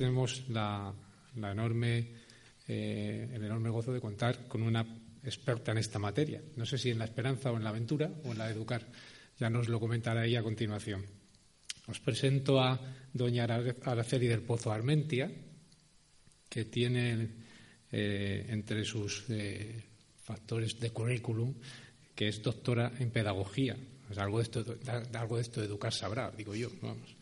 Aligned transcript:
tenemos 0.00 0.48
la, 0.48 0.94
enorme, 1.36 2.06
eh, 2.66 3.28
el 3.34 3.44
enorme 3.44 3.68
gozo 3.68 3.92
de 3.92 4.00
contar 4.00 4.48
con 4.48 4.62
una 4.62 4.80
experta 5.22 5.72
en 5.72 5.78
esta 5.78 5.98
materia. 5.98 6.40
No 6.56 6.64
sé 6.64 6.78
si 6.78 6.88
en 6.88 6.98
la 6.98 7.04
esperanza 7.04 7.52
o 7.52 7.58
en 7.58 7.64
la 7.64 7.68
aventura 7.68 8.10
o 8.24 8.32
en 8.32 8.38
la 8.38 8.48
educar. 8.48 8.86
Ya 9.38 9.50
nos 9.50 9.68
lo 9.68 9.78
comentará 9.78 10.24
ella 10.24 10.40
a 10.40 10.42
continuación. 10.42 11.04
Os 11.86 12.00
presento 12.00 12.62
a 12.62 12.80
doña 13.12 13.44
Araceli 13.44 14.26
del 14.26 14.40
Pozo 14.40 14.72
Armentia, 14.72 15.30
que 16.48 16.64
tiene 16.64 17.28
eh, 17.92 18.46
entre 18.48 18.86
sus 18.86 19.28
eh, 19.28 19.84
factores 20.24 20.80
de 20.80 20.88
currículum 20.96 21.52
que 22.14 22.28
es 22.28 22.40
doctora 22.40 22.90
en 22.98 23.10
pedagogía. 23.10 23.76
algo, 24.16 24.38
de 24.38 24.44
esto, 24.44 24.64
algo 25.12 25.36
de 25.36 25.42
esto 25.42 25.60
de 25.60 25.66
educar 25.66 25.92
sabrá, 25.92 26.30
digo 26.30 26.54
yo. 26.54 26.70
Vamos. 26.80 27.16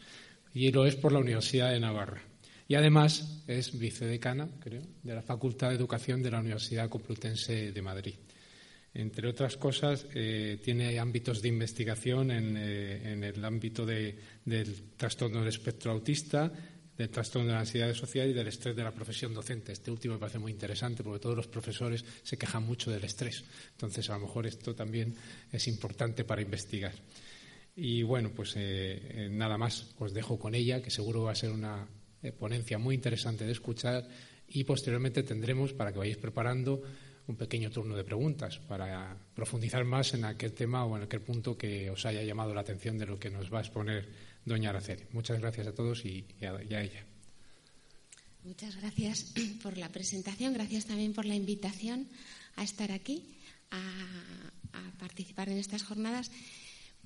Y 0.55 0.71
lo 0.71 0.87
es 0.87 0.95
por 0.95 1.11
la 1.11 1.19
Universidad 1.19 1.73
de 1.73 1.81
Navarra. 1.81 2.28
Y 2.71 2.75
además 2.75 3.43
es 3.47 3.79
vicedecana, 3.79 4.47
creo, 4.61 4.83
de 5.03 5.15
la 5.15 5.23
Facultad 5.23 5.71
de 5.71 5.77
Educación 5.77 6.23
de 6.23 6.31
la 6.31 6.41
Universidad 6.41 6.91
Complutense 6.91 7.73
de 7.73 7.83
Madrid. 7.83 8.15
Entre 8.93 9.27
otras 9.27 9.57
cosas, 9.57 10.07
eh, 10.15 10.61
tiene 10.63 10.99
ámbitos 10.99 11.41
de 11.41 11.49
investigación 11.49 12.31
en, 12.31 12.57
eh, 12.59 13.33
el 13.35 13.43
ámbito 13.43 13.87
del 13.87 14.93
trastorno 14.99 15.39
del 15.39 15.49
espectro 15.49 15.93
autista, 15.93 16.53
del 16.95 17.09
trastorno 17.09 17.49
de 17.49 17.55
la 17.55 17.61
ansiedad 17.61 17.95
social 17.95 18.29
y 18.29 18.35
del 18.35 18.49
estrés 18.49 18.77
de 18.77 18.85
la 18.85 18.93
profesión 18.93 19.33
docente. 19.33 19.73
Este 19.73 19.91
último 19.91 20.15
me 20.15 20.21
parece 20.21 20.39
muy 20.39 20.53
interesante 20.53 21.03
porque 21.03 21.21
todos 21.21 21.37
los 21.37 21.47
profesores 21.47 22.05
se 22.23 22.37
quejan 22.37 22.65
mucho 22.65 22.91
del 22.91 23.05
estrés. 23.05 23.45
Entonces, 23.73 24.11
a 24.11 24.15
lo 24.15 24.27
mejor 24.27 24.47
esto 24.47 24.75
también 24.75 25.15
es 25.51 25.69
importante 25.69 26.25
para 26.25 26.43
investigar. 26.43 26.93
Y 27.77 28.03
bueno, 28.03 28.31
pues 28.35 28.55
eh, 28.57 29.29
nada 29.31 29.57
más, 29.57 29.95
os 29.99 30.13
dejo 30.13 30.39
con 30.39 30.55
ella, 30.55 30.83
que 30.83 30.91
seguro 30.91 31.23
va 31.23 31.33
a 31.33 31.37
ser 31.37 31.53
una 31.53 31.87
eh, 32.23 32.33
ponencia 32.33 32.79
muy 32.79 32.95
interesante 32.95 33.45
de 33.45 33.53
escuchar 33.53 34.07
y 34.49 34.65
posteriormente 34.65 35.23
tendremos, 35.23 35.73
para 35.73 35.93
que 35.93 35.99
vayáis 35.99 36.19
preparando, 36.19 36.83
un 37.29 37.37
pequeño 37.37 37.71
turno 37.71 37.95
de 37.95 38.05
preguntas 38.05 38.59
para 38.59 39.17
profundizar 39.35 39.85
más 39.85 40.15
en 40.15 40.25
aquel 40.25 40.55
tema 40.55 40.85
o 40.87 40.97
en 40.97 41.05
aquel 41.05 41.21
punto 41.21 41.57
que 41.57 41.91
os 41.91 42.07
haya 42.07 42.23
llamado 42.23 42.55
la 42.55 42.63
atención 42.63 42.97
de 42.97 43.05
lo 43.05 43.19
que 43.19 43.31
nos 43.31 43.53
va 43.53 43.59
a 43.59 43.61
exponer 43.61 44.09
doña 44.45 44.71
Araceli. 44.71 45.05
Muchas 45.13 45.39
gracias 45.39 45.67
a 45.67 45.75
todos 45.75 46.05
y, 46.07 46.25
a, 46.41 46.81
ella. 46.81 47.05
Muchas 48.45 48.77
gracias 48.77 49.35
por 49.63 49.77
la 49.77 49.91
presentación, 49.91 50.55
gracias 50.55 50.87
también 50.87 51.13
por 51.13 51.27
la 51.27 51.35
invitación 51.35 52.09
a 52.57 52.65
estar 52.65 52.91
aquí, 52.93 53.37
a 53.71 54.93
participar 54.99 55.51
en 55.51 55.59
estas 55.59 55.83
jornadas 55.83 56.31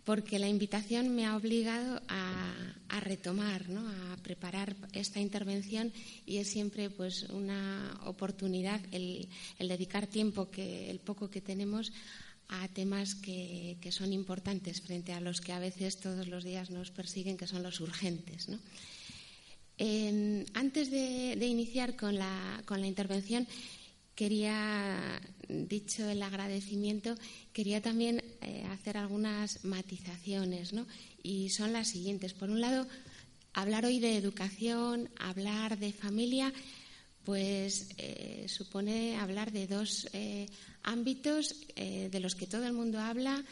porque 0.04 0.38
la 0.38 0.48
invitación 0.48 1.14
me 1.14 1.26
ha 1.26 1.36
obligado 1.36 2.02
a, 2.08 3.00
retomar, 3.00 3.64
a 3.70 4.16
preparar 4.22 4.76
esta 4.92 5.20
intervención 5.20 5.92
y 6.26 6.38
es 6.38 6.48
siempre 6.48 6.90
pues 6.90 7.24
una 7.30 7.98
oportunidad 8.04 8.80
el, 8.90 9.28
dedicar 9.58 10.06
tiempo 10.06 10.50
que 10.50 10.90
el 10.90 10.98
poco 10.98 11.30
que 11.30 11.40
tenemos 11.40 11.92
a 12.48 12.68
temas 12.68 13.14
que, 13.14 13.78
son 13.90 14.12
importantes 14.12 14.82
frente 14.82 15.12
a 15.12 15.20
los 15.20 15.40
que 15.40 15.52
a 15.52 15.58
veces 15.58 15.98
todos 16.00 16.26
los 16.28 16.44
días 16.44 16.70
nos 16.70 16.90
persiguen, 16.90 17.36
que 17.36 17.46
son 17.46 17.62
los 17.62 17.80
urgentes. 17.80 18.48
antes 20.54 20.90
de, 20.90 21.46
iniciar 21.46 21.96
con 21.96 22.18
la 22.18 22.86
intervención, 22.86 23.46
quería, 24.22 25.20
dicho 25.48 26.08
el 26.08 26.22
agradecimiento, 26.22 27.16
quería 27.52 27.82
también 27.82 28.22
eh, 28.40 28.64
hacer 28.70 28.96
algunas 28.96 29.64
matizaciones, 29.64 30.72
¿no? 30.72 30.86
Y 31.24 31.48
son 31.48 31.72
las 31.72 31.88
siguientes. 31.88 32.32
Por 32.32 32.48
un 32.48 32.60
lado, 32.60 32.86
hablar 33.52 33.84
hoy 33.84 33.98
de 33.98 34.16
educación, 34.16 35.10
hablar 35.18 35.76
de 35.76 35.92
familia, 35.92 36.52
pues 37.24 37.88
eh, 37.98 38.46
supone 38.46 39.16
hablar 39.16 39.50
de 39.50 39.66
dos 39.66 40.08
eh, 40.12 40.46
ámbitos 40.84 41.56
de 41.74 42.20
los 42.20 42.36
que 42.36 42.46
todo 42.46 42.64
el 42.64 42.74
mundo 42.74 43.00
habla, 43.00 43.42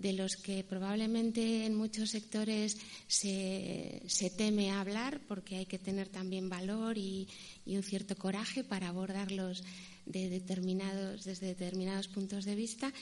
de 0.00 0.12
los 0.14 0.36
que 0.36 0.64
probablemente 0.64 1.66
en 1.66 1.74
muchos 1.74 2.10
sectores 2.10 2.76
se, 3.06 4.00
teme 4.36 4.70
hablar 4.70 5.20
porque 5.28 5.56
hay 5.56 5.66
que 5.66 5.78
tener 5.78 6.08
también 6.08 6.48
valor 6.48 6.96
y, 6.96 7.28
y 7.66 7.76
un 7.76 7.82
cierto 7.82 8.16
coraje 8.16 8.64
para 8.64 8.88
abordarlos 8.88 9.62
de 10.06 10.30
determinados, 10.30 11.24
desde 11.24 11.48
determinados 11.48 12.08
puntos 12.08 12.44
de 12.44 12.54
vista. 12.54 12.92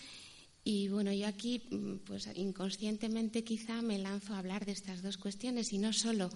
Y 0.64 0.88
bueno, 0.88 1.12
yo 1.12 1.26
aquí, 1.26 1.62
mm, 1.70 1.98
pues 2.04 2.28
inconscientemente 2.34 3.44
quizá 3.44 3.80
me 3.80 3.98
lanzo 3.98 4.34
a 4.34 4.38
hablar 4.38 4.66
de 4.66 4.72
estas 4.72 5.00
dos 5.00 5.16
cuestiones 5.16 5.72
y 5.72 5.78
no 5.78 5.92
solo 5.92 6.30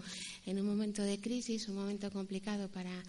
en 0.46 0.60
un 0.60 0.66
momento 0.66 1.02
de 1.02 1.20
crisis, 1.20 1.68
un 1.68 1.74
momento 1.74 2.10
complicado 2.10 2.68
para, 2.68 3.02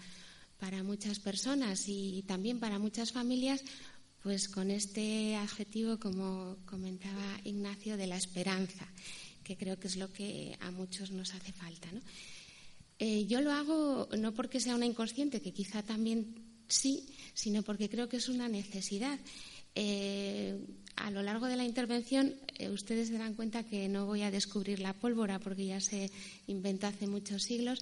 para 0.58 0.82
muchas 0.82 1.20
personas 1.20 1.84
y 1.88 2.24
también 2.26 2.58
para 2.58 2.78
muchas 2.78 3.12
familias, 3.12 3.62
pues 4.24 4.48
con 4.48 4.70
este 4.70 5.36
adjetivo, 5.36 5.98
como 6.00 6.56
comentaba 6.64 7.38
Ignacio, 7.44 7.98
de 7.98 8.06
la 8.06 8.16
esperanza, 8.16 8.88
que 9.44 9.54
creo 9.54 9.78
que 9.78 9.86
es 9.86 9.96
lo 9.96 10.10
que 10.10 10.56
a 10.60 10.70
muchos 10.70 11.10
nos 11.10 11.34
hace 11.34 11.52
falta. 11.52 11.88
Eh, 12.98 13.26
yo 13.26 13.42
lo 13.42 13.52
hago 13.52 14.08
no 14.16 14.32
porque 14.32 14.60
sea 14.60 14.76
una 14.76 14.86
inconsciente, 14.86 15.42
que 15.42 15.52
quizá 15.52 15.82
también 15.82 16.36
sí, 16.68 17.06
sino 17.34 17.62
porque 17.62 17.90
creo 17.90 18.08
que 18.08 18.16
es 18.16 18.30
una 18.30 18.48
necesidad. 18.48 19.20
Eh, 19.74 20.58
a 20.96 21.10
lo 21.10 21.22
largo 21.22 21.44
de 21.44 21.56
la 21.56 21.64
intervención, 21.64 22.34
eh, 22.56 22.70
ustedes 22.70 23.08
se 23.08 23.18
dan 23.18 23.34
cuenta 23.34 23.64
que 23.64 23.90
no 23.90 24.06
voy 24.06 24.22
a 24.22 24.30
descubrir 24.30 24.80
la 24.80 24.94
pólvora 24.94 25.38
porque 25.38 25.66
ya 25.66 25.80
se 25.80 26.10
inventó 26.46 26.86
hace 26.86 27.06
muchos 27.06 27.42
siglos. 27.42 27.78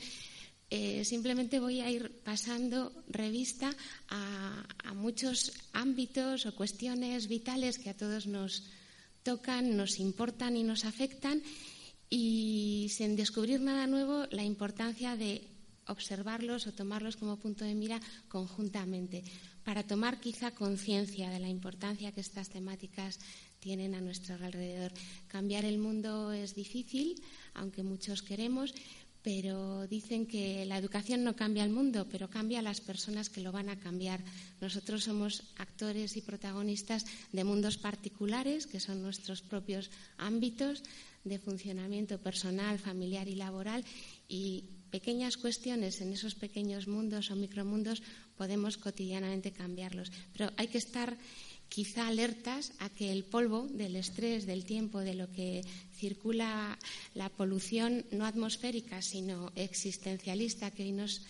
Eh, 0.75 1.05
simplemente 1.05 1.61
voy 1.61 1.85
a 1.85 1.91
ir 1.91 2.09
pasando 2.25 2.97
revista 3.07 3.77
a, 4.09 4.65
muchos 4.97 5.53
ámbitos 5.77 6.49
o 6.49 6.57
cuestiones 6.57 7.29
vitales 7.29 7.77
que 7.77 7.93
a 7.93 7.97
todos 7.97 8.25
nos 8.25 8.73
tocan, 9.21 9.77
nos 9.77 10.01
importan 10.01 10.57
y 10.57 10.65
nos 10.65 10.89
afectan 10.89 11.43
y 12.09 12.89
sin 12.89 13.17
descubrir 13.17 13.61
nada 13.61 13.87
nuevo, 13.87 14.25
la 14.31 14.45
importancia 14.45 15.13
de 15.15 15.45
observarlos 15.89 16.65
o 16.65 16.73
tomarlos 16.73 17.21
como 17.21 17.37
punto 17.37 17.69
de 17.69 17.77
mira 17.77 18.01
conjuntamente, 18.33 19.25
para 19.69 19.85
tomar 19.85 20.25
quizá 20.25 20.57
conciencia 20.57 21.29
de 21.29 21.41
la 21.41 21.53
importancia 21.53 22.13
que 22.13 22.25
estas 22.25 22.49
temáticas 22.49 23.21
tienen 23.61 23.95
a 23.95 24.01
nuestro 24.01 24.37
alrededor. 24.41 24.93
Cambiar 25.29 25.67
el 25.67 25.77
mundo 25.77 26.33
es 26.33 26.55
difícil, 26.55 27.21
aunque 27.53 27.83
muchos 27.83 28.23
queremos, 28.23 28.73
pero 29.23 29.87
dicen 29.87 30.27
que 30.27 30.65
la 30.67 30.79
educación 30.79 31.23
no 31.23 31.37
cambia 31.37 31.65
el 31.65 31.71
mundo, 31.71 32.07
pero 32.11 32.29
cambia 32.29 32.59
a 32.59 32.63
las 32.63 32.81
personas 32.81 33.31
que 33.31 33.41
lo 33.41 33.53
van 33.53 33.69
a 33.69 33.79
cambiar. 33.79 34.21
Nosotros 34.61 35.05
somos 35.05 35.45
actores 35.57 36.17
y 36.17 36.23
protagonistas 36.23 37.07
de 37.31 37.45
mundos 37.45 37.79
particulares, 37.79 38.67
que 38.67 38.81
son 38.81 39.01
nuestros 39.01 39.43
propios 39.43 39.91
ámbitos 40.19 40.83
de 41.25 41.39
funcionamiento 41.39 42.19
personal, 42.19 42.79
familiar 42.79 43.29
y 43.29 43.37
laboral, 43.37 43.85
y 44.29 44.65
pequeñas 44.91 45.37
cuestiones 45.37 46.01
en 46.01 46.13
esos 46.13 46.35
pequeños 46.35 46.87
mundos 46.87 47.31
o 47.31 47.37
micromundos 47.37 48.03
podemos 48.37 48.77
cotidianamente 48.77 49.53
cambiarlos. 49.53 50.11
Pero 50.37 50.53
hay 50.57 50.67
que 50.67 50.79
estar 50.79 51.17
quizá 51.73 52.07
alertas 52.07 52.77
a 52.85 52.93
que 52.93 53.09
el 53.09 53.25
polvo 53.25 53.65
del 53.73 53.97
estrés, 53.97 54.45
del 54.45 54.69
tiempo, 54.69 55.01
de 55.01 55.15
lo 55.15 55.33
que 55.33 55.65
circula 55.97 56.79
la 57.15 57.31
polución 57.31 58.05
no 58.13 58.27
atmosférica, 58.27 59.01
sino 59.01 59.51
existencialista 59.57 60.71
que 60.71 60.85
hoy 60.85 60.93
nos, 60.93 61.25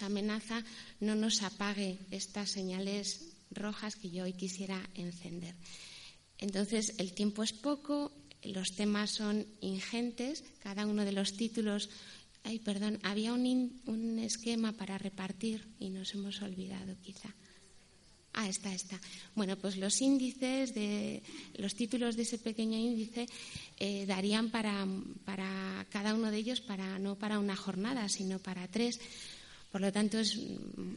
amenaza, 0.00 0.62
no 1.00 1.16
nos 1.16 1.42
apague 1.42 1.98
estas 2.12 2.50
señales 2.50 3.34
rojas 3.50 3.96
que 3.96 4.10
yo 4.14 4.22
hoy 4.22 4.34
quisiera 4.34 4.78
encender. 4.94 5.56
Entonces, 6.38 6.94
el 6.98 7.12
tiempo 7.12 7.42
es 7.42 7.52
poco, 7.52 8.12
los 8.44 8.76
temas 8.76 9.10
son 9.10 9.44
ingentes, 9.60 10.44
cada 10.62 10.86
uno 10.86 11.04
de 11.04 11.12
los 11.12 11.34
títulos 11.34 11.90
Ay, 12.46 12.58
perdón, 12.58 12.98
había 13.02 13.32
un, 13.32 14.18
esquema 14.18 14.72
para 14.72 14.98
repartir 14.98 15.66
y 15.80 15.88
nos 15.88 16.12
hemos 16.12 16.42
olvidado 16.42 16.94
quizá. 17.00 17.34
Ah, 18.36 18.48
está, 18.48 18.74
está. 18.74 19.00
Bueno, 19.36 19.56
pues 19.56 19.76
los 19.76 20.00
índices, 20.02 20.74
de, 20.74 21.22
los 21.56 21.76
títulos 21.76 22.16
de 22.16 22.22
ese 22.22 22.38
pequeño 22.38 22.76
índice 22.76 23.26
eh, 23.78 24.06
darían 24.06 24.50
para, 24.50 24.86
para, 25.24 25.86
cada 25.88 26.14
uno 26.14 26.32
de 26.32 26.38
ellos, 26.38 26.60
para, 26.60 26.98
no 26.98 27.14
para 27.14 27.38
una 27.38 27.54
jornada, 27.54 28.08
sino 28.08 28.40
para 28.40 28.66
tres. 28.66 28.98
Por 29.70 29.80
lo 29.80 29.92
tanto, 29.92 30.18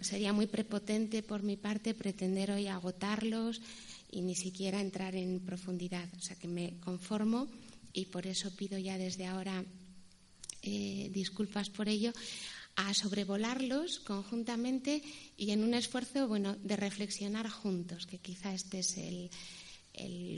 sería 0.01 0.33
muy 0.33 0.47
prepotente 0.47 1.21
por 1.21 1.43
mi 1.43 1.57
parte 1.57 1.93
pretender 1.93 2.51
hoy 2.51 2.67
agotarlos 2.67 3.61
y 4.11 4.21
ni 4.21 4.35
siquiera 4.35 4.81
entrar 4.81 5.15
en 5.15 5.39
profundidad. 5.39 6.09
O 6.17 6.21
sea 6.21 6.35
que 6.35 6.47
me 6.47 6.79
conformo 6.79 7.47
y 7.93 8.05
por 8.05 8.25
eso 8.25 8.49
pido 8.55 8.79
ya 8.79 8.97
desde 8.97 9.27
ahora 9.27 9.63
eh, 10.63 11.09
disculpas 11.13 11.69
por 11.69 11.87
ello, 11.87 12.11
a 12.77 12.94
sobrevolarlos 12.94 14.00
conjuntamente 14.00 15.01
y 15.35 15.51
en 15.51 15.63
un 15.63 15.74
esfuerzo 15.74 16.27
bueno, 16.27 16.56
de 16.56 16.77
reflexionar 16.77 17.50
juntos, 17.50 18.06
que 18.06 18.19
quizá 18.19 18.53
este 18.53 18.79
es 18.79 18.97
el, 18.97 19.29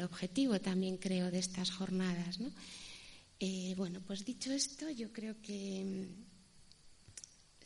objetivo 0.01 0.59
también 0.59 0.97
creo 0.97 1.29
de 1.31 1.39
estas 1.39 1.69
jornadas. 1.69 2.39
¿no? 2.39 2.49
Eh, 3.39 3.73
bueno, 3.77 4.01
pues 4.07 4.23
dicho 4.25 4.51
esto, 4.53 4.89
yo 4.89 5.11
creo 5.11 5.35
que 5.41 5.83
mm, 5.83 6.29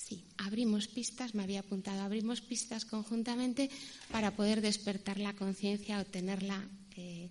Sí, 0.04 0.26
abrimos 0.38 0.90
pistas, 0.90 1.34
me 1.34 1.44
había 1.44 1.62
apuntado, 1.62 2.02
abrimos 2.02 2.42
pistas 2.42 2.84
conjuntamente 2.84 3.70
para 4.12 4.36
poder 4.36 4.60
despertar 4.60 5.18
la 5.18 5.34
conciencia 5.34 6.00
o 6.00 6.04
tenerla 6.04 6.60
eh, 6.98 7.30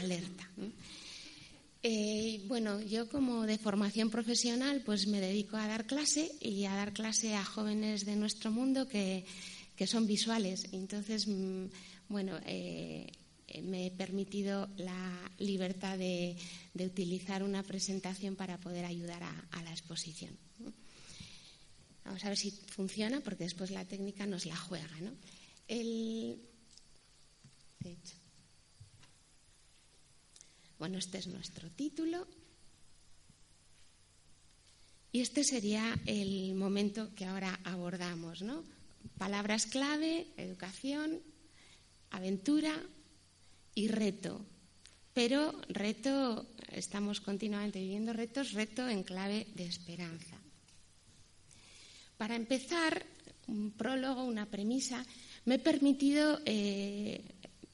alerta. 0.00 0.48
Eh, 1.86 2.40
bueno, 2.46 2.80
yo 2.80 3.10
como 3.10 3.44
de 3.44 3.58
formación 3.58 4.08
profesional, 4.08 4.80
pues 4.86 5.06
me 5.06 5.20
dedico 5.20 5.58
a 5.58 5.68
dar 5.68 5.84
clase 5.84 6.32
y 6.40 6.64
a 6.64 6.74
dar 6.74 6.94
clase 6.94 7.34
a 7.34 7.44
jóvenes 7.44 8.06
de 8.06 8.16
nuestro 8.16 8.50
mundo 8.50 8.88
que, 8.88 9.26
son 9.86 10.06
visuales. 10.06 10.64
Entonces, 10.72 11.28
mm, 11.28 11.66
bueno, 12.08 12.40
eh, 12.46 13.12
me 13.62 13.88
he 13.88 13.90
permitido 13.90 14.70
la 14.78 15.30
libertad 15.36 15.98
de, 15.98 16.38
utilizar 16.72 17.42
una 17.42 17.62
presentación 17.62 18.34
para 18.34 18.56
poder 18.56 18.86
ayudar 18.86 19.22
a, 19.22 19.62
la 19.62 19.70
exposición. 19.70 20.34
Vamos 22.02 22.24
a 22.24 22.28
ver 22.28 22.38
si 22.38 22.50
funciona, 22.50 23.20
porque 23.20 23.44
después 23.44 23.70
la 23.70 23.84
técnica 23.84 24.24
nos 24.24 24.46
la 24.46 24.56
juega. 24.56 25.00
¿no? 25.02 25.10
El, 25.68 26.40
de 27.80 27.92
hecho, 27.92 28.23
bueno, 30.78 30.98
este 30.98 31.18
es 31.18 31.26
nuestro 31.26 31.70
título. 31.70 32.26
Y 35.12 35.20
este 35.20 35.44
sería 35.44 35.98
el 36.06 36.54
momento 36.54 37.14
que 37.14 37.24
ahora 37.24 37.60
abordamos, 37.64 38.42
¿no? 38.42 38.64
Palabras 39.16 39.66
clave, 39.66 40.26
educación, 40.36 41.20
aventura 42.10 42.74
y 43.74 43.88
reto. 43.88 44.44
Pero 45.12 45.54
reto, 45.68 46.46
estamos 46.72 47.20
continuamente 47.20 47.78
viviendo 47.78 48.12
retos, 48.12 48.52
reto 48.52 48.88
en 48.88 49.04
clave 49.04 49.46
de 49.54 49.66
esperanza. 49.66 50.36
Para 52.16 52.34
empezar, 52.34 53.06
un 53.46 53.72
prólogo, 53.72 54.24
una 54.24 54.46
premisa, 54.46 55.04
me 55.44 55.56
he 55.56 55.58
permitido 55.58 56.40
eh, 56.44 57.22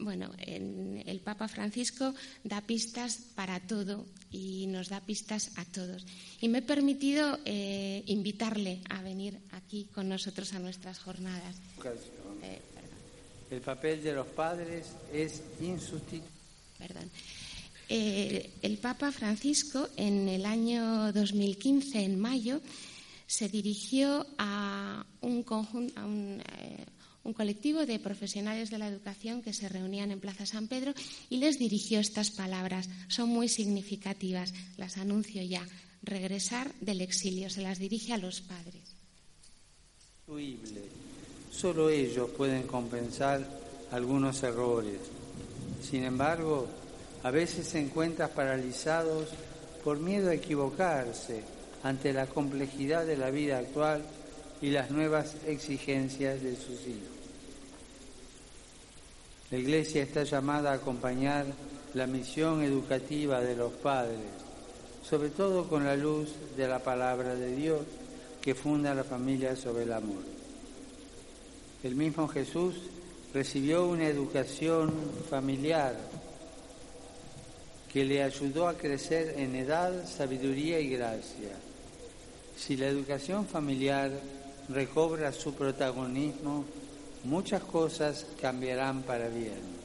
bueno, 0.01 0.31
el 0.39 1.21
Papa 1.21 1.49
Francisco 1.49 2.15
da 2.43 2.61
pistas 2.63 3.19
para 3.35 3.61
todo 3.61 4.07
y 4.31 4.67
nos 4.67 4.89
da 4.89 5.01
pistas 5.01 5.53
a 5.57 5.65
todos. 5.65 6.07
Y 6.41 6.49
me 6.49 6.59
he 6.59 6.63
permitido 6.63 7.39
eh, 7.45 8.03
invitarle 8.07 8.81
a 8.89 9.03
venir 9.03 9.39
aquí 9.53 9.89
con 9.93 10.09
nosotros 10.09 10.53
a 10.55 10.59
nuestras 10.59 10.99
jornadas. 10.99 11.57
Eh, 12.43 12.61
el 13.51 13.61
papel 13.61 14.03
de 14.03 14.13
los 14.15 14.27
padres 14.29 14.87
es 15.13 15.43
insustituible. 15.61 16.29
Perdón. 16.79 17.11
Eh, 17.89 18.53
el 18.63 18.79
Papa 18.79 19.11
Francisco, 19.11 19.89
en 19.97 20.29
el 20.29 20.47
año 20.47 21.13
2015, 21.13 22.05
en 22.05 22.19
mayo, 22.19 22.61
se 23.27 23.49
dirigió 23.49 24.27
a 24.39 25.05
un 25.21 25.43
conjunto, 25.43 26.01
a 26.01 26.07
un, 26.07 26.41
un 27.25 27.33
colectivo 27.33 27.87
de 27.87 27.99
profesionales 27.99 28.71
de 28.71 28.79
la 28.79 28.89
educación 28.89 29.43
que 29.43 29.53
se 29.53 29.69
reunían 29.69 30.11
en 30.11 30.21
Plaza 30.21 30.47
San 30.47 30.69
Pedro 30.69 30.95
y 31.29 31.39
les 31.39 31.59
dirigió 31.59 32.01
estas 32.01 32.31
palabras. 32.31 32.89
Son 33.09 33.29
muy 33.29 33.49
significativas, 33.49 34.55
las 34.77 34.97
anuncio 34.97 35.43
ya. 35.43 35.67
Regresar 36.03 36.73
del 36.81 37.03
exilio, 37.03 37.51
se 37.51 37.63
las 37.63 37.79
dirige 37.79 38.15
a 38.15 38.19
los 38.19 38.41
padres. 38.41 38.97
Solo 41.53 41.91
ellos 41.91 42.31
pueden 42.31 42.63
compensar 42.63 43.47
algunos 43.91 44.43
errores. 44.43 45.01
Sin 45.83 46.05
embargo, 46.05 46.69
a 47.23 47.31
veces 47.31 47.67
se 47.67 47.81
encuentran 47.81 48.31
paralizados 48.35 49.29
por 49.85 49.99
miedo 49.99 50.31
a 50.31 50.35
equivocarse 50.35 51.43
ante 51.83 52.13
la 52.13 52.27
complejidad 52.27 53.05
de 53.07 53.17
la 53.17 53.31
vida 53.31 53.59
actual 53.59 54.03
y 54.63 54.71
las 54.71 54.91
nuevas 54.91 55.37
exigencias 55.47 56.43
de 56.43 56.57
sus 56.57 56.81
hijos. 56.87 57.21
La 59.51 59.59
Iglesia 59.59 60.03
está 60.03 60.23
llamada 60.23 60.71
a 60.71 60.75
acompañar 60.75 61.47
la 61.95 62.07
misión 62.07 62.63
educativa 62.63 63.41
de 63.41 63.57
los 63.57 63.73
padres, 63.73 64.19
sobre 65.03 65.31
todo 65.31 65.69
con 65.69 65.85
la 65.85 65.97
luz 65.97 66.31
de 66.57 66.69
la 66.69 66.79
palabra 66.79 67.35
de 67.35 67.57
Dios 67.57 67.81
que 68.41 68.55
funda 68.55 68.95
la 68.95 69.05
familia 69.05 69.57
sobre 69.57 69.83
el 69.85 69.93
amor. 69.93 70.23
El 71.83 71.97
mismo 71.97 72.29
Jesús 72.29 72.77
recibió 73.35 73.87
una 73.87 74.07
educación 74.07 74.93
familiar 75.29 75.97
que 77.93 78.05
le 78.05 78.23
ayudó 78.23 78.69
a 78.69 78.77
crecer 78.77 79.35
en 79.37 79.57
edad, 79.57 80.07
sabiduría 80.07 80.79
y 80.79 80.91
gracia. 80.91 81.57
Si 82.57 82.77
la 82.77 82.87
educación 82.87 83.47
familiar 83.47 84.13
recobra 84.73 85.33
su 85.33 85.55
protagonismo, 85.55 86.65
muchas 87.25 87.63
cosas 87.65 88.27
cambiarán 88.41 89.03
para 89.03 89.29
bien. 89.29 89.81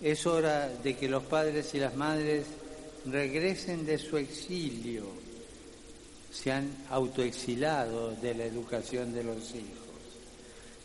Es 0.00 0.26
hora 0.26 0.68
de 0.68 0.96
que 0.96 1.08
los 1.08 1.22
padres 1.24 1.74
y 1.74 1.78
las 1.78 1.94
madres 1.94 2.46
regresen 3.06 3.86
de 3.86 3.98
su 3.98 4.16
exilio, 4.16 5.04
se 6.32 6.50
han 6.50 6.68
autoexilado 6.88 8.12
de 8.16 8.34
la 8.34 8.44
educación 8.44 9.12
de 9.12 9.22
los 9.22 9.50
hijos 9.50 9.82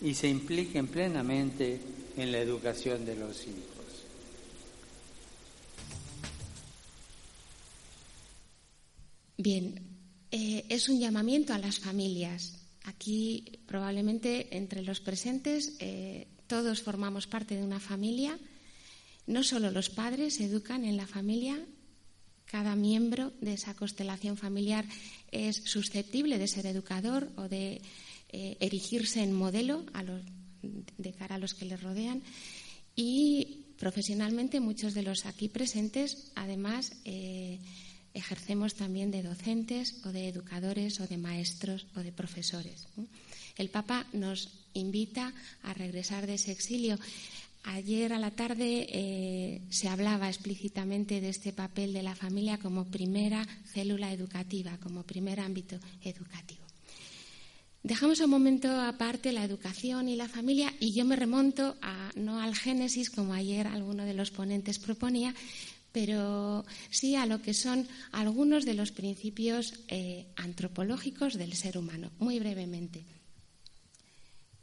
y 0.02 0.14
se 0.14 0.28
impliquen 0.28 0.88
plenamente 0.88 1.80
en 2.18 2.32
la 2.32 2.40
educación 2.40 3.06
de 3.06 3.16
los 3.16 3.44
hijos. 3.44 3.78
Bien, 9.38 9.87
eh, 10.32 10.66
es 10.70 10.90
un 10.90 11.00
llamamiento 11.00 11.54
a 11.54 11.58
las 11.58 11.80
familias. 11.80 12.54
Aquí 12.84 13.60
probablemente 13.66 14.56
entre 14.58 14.82
los 14.82 15.00
presentes 15.00 15.74
eh, 15.80 16.28
todos 16.48 16.82
formamos 16.82 17.28
parte 17.28 17.56
de 17.56 17.64
una 17.64 17.80
familia. 17.80 18.38
No 19.26 19.44
solo 19.44 19.72
los 19.72 19.90
padres 19.90 20.40
educan 20.40 20.86
en 20.86 20.98
la 20.98 21.08
familia, 21.08 21.58
cada 22.46 22.76
miembro 22.76 23.34
de 23.42 23.54
esa 23.54 23.74
constelación 23.74 24.38
familiar 24.38 24.86
es 25.32 25.58
susceptible 25.66 26.38
de 26.38 26.48
ser 26.48 26.66
educador 26.66 27.30
o 27.36 27.50
de 27.50 27.82
eh, 28.30 28.58
erigirse 28.60 29.22
en 29.22 29.34
modelo 29.34 29.84
de 30.98 31.12
cara 31.14 31.36
a 31.36 31.40
los 31.40 31.54
que 31.54 31.66
le 31.66 31.78
rodean. 31.78 32.22
Y 32.96 33.66
profesionalmente 33.78 34.60
muchos 34.60 34.94
de 34.94 35.04
los 35.04 35.26
aquí 35.26 35.50
presentes, 35.50 36.32
además, 36.36 36.94
ejercemos 38.18 38.76
también 38.76 39.12
de 39.12 39.24
docentes 39.24 40.02
o 40.06 40.10
de 40.10 40.28
educadores 40.28 41.00
o 41.00 41.08
de 41.08 41.18
maestros 41.18 41.88
o 41.96 42.02
de 42.02 42.12
profesores. 42.12 42.88
El 43.56 43.70
Papa 43.70 44.06
nos 44.14 44.50
invita 44.74 45.34
a 45.64 45.74
regresar 45.74 46.28
de 46.28 46.36
ese 46.36 46.52
exilio. 46.52 47.00
Ayer 47.64 48.14
a 48.14 48.20
la 48.20 48.32
tarde 48.32 48.88
eh, 48.90 49.62
se 49.70 49.90
hablaba 49.90 50.30
explícitamente 50.30 51.20
de 51.20 51.30
este 51.30 51.52
papel 51.52 51.94
de 51.94 52.04
la 52.04 52.16
familia 52.16 52.58
como 52.58 52.86
primera 52.86 53.46
célula 53.74 54.14
educativa, 54.14 54.78
como 54.78 55.04
primer 55.04 55.40
ámbito 55.40 55.78
educativo. 56.04 56.68
Dejamos 57.84 58.20
un 58.20 58.30
momento 58.30 58.68
aparte 58.82 59.32
la 59.32 59.46
educación 59.46 60.10
y 60.10 60.16
la 60.16 60.28
familia 60.28 60.74
y 60.80 60.94
yo 60.94 61.06
me 61.06 61.16
remonto 61.16 61.78
a, 61.82 62.12
no 62.16 62.42
al 62.42 62.56
Génesis, 62.56 63.10
como 63.10 63.34
ayer 63.34 63.66
alguno 63.66 64.04
de 64.04 64.14
los 64.14 64.32
ponentes 64.32 64.78
proponía, 64.78 65.34
pero 65.92 66.66
sí 66.90 67.16
a 67.16 67.26
lo 67.26 67.42
que 67.42 67.54
son 67.54 67.88
algunos 68.12 68.66
de 68.66 68.74
los 68.74 68.92
principios 68.92 69.74
eh, 69.88 70.28
antropológicos 70.36 71.36
del 71.36 71.54
ser 71.54 71.78
humano, 71.78 72.12
muy 72.20 72.40
brevemente. 72.40 73.06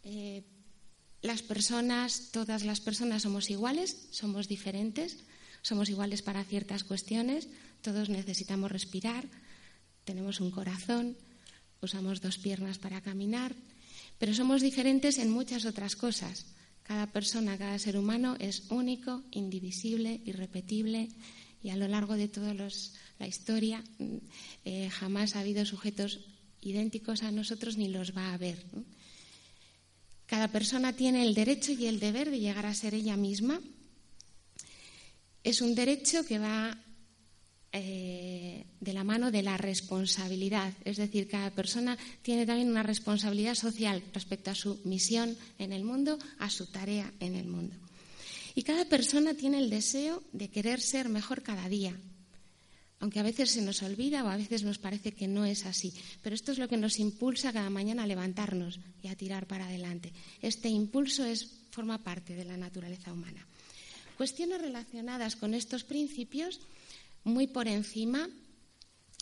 Eh, 0.04 0.42
las 1.22 1.42
personas, 1.42 2.28
todas 2.32 2.64
las 2.64 2.80
personas 2.80 3.22
somos 3.22 3.48
iguales, 3.48 4.08
somos 4.10 4.46
diferentes, 4.46 5.24
somos 5.62 5.88
iguales 5.88 6.20
para 6.20 6.44
ciertas 6.44 6.84
cuestiones, 6.84 7.48
todos 7.80 8.10
necesitamos 8.10 8.70
respirar, 8.70 9.24
tenemos 10.04 10.40
un 10.40 10.50
corazón, 10.50 11.16
usamos 11.80 12.20
dos 12.20 12.38
piernas 12.38 12.78
para 12.78 13.00
caminar, 13.00 13.56
pero 14.18 14.34
somos 14.34 14.60
diferentes 14.60 15.18
en 15.18 15.30
muchas 15.30 15.64
otras 15.64 15.96
cosas. 15.96 16.44
Cada 16.84 17.08
persona, 17.08 17.56
cada 17.58 17.78
ser 17.78 17.96
humano 17.96 18.36
es 18.38 18.70
único, 18.70 19.24
indivisible, 19.32 20.20
irrepetible 20.24 21.08
y 21.62 21.70
a 21.70 21.76
lo 21.76 21.88
largo 21.88 22.14
de 22.14 22.28
toda 22.28 22.52
la 22.52 23.26
historia 23.26 23.82
mm, 23.98 24.16
eh, 24.66 24.90
jamás 24.90 25.34
ha 25.34 25.40
habido 25.40 25.64
sujetos 25.64 26.20
idénticos 26.60 27.22
a 27.22 27.32
nosotros 27.32 27.78
ni 27.78 27.88
los 27.88 28.14
va 28.14 28.28
a 28.28 28.34
haber. 28.34 28.62
Cada 30.26 30.48
persona 30.48 30.92
tiene 30.92 31.22
el 31.22 31.34
derecho 31.34 31.72
y 31.72 31.86
el 31.86 32.00
deber 32.00 32.30
de 32.30 32.40
llegar 32.40 32.66
a 32.66 32.74
ser 32.74 32.94
ella 32.94 33.16
misma. 33.16 33.60
Es 35.42 35.60
un 35.60 35.74
derecho 35.74 36.24
que 36.24 36.38
va 36.38 36.78
eh, 37.76 38.66
de 38.78 38.92
la 38.92 39.02
mano 39.02 39.32
de 39.32 39.42
la 39.42 39.56
responsabilidad. 39.56 40.72
Es 40.84 40.96
decir, 40.96 41.26
cada 41.26 41.50
persona 41.50 41.98
tiene 42.22 42.46
también 42.46 42.70
una 42.70 42.84
responsabilidad 42.84 43.56
social 43.56 44.00
respecto 44.12 44.52
a 44.52 44.54
su 44.54 44.80
misión 44.84 45.36
en 45.58 45.72
el 45.72 45.82
mundo, 45.82 46.16
a 46.38 46.50
su 46.50 46.66
tarea 46.66 47.12
en 47.18 47.34
el 47.34 47.48
mundo. 47.48 47.74
Y 48.54 48.62
cada 48.62 48.84
persona 48.84 49.34
tiene 49.34 49.58
el 49.58 49.70
deseo 49.70 50.22
de 50.32 50.50
querer 50.50 50.80
ser 50.80 51.08
mejor 51.08 51.42
cada 51.42 51.68
día. 51.68 51.98
aunque 53.00 53.18
a 53.18 53.24
veces 53.24 53.50
se 53.50 53.60
nos 53.60 53.82
olvida 53.82 54.22
o 54.22 54.28
a 54.28 54.36
veces 54.36 54.62
nos 54.62 54.78
parece 54.78 55.12
que 55.12 55.26
no 55.26 55.44
es 55.44 55.66
así. 55.66 55.92
Pero 56.22 56.34
esto 56.34 56.52
es 56.52 56.58
lo 56.58 56.68
que 56.68 56.78
nos 56.78 57.00
impulsa 57.00 57.52
cada 57.52 57.68
mañana 57.68 58.04
a 58.04 58.06
levantarnos 58.06 58.78
y 59.02 59.08
a 59.08 59.16
tirar 59.16 59.46
para 59.46 59.66
adelante. 59.66 60.12
Este 60.40 60.68
impulso 60.68 61.24
es, 61.24 61.66
forma 61.70 62.04
parte 62.04 62.36
de 62.36 62.44
la 62.46 62.56
naturaleza 62.56 63.12
humana. 63.12 63.44
Cuestiones 64.16 64.62
relacionadas 64.62 65.34
con 65.34 65.52
estos 65.52 65.82
principios, 65.82 66.60
muy 67.24 67.46
por 67.46 67.68
encima, 67.68 68.28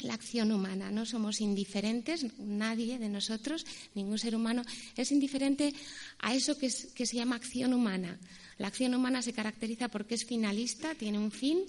la 0.01 0.15
acción 0.15 0.53
humana. 0.53 0.91
No 0.91 1.07
somos 1.07 1.41
indiferentes, 1.41 2.27
nadie 2.39 2.99
de 2.99 3.09
nosotros, 3.09 3.65
ningún 3.95 4.19
ser 4.19 4.35
humano, 4.35 4.65
es 4.97 5.13
indiferente 5.13 5.73
a 6.19 6.35
eso 6.35 6.59
que, 6.59 6.71
se 6.71 7.17
llama 7.17 7.37
acción 7.37 7.73
humana. 7.73 8.19
La 8.59 8.69
acción 8.69 8.95
humana 8.95 9.23
se 9.23 9.33
caracteriza 9.33 9.89
porque 9.89 10.15
es 10.15 10.25
finalista, 10.25 10.95
tiene 10.95 11.19
un 11.19 11.31
fin, 11.31 11.65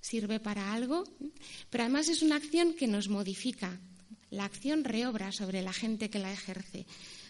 sirve 0.00 0.40
para 0.40 0.72
algo, 0.72 1.04
pero 1.70 1.84
además 1.84 2.08
es 2.08 2.22
una 2.22 2.36
acción 2.36 2.74
que 2.74 2.88
nos 2.88 3.08
modifica. 3.08 3.80
La 4.30 4.44
acción 4.44 4.84
reobra 4.84 5.32
sobre 5.32 5.62
la 5.62 5.72
gente 5.72 6.08
que 6.08 6.20
la 6.20 6.32
ejerce. 6.32 6.86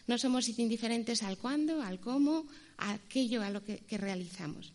No 0.06 0.18
somos 0.18 0.48
indiferentes 0.48 1.22
al 1.22 1.38
cuándo, 1.38 1.82
al 1.82 2.00
cómo, 2.00 2.46
a 2.76 2.92
aquello 2.92 3.42
a 3.42 3.50
lo 3.50 3.64
que 3.64 3.98
realizamos. 3.98 4.72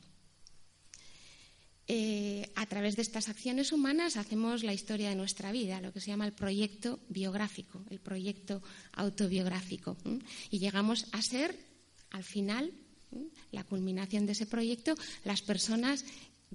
Eh, 1.87 2.49
a 2.55 2.65
través 2.65 2.95
de 2.95 3.03
estas 3.03 3.29
acciones 3.29 3.71
humanas 3.71 4.17
hacemos 4.17 4.63
la 4.63 4.73
historia 4.73 5.09
de 5.09 5.15
nuestra 5.15 5.51
vida, 5.51 5.81
lo 5.81 5.93
que 5.93 6.01
se 6.01 6.07
llama 6.07 6.25
el 6.25 6.33
proyecto 6.33 6.99
biográfico, 7.09 7.83
el 7.91 7.99
proyecto 7.99 8.63
autobiográfico. 8.93 9.95
Y 10.49 10.57
llegamos 10.57 11.05
a 11.11 11.21
ser, 11.21 11.55
al 12.09 12.23
final, 12.23 12.71
la 13.51 13.63
culminación 13.63 14.25
de 14.25 14.31
ese 14.31 14.47
proyecto, 14.47 14.95
las 15.23 15.43
personas 15.43 16.05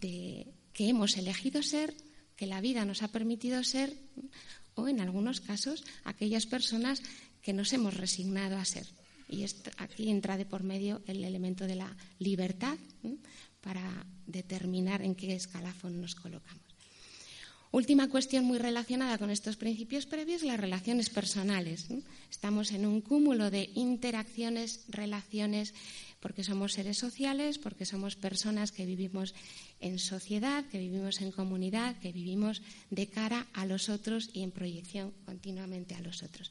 que 0.00 0.46
hemos 0.78 1.16
elegido 1.16 1.62
ser, 1.62 1.94
que 2.34 2.46
la 2.46 2.60
vida 2.60 2.84
nos 2.84 3.02
ha 3.02 3.08
permitido 3.08 3.62
ser, 3.62 3.94
o 4.74 4.88
en 4.88 5.00
algunos 5.00 5.40
casos, 5.40 5.84
aquellas 6.04 6.46
personas 6.46 7.02
que 7.42 7.52
nos 7.52 7.72
hemos 7.72 7.96
resignado 7.96 8.56
a 8.56 8.64
ser. 8.64 8.86
Y 9.28 9.44
aquí 9.76 10.10
entra 10.10 10.36
de 10.36 10.44
por 10.44 10.64
medio 10.64 11.02
el 11.06 11.22
elemento 11.22 11.66
de 11.66 11.76
la 11.76 11.96
libertad 12.18 12.76
para 13.60 14.06
determinar 14.26 15.02
en 15.02 15.14
qué 15.14 15.34
escalafón 15.34 16.00
nos 16.00 16.14
colocamos. 16.14 16.70
Última 17.72 18.08
cuestión 18.08 18.44
muy 18.44 18.58
relacionada 18.58 19.16
con 19.16 19.30
estos 19.30 19.56
principios 19.56 20.04
previos, 20.04 20.42
las 20.42 20.58
relaciones 20.58 21.08
personales. 21.08 21.86
Estamos 22.28 22.72
en 22.72 22.84
un 22.84 23.00
cúmulo 23.00 23.48
de 23.48 23.70
interacciones, 23.74 24.86
relaciones, 24.88 25.72
porque 26.18 26.42
somos 26.42 26.72
seres 26.72 26.98
sociales, 26.98 27.58
porque 27.58 27.86
somos 27.86 28.16
personas 28.16 28.72
que 28.72 28.86
vivimos 28.86 29.34
en 29.78 30.00
sociedad, 30.00 30.64
que 30.66 30.78
vivimos 30.78 31.20
en 31.20 31.30
comunidad, 31.30 31.96
que 32.00 32.10
vivimos 32.10 32.60
de 32.90 33.06
cara 33.06 33.46
a 33.52 33.64
los 33.66 33.88
otros 33.88 34.30
y 34.32 34.42
en 34.42 34.50
proyección 34.50 35.12
continuamente 35.24 35.94
a 35.94 36.00
los 36.00 36.24
otros. 36.24 36.50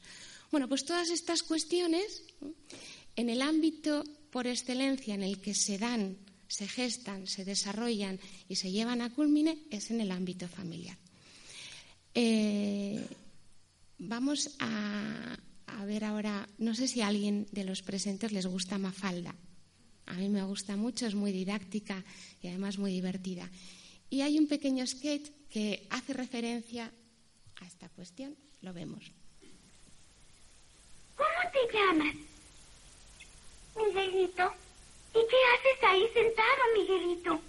Bueno, 0.50 0.68
pues 0.68 0.86
todas 0.86 1.10
estas 1.10 1.42
cuestiones, 1.42 2.22
en 3.14 3.28
el 3.28 3.42
ámbito 3.42 4.04
por 4.30 4.46
excelencia 4.46 5.14
en 5.14 5.22
el 5.22 5.38
que 5.38 5.54
se 5.54 5.76
dan 5.76 6.16
se 6.50 6.66
gestan, 6.66 7.28
se 7.28 7.44
desarrollan 7.44 8.18
y 8.48 8.56
se 8.56 8.72
llevan 8.72 9.02
a 9.02 9.14
culmine 9.14 9.56
es 9.70 9.92
en 9.92 10.00
el 10.00 10.10
ámbito 10.10 10.48
familiar. 10.48 10.98
Eh, 12.12 13.06
vamos 13.98 14.56
a, 14.58 15.38
ver 15.86 16.04
ahora, 16.04 16.48
no 16.58 16.74
sé 16.74 16.88
si 16.88 17.02
a 17.02 17.06
alguien 17.06 17.46
de 17.52 17.62
los 17.62 17.82
presentes 17.82 18.32
les 18.32 18.46
gusta 18.46 18.78
Mafalda. 18.78 19.34
A 20.06 20.14
mí 20.14 20.28
me 20.28 20.42
gusta 20.42 20.76
mucho, 20.76 21.06
es 21.06 21.14
muy 21.14 21.30
didáctica 21.30 22.04
y 22.42 22.48
además 22.48 22.78
muy 22.78 22.90
divertida. 22.90 23.48
Y 24.10 24.22
hay 24.22 24.36
un 24.36 24.48
pequeño 24.48 24.84
sketch 24.84 25.30
que 25.48 25.86
hace 25.88 26.12
referencia 26.14 26.92
a 27.60 27.64
esta 27.64 27.88
cuestión. 27.90 28.34
Lo 28.62 28.72
vemos. 28.72 29.04
¿Cómo 31.16 31.52
te 31.52 31.72
llamas? 31.72 32.16
Miguelito. 33.76 34.59
¿Y 35.90 36.02
qué 36.02 36.08
haces 36.08 36.12
ahí 36.12 36.12
sentado, 36.12 36.62
Miguelito? 36.74 37.40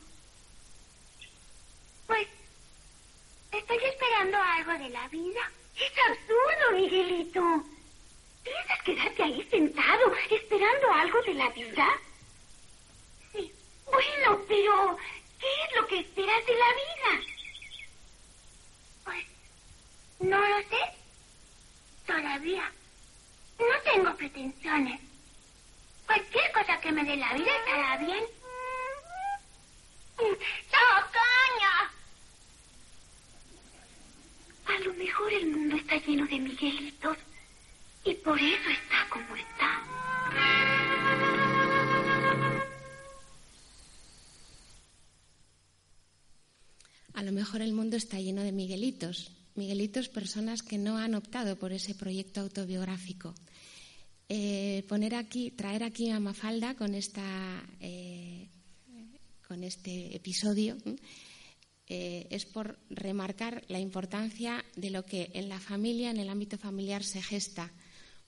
Pues 2.07 2.27
estoy 3.51 3.77
esperando 3.77 4.37
algo 4.37 4.71
de 4.71 4.89
la 4.89 5.07
vida. 5.09 5.51
Es 5.75 5.91
absurdo, 6.09 6.71
Miguelito. 6.73 7.41
¿Piensas 8.43 8.81
quedarte 8.83 9.23
ahí 9.23 9.47
sentado 9.49 10.13
esperando 10.29 10.91
algo 10.91 11.21
de 11.21 11.33
la 11.35 11.49
vida? 11.49 11.99
Sí. 13.31 13.51
Bueno, 13.85 14.41
pero 14.47 14.97
¿qué 15.39 15.47
es 15.47 15.75
lo 15.79 15.87
que 15.87 15.99
esperas 15.99 16.45
de 16.45 16.55
la 16.55 16.73
vida? 16.73 17.25
Pues 19.05 19.25
no 20.19 20.39
lo 20.39 20.57
sé. 20.69 20.81
Todavía. 22.07 22.71
No 23.59 23.91
tengo 23.91 24.15
pretensiones. 24.15 25.10
Cualquier 26.11 26.51
cosa 26.51 26.77
que 26.81 26.91
me 26.91 27.05
dé 27.05 27.15
la 27.15 27.33
vida 27.35 27.51
estará 27.59 27.97
bien. 27.99 28.23
¡Tacaña! 30.69 31.75
A 34.65 34.79
lo 34.83 34.93
mejor 34.95 35.31
el 35.31 35.47
mundo 35.51 35.77
está 35.77 35.95
lleno 36.05 36.27
de 36.27 36.39
Miguelitos 36.39 37.17
y 38.03 38.13
por 38.15 38.37
eso 38.37 38.69
está 38.69 39.07
como 39.09 39.35
está. 39.37 39.83
A 47.13 47.23
lo 47.23 47.31
mejor 47.31 47.61
el 47.61 47.71
mundo 47.71 47.95
está 47.95 48.19
lleno 48.19 48.43
de 48.43 48.51
Miguelitos. 48.51 49.31
Miguelitos, 49.55 50.09
personas 50.09 50.61
que 50.61 50.77
no 50.77 50.97
han 50.97 51.15
optado 51.15 51.57
por 51.57 51.71
ese 51.71 51.95
proyecto 51.95 52.41
autobiográfico 52.41 53.33
eh, 54.33 54.83
poner 54.87 55.13
aquí, 55.15 55.51
traer 55.51 55.83
aquí 55.83 56.09
a 56.09 56.17
Mafalda 56.17 56.73
con, 56.75 56.95
esta, 56.95 57.67
eh, 57.81 58.47
con 59.45 59.65
este 59.65 60.15
episodio 60.15 60.77
eh, 61.87 62.27
es 62.29 62.45
por 62.45 62.79
remarcar 62.89 63.65
la 63.67 63.81
importancia 63.81 64.63
de 64.77 64.89
lo 64.89 65.03
que 65.03 65.31
en 65.33 65.49
la 65.49 65.59
familia, 65.59 66.11
en 66.11 66.17
el 66.17 66.29
ámbito 66.29 66.57
familiar, 66.57 67.03
se 67.03 67.21
gesta, 67.21 67.73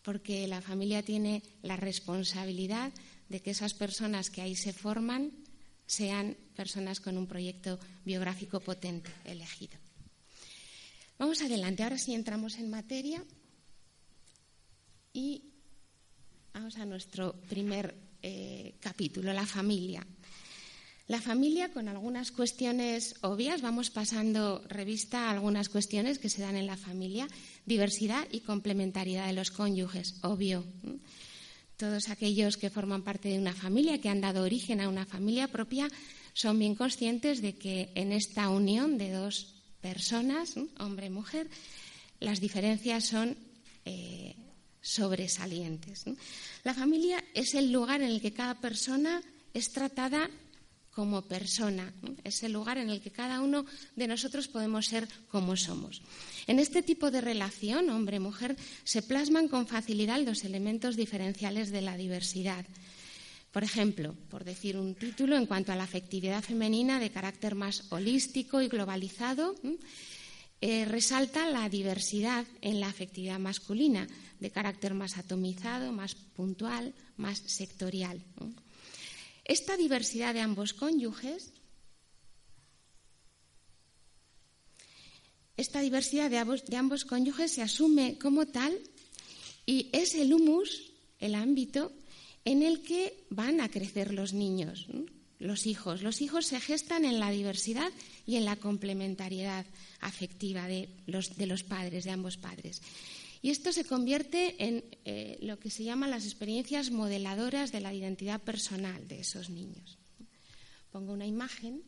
porque 0.01 0.45
la 0.45 0.59
familia 0.59 1.03
tiene 1.03 1.41
la 1.61 1.77
responsabilidad 1.77 2.91
de 3.29 3.41
que 3.41 3.51
esas 3.51 3.73
personas 3.73 4.29
que 4.29 4.41
ahí 4.41 4.57
se 4.57 4.73
forman 4.73 5.31
sean 5.85 6.35
personas 6.53 6.99
con 6.99 7.17
un 7.17 7.27
proyecto 7.27 7.79
biográfico 8.03 8.59
potente 8.59 9.09
elegido. 9.23 9.79
Vamos 11.17 11.41
adelante, 11.41 11.83
ahora 11.83 11.97
sí 11.97 12.13
entramos 12.13 12.57
en 12.57 12.69
materia 12.69 13.23
y 15.13 15.52
Vamos 16.53 16.77
a 16.77 16.85
nuestro 16.85 17.33
primer 17.49 17.95
eh, 18.21 18.75
capítulo, 18.79 19.33
la 19.33 19.45
familia. 19.47 20.05
La 21.07 21.19
familia, 21.19 21.73
con 21.73 21.87
algunas 21.87 22.31
cuestiones 22.31 23.15
obvias, 23.21 23.63
vamos 23.63 23.89
pasando 23.89 24.63
revista 24.69 25.25
a 25.25 25.31
algunas 25.31 25.67
cuestiones 25.67 26.19
que 26.19 26.29
se 26.29 26.43
dan 26.43 26.55
en 26.55 26.67
la 26.67 26.77
familia. 26.77 27.27
Diversidad 27.65 28.27
y 28.31 28.41
complementariedad 28.41 29.25
de 29.25 29.33
los 29.33 29.49
cónyuges, 29.49 30.19
obvio. 30.21 30.63
Todos 31.75 32.09
aquellos 32.09 32.57
que 32.57 32.69
forman 32.69 33.01
parte 33.01 33.29
de 33.29 33.39
una 33.39 33.53
familia, 33.53 33.99
que 33.99 34.09
han 34.09 34.21
dado 34.21 34.43
origen 34.43 34.79
a 34.79 34.89
una 34.89 35.07
familia 35.07 35.47
propia, 35.47 35.89
son 36.33 36.59
bien 36.59 36.75
conscientes 36.75 37.41
de 37.41 37.57
que 37.57 37.89
en 37.95 38.11
esta 38.11 38.49
unión 38.49 38.99
de 38.99 39.09
dos 39.09 39.55
personas, 39.81 40.53
hombre 40.77 41.07
y 41.07 41.09
mujer, 41.09 41.49
las 42.19 42.39
diferencias 42.39 43.05
son 43.05 43.35
eh, 43.85 44.35
sobresalientes. 44.83 46.03
La 46.63 46.75
familia 46.75 47.23
es 47.33 47.55
el 47.55 47.71
lugar 47.71 48.03
en 48.03 48.09
el 48.09 48.21
que 48.21 48.33
cada 48.33 48.59
persona 48.59 49.23
es 49.55 49.71
tratada 49.71 50.29
como 50.91 51.23
persona, 51.23 51.91
es 52.23 52.43
el 52.43 52.53
lugar 52.53 52.77
en 52.77 52.91
el 52.91 53.01
que 53.01 53.09
cada 53.09 53.41
uno 53.41 53.65
de 53.95 54.07
nosotros 54.07 54.47
podemos 54.47 54.85
ser 54.85 55.07
como 55.29 55.57
somos. 55.57 56.03
En 56.45 56.59
este 56.59 56.83
tipo 56.83 57.09
de 57.09 57.21
relación, 57.21 57.89
hombre-mujer, 57.89 58.55
se 58.83 59.01
plasman 59.01 59.47
con 59.47 59.65
facilidad 59.65 60.21
los 60.21 60.43
elementos 60.43 60.95
diferenciales 60.95 61.71
de 61.71 61.81
la 61.81 61.97
diversidad. 61.97 62.65
Por 63.51 63.63
ejemplo, 63.63 64.15
por 64.29 64.43
decir 64.43 64.77
un 64.77 64.93
título, 64.93 65.35
en 65.35 65.45
cuanto 65.45 65.71
a 65.71 65.75
la 65.75 65.83
afectividad 65.83 66.43
femenina 66.43 66.99
de 66.99 67.09
carácter 67.09 67.55
más 67.55 67.85
holístico 67.89 68.61
y 68.61 68.67
globalizado, 68.67 69.55
eh, 70.63 70.85
resalta 70.85 71.49
la 71.49 71.67
diversidad 71.67 72.45
en 72.61 72.79
la 72.79 72.87
afectividad 72.87 73.37
masculina, 73.37 74.07
de 74.39 74.49
carácter 74.49 74.93
más 74.93 75.17
atomizado, 75.17 75.91
más 75.91 76.15
puntual, 76.15 76.93
más 77.17 77.39
sectorial. 77.39 78.23
Esta 79.43 79.75
diversidad 79.75 80.33
de 80.33 80.39
ambos 80.39 80.73
cónyuges, 80.73 81.51
esta 85.57 85.81
diversidad 85.81 86.31
de 86.31 86.39
de 86.39 86.77
ambos 86.77 87.03
cónyuges 87.03 87.51
se 87.51 87.61
asume 87.61 88.17
como 88.17 88.45
tal 88.45 88.71
y 89.65 89.89
es 89.91 90.15
el 90.15 90.33
humus, 90.33 90.93
el 91.19 91.35
ámbito 91.35 91.91
en 92.45 92.63
el 92.63 92.83
que 92.83 93.25
van 93.29 93.59
a 93.59 93.67
crecer 93.67 94.13
los 94.13 94.31
niños. 94.31 94.87
Los 95.43 95.67
hijos. 95.67 96.01
Los 96.01 96.21
hijos 96.21 96.47
se 96.47 96.59
gestan 96.59 97.03
en 97.03 97.19
la 97.19 97.29
diversidad 97.29 97.91
y 98.25 98.37
en 98.37 98.45
la 98.45 98.55
complementariedad 98.55 99.65
afectiva 99.99 100.67
de 100.67 100.89
los, 101.05 101.35
de 101.35 101.45
los 101.47 101.63
padres, 101.63 102.05
de 102.05 102.11
ambos 102.11 102.37
padres. 102.37 102.81
Y 103.41 103.49
esto 103.49 103.73
se 103.73 103.83
convierte 103.83 104.55
en 104.63 104.85
eh, 105.03 105.37
lo 105.41 105.59
que 105.59 105.69
se 105.69 105.83
llama 105.83 106.07
las 106.07 106.25
experiencias 106.25 106.91
modeladoras 106.91 107.73
de 107.73 107.81
la 107.81 107.93
identidad 107.93 108.41
personal 108.41 109.05
de 109.09 109.19
esos 109.19 109.49
niños. 109.49 109.97
Pongo 110.91 111.11
una 111.11 111.27
imagen, 111.27 111.83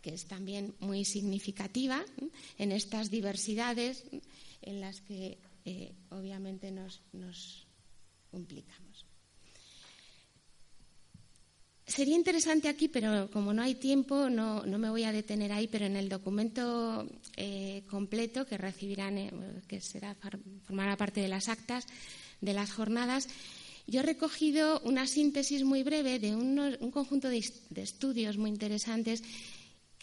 que 0.00 0.14
es 0.14 0.26
también 0.26 0.76
muy 0.78 1.04
significativa 1.04 2.04
en 2.58 2.72
estas 2.72 3.10
diversidades 3.10 4.04
en 4.60 4.80
las 4.80 5.00
que 5.00 5.38
eh, 5.64 5.94
obviamente 6.10 6.70
nos, 6.70 7.00
nos 7.12 7.66
implicamos. 8.32 8.83
Sería 11.86 12.16
interesante 12.16 12.68
aquí, 12.68 12.88
pero 12.88 13.30
como 13.30 13.52
no 13.52 13.62
hay 13.62 13.74
tiempo, 13.74 14.30
no, 14.30 14.62
me 14.64 14.88
voy 14.88 15.04
a 15.04 15.12
detener 15.12 15.52
ahí, 15.52 15.68
pero 15.68 15.84
en 15.84 15.96
el 15.96 16.08
documento 16.08 17.06
eh, 17.36 17.82
completo 17.90 18.46
que 18.46 18.56
recibirán, 18.56 19.18
eh, 19.18 19.30
que 19.68 19.82
será, 19.82 20.16
formará 20.64 20.96
parte 20.96 21.20
de 21.20 21.28
las 21.28 21.48
actas 21.48 21.86
de 22.40 22.54
las 22.54 22.72
jornadas, 22.72 23.28
yo 23.86 24.00
he 24.00 24.02
recogido 24.02 24.80
una 24.84 25.06
síntesis 25.06 25.62
muy 25.62 25.82
breve 25.82 26.18
de 26.18 26.34
un 26.34 26.90
conjunto 26.90 27.28
de, 27.28 27.44
de 27.68 27.82
estudios 27.82 28.38
muy 28.38 28.48
interesantes 28.48 29.22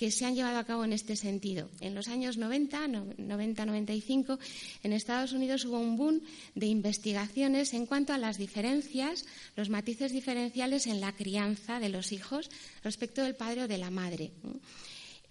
que 0.02 0.10
se 0.10 0.26
han 0.26 0.34
llevado 0.34 0.58
a 0.58 0.64
cabo 0.64 0.84
en 0.84 0.94
este 0.94 1.16
sentido. 1.16 1.70
En 1.80 1.94
los 1.94 2.08
años 2.08 2.36
90, 2.36 2.88
90-95, 2.88 4.40
en 4.82 4.94
Estados 4.94 5.32
Unidos 5.32 5.64
hubo 5.66 5.78
un 5.78 5.96
boom 5.96 6.22
de 6.56 6.66
investigaciones 6.66 7.76
en 7.76 7.86
cuanto 7.86 8.12
a 8.12 8.18
las 8.18 8.40
diferencias, 8.40 9.26
los 9.56 9.70
matices 9.70 10.12
diferenciales 10.12 10.88
en 10.88 11.02
la 11.02 11.12
crianza 11.12 11.80
de 11.80 11.90
los 11.90 12.14
hijos 12.14 12.50
respecto 12.84 13.22
del 13.22 13.36
padre 13.36 13.66
o 13.66 13.68
de 13.68 13.78
la 13.78 13.92
madre. 13.92 14.32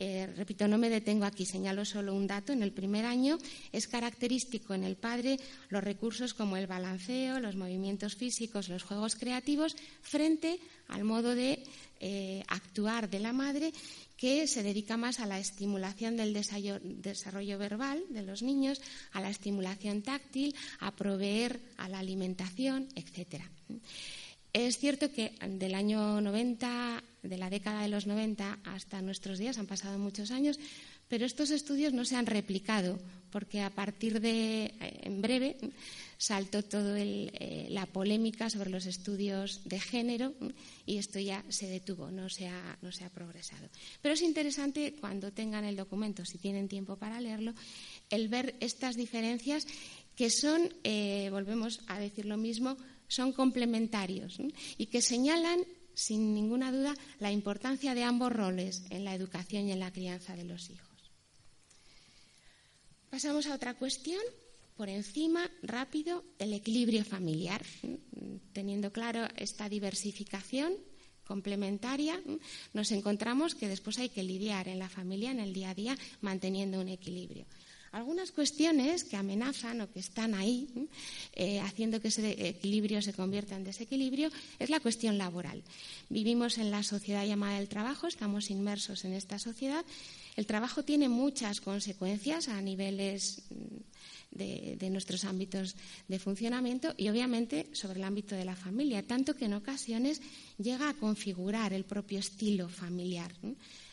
Eh, 0.03 0.33
repito, 0.35 0.65
no 0.65 0.79
me 0.79 0.89
detengo 0.89 1.27
aquí, 1.27 1.45
señalo 1.45 1.85
solo 1.85 2.17
un 2.17 2.25
dato. 2.27 2.57
En 2.57 2.63
el 2.63 2.73
primer 2.73 3.05
año 3.05 3.37
es 3.71 3.85
característico 3.87 4.73
en 4.73 4.85
el 4.85 4.97
padre 4.97 5.37
los 5.69 5.85
recursos 5.85 6.33
como 6.33 6.57
el 6.57 6.67
balanceo, 6.67 7.39
los 7.39 7.55
movimientos 7.55 8.17
físicos, 8.17 8.71
los 8.71 8.83
juegos 8.83 9.15
creativos, 9.15 9.77
frente 10.01 10.59
al 10.89 11.05
modo 11.05 11.35
de 11.35 11.63
eh, 12.01 12.43
actuar 12.49 13.11
de 13.11 13.21
la 13.21 13.35
madre 13.35 13.75
que 14.17 14.47
se 14.47 14.63
dedica 14.63 14.97
más 14.97 15.21
a 15.21 15.27
la 15.27 15.39
estimulación 15.39 16.17
del 16.17 16.33
desarrollo 16.33 17.59
verbal 17.59 18.03
de 18.09 18.23
los 18.23 18.41
niños, 18.41 18.81
a 19.13 19.21
la 19.21 19.29
estimulación 19.29 20.01
táctil, 20.01 20.57
a 20.79 20.97
proveer 20.97 21.61
a 21.77 21.91
la 21.91 21.99
alimentación, 21.99 22.89
etc. 22.97 23.45
Es 24.53 24.79
cierto 24.79 25.13
que 25.13 25.33
del 25.47 25.75
año 25.75 26.21
90, 26.21 27.05
de 27.23 27.39
la 27.39 27.51
década 27.51 27.83
de 27.83 27.89
los 27.89 28.07
90 28.07 28.59
hasta 28.65 29.01
nuestros 29.01 29.39
días, 29.39 29.59
han 29.59 29.67
pasado 29.67 29.99
muchos 29.99 30.33
años, 30.33 30.59
pero 31.09 31.25
estos 31.25 31.51
estudios 31.51 31.93
no 31.93 32.05
se 32.05 32.17
han 32.17 32.27
replicado, 32.27 32.99
porque 33.31 33.61
a 33.61 33.71
partir 33.71 34.21
de, 34.21 34.65
eh, 34.65 35.01
en 35.03 35.23
breve, 35.23 35.57
saltó 36.19 36.63
toda 36.63 36.99
eh, 36.99 37.67
la 37.71 37.87
polémica 37.87 38.51
sobre 38.51 38.71
los 38.71 38.87
estudios 38.87 39.63
de 39.65 39.81
género 39.81 40.35
y 40.85 40.99
esto 40.99 41.19
ya 41.19 41.45
se 41.49 41.67
detuvo, 41.67 42.11
no 42.11 42.29
se, 42.29 42.49
ha, 42.49 42.79
no 42.83 42.93
se 42.93 43.05
ha 43.05 43.09
progresado. 43.09 43.69
Pero 44.03 44.15
es 44.15 44.23
interesante 44.23 44.95
cuando 45.01 45.33
tengan 45.33 45.65
el 45.65 45.77
documento, 45.77 46.25
si 46.25 46.39
tienen 46.39 46.69
tiempo 46.69 46.97
para 46.97 47.21
leerlo, 47.21 47.55
el 48.11 48.29
ver 48.29 48.55
estas 48.61 48.97
diferencias 48.97 49.67
que 50.17 50.29
son, 50.29 50.75
eh, 50.85 51.29
volvemos 51.31 51.81
a 51.87 51.99
decir 51.99 52.27
lo 52.27 52.37
mismo, 52.37 52.77
son 53.11 53.33
complementarios 53.33 54.39
y 54.79 54.87
que 54.87 55.03
señalan 55.03 55.67
sin 55.95 56.33
ninguna 56.33 56.73
duda 56.73 56.95
la 57.19 57.33
importancia 57.33 57.95
de 57.95 58.05
ambos 58.05 58.33
roles 58.33 58.85
en 58.89 59.05
la 59.05 59.15
educación 59.15 59.69
y 59.69 59.73
en 59.73 59.81
la 59.81 59.93
crianza 59.93 60.37
de 60.37 60.45
los 60.45 60.71
hijos. 60.71 60.89
Pasamos 63.11 63.47
a 63.47 63.55
otra 63.55 63.75
cuestión. 63.75 64.23
Por 64.77 64.89
encima, 64.89 65.51
rápido, 65.63 66.25
el 66.39 66.55
equilibrio 66.55 67.05
familiar, 67.05 67.63
teniendo 68.55 68.91
claro 68.91 69.29
esta 69.37 69.69
diversificación 69.69 70.73
complementaria, 71.27 72.19
nos 72.73 72.91
encontramos 72.93 73.55
que 73.55 73.69
después 73.69 73.99
hay 73.99 74.09
que 74.09 74.23
lidiar 74.23 74.69
en 74.69 74.79
la 74.79 74.89
familia, 74.89 75.33
en 75.33 75.41
el 75.41 75.53
día 75.53 75.71
a 75.71 75.75
día, 75.75 75.99
manteniendo 76.23 76.81
un 76.81 76.89
equilibrio. 76.89 77.45
Algunas 77.93 78.31
cuestiones 78.31 79.03
que 79.03 79.17
amenazan 79.17 79.81
o 79.81 79.91
que 79.91 79.99
están 79.99 80.35
ahí, 80.35 80.71
eh, 81.35 81.59
haciendo 81.59 82.01
que 82.01 82.09
ese 82.09 82.23
equilibrio 82.49 83.03
se 83.03 83.13
convierta 83.13 83.57
en 83.57 83.65
desequilibrio, 83.65 84.31
es 84.59 84.71
la 84.71 84.79
cuestión 84.79 85.19
laboral. 85.19 85.63
Vivimos 86.09 86.59
en 86.59 86.71
la 86.71 86.83
sociedad 86.83 87.27
llamada 87.27 87.59
del 87.59 87.69
trabajo, 87.69 88.07
estamos 88.07 88.51
inmersos 88.51 89.05
en 89.05 89.13
esta 89.13 89.39
sociedad. 89.39 89.85
El 90.37 90.47
trabajo 90.47 90.85
tiene 90.85 91.09
muchas 91.09 91.61
consecuencias 91.61 92.49
a 92.49 92.61
niveles 92.63 93.43
mm, 93.51 94.39
de, 94.39 94.91
nuestros 94.91 95.25
ámbitos 95.25 95.75
de 96.09 96.19
funcionamiento 96.19 96.95
y 96.97 97.09
obviamente 97.09 97.67
sobre 97.73 97.99
el 97.99 98.05
ámbito 98.05 98.37
de 98.37 98.45
la 98.45 98.57
familia, 98.57 99.07
tanto 99.07 99.35
que 99.35 99.47
en 99.47 99.55
ocasiones 99.55 100.23
llega 100.59 100.89
a 100.89 100.95
configurar 100.95 101.73
el 101.73 101.85
propio 101.85 102.21
estilo 102.21 102.69
familiar. 102.69 103.33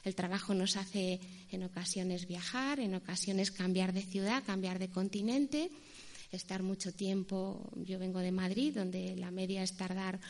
El 0.07 0.15
trabajo 0.15 0.53
nos 0.53 0.77
hace 0.77 1.19
en 1.51 1.63
ocasiones 1.63 2.29
viajar, 2.29 2.79
en 2.79 2.95
ocasiones 2.95 3.51
cambiar 3.51 3.91
de 3.91 4.01
ciudad, 4.01 4.41
cambiar 4.45 4.79
de 4.79 4.87
continente, 4.87 5.69
estar 6.31 6.63
mucho 6.63 6.93
tiempo. 6.93 7.69
Yo 7.75 7.99
vengo 7.99 8.19
de 8.19 8.31
Madrid, 8.31 8.73
donde 8.73 9.17
la 9.17 9.31
media 9.31 9.63
es 9.63 9.75
tardar 9.75 10.21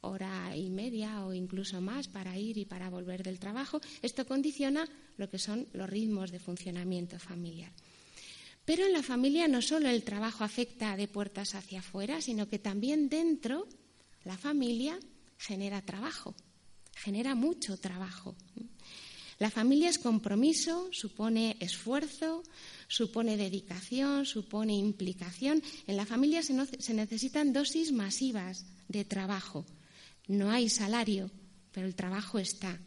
hora 0.00 0.56
y 0.56 0.70
media 0.70 1.24
o 1.24 1.32
incluso 1.34 1.80
más 1.80 2.08
para 2.08 2.36
ir 2.36 2.58
y 2.58 2.64
para 2.64 2.90
volver 2.90 3.22
del 3.22 3.38
trabajo. 3.38 3.80
Esto 4.02 4.26
condiciona 4.26 4.88
lo 5.16 5.30
que 5.30 5.38
son 5.38 5.68
los 5.72 5.88
ritmos 5.88 6.32
de 6.32 6.40
funcionamiento 6.40 7.20
familiar. 7.20 7.70
Pero 8.64 8.86
en 8.86 8.92
la 8.92 9.04
familia 9.04 9.46
no 9.46 9.62
solo 9.62 9.88
el 9.88 10.02
trabajo 10.02 10.42
afecta 10.42 10.96
de 10.96 11.06
puertas 11.06 11.54
hacia 11.54 11.78
afuera, 11.78 12.20
sino 12.20 12.48
que 12.48 12.58
también 12.58 13.08
dentro 13.08 13.68
la 14.24 14.36
familia 14.36 14.98
genera 15.38 15.80
trabajo, 15.80 16.34
genera 16.96 17.36
mucho 17.36 17.76
trabajo. 17.76 18.34
La 19.42 19.50
familia 19.50 19.90
es 19.90 19.98
compromiso, 19.98 20.86
supone 20.92 21.56
esfuerzo, 21.58 22.44
supone 22.86 23.36
dedicación, 23.36 24.24
supone 24.24 24.76
implicación. 24.76 25.60
En 25.88 25.96
la 25.96 26.06
familia 26.06 26.44
se, 26.44 26.54
necesitan 26.94 27.52
dosis 27.52 27.90
masivas 27.90 28.66
de 28.86 29.04
trabajo. 29.04 29.66
No 30.28 30.52
hay 30.52 30.68
salario, 30.68 31.28
pero 31.72 31.88
el 31.88 31.96
trabajo 31.96 32.38
está. 32.38 32.78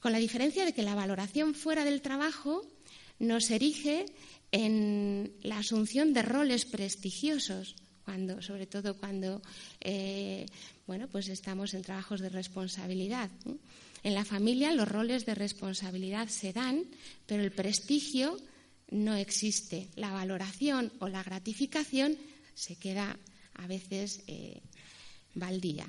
Con 0.00 0.10
la 0.10 0.18
diferencia 0.18 0.64
de 0.64 0.72
que 0.72 0.82
la 0.82 0.96
valoración 0.96 1.54
fuera 1.54 1.84
del 1.84 2.02
trabajo 2.02 2.66
nos 3.20 3.48
erige 3.48 4.06
en 4.50 5.32
la 5.42 5.58
asunción 5.58 6.12
de 6.12 6.22
roles 6.22 6.64
prestigiosos, 6.64 7.76
sobre 8.40 8.66
todo 8.66 8.96
cuando 8.98 9.42
eh, 9.80 10.46
bueno, 10.88 11.06
pues 11.06 11.28
estamos 11.28 11.74
en 11.74 11.82
trabajos 11.82 12.20
de 12.20 12.30
responsabilidad. 12.30 13.30
En 14.02 14.14
la 14.14 14.24
familia 14.24 14.72
los 14.72 14.88
roles 14.88 15.26
de 15.26 15.34
responsabilidad 15.34 16.28
se 16.28 16.52
dan, 16.52 16.84
pero 17.26 17.42
el 17.42 17.52
prestigio 17.52 18.36
no 18.90 19.14
existe. 19.14 19.88
La 19.96 20.10
valoración 20.10 20.92
o 21.00 21.08
la 21.08 21.22
gratificación 21.22 22.16
se 22.54 22.76
queda 22.76 23.18
a 23.54 23.66
veces 23.66 24.22
eh, 24.26 24.62
baldía. 25.34 25.86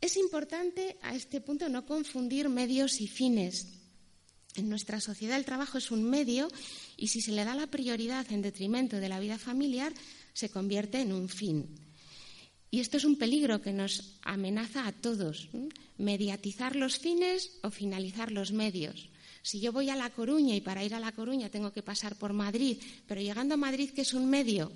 Es 0.00 0.16
importante 0.16 0.96
a 1.02 1.14
este 1.14 1.40
punto 1.40 1.68
no 1.68 1.86
confundir 1.86 2.48
medios 2.48 3.00
y 3.00 3.06
fines. 3.06 3.68
En 4.54 4.68
nuestra 4.68 5.00
sociedad 5.00 5.38
el 5.38 5.44
trabajo 5.44 5.78
es 5.78 5.90
un 5.90 6.04
medio 6.04 6.48
y 6.96 7.08
si 7.08 7.20
se 7.20 7.32
le 7.32 7.44
da 7.44 7.54
la 7.54 7.68
prioridad 7.68 8.30
en 8.30 8.42
detrimento 8.42 8.98
de 8.98 9.08
la 9.08 9.20
vida 9.20 9.38
familiar, 9.38 9.92
se 10.34 10.50
convierte 10.50 11.00
en 11.00 11.12
un 11.12 11.28
fin. 11.28 11.68
Y 12.72 12.80
esto 12.80 12.96
es 12.96 13.04
un 13.04 13.16
peligro 13.16 13.60
que 13.60 13.74
nos 13.74 14.16
amenaza 14.22 14.86
a 14.86 14.92
todos, 14.92 15.50
mediatizar 15.98 16.74
los 16.74 16.98
fines 16.98 17.60
o 17.60 17.68
finalizar 17.68 18.32
los 18.32 18.50
medios. 18.52 19.10
Si 19.42 19.60
yo 19.60 19.72
voy 19.72 19.90
a 19.90 19.94
La 19.94 20.08
Coruña 20.08 20.56
y 20.56 20.62
para 20.62 20.82
ir 20.82 20.94
a 20.94 21.00
La 21.00 21.12
Coruña 21.12 21.50
tengo 21.50 21.70
que 21.70 21.82
pasar 21.82 22.16
por 22.16 22.32
Madrid, 22.32 22.80
pero 23.06 23.20
llegando 23.20 23.54
a 23.54 23.58
Madrid, 23.58 23.90
que 23.90 24.00
es 24.00 24.14
un 24.14 24.24
medio, 24.24 24.72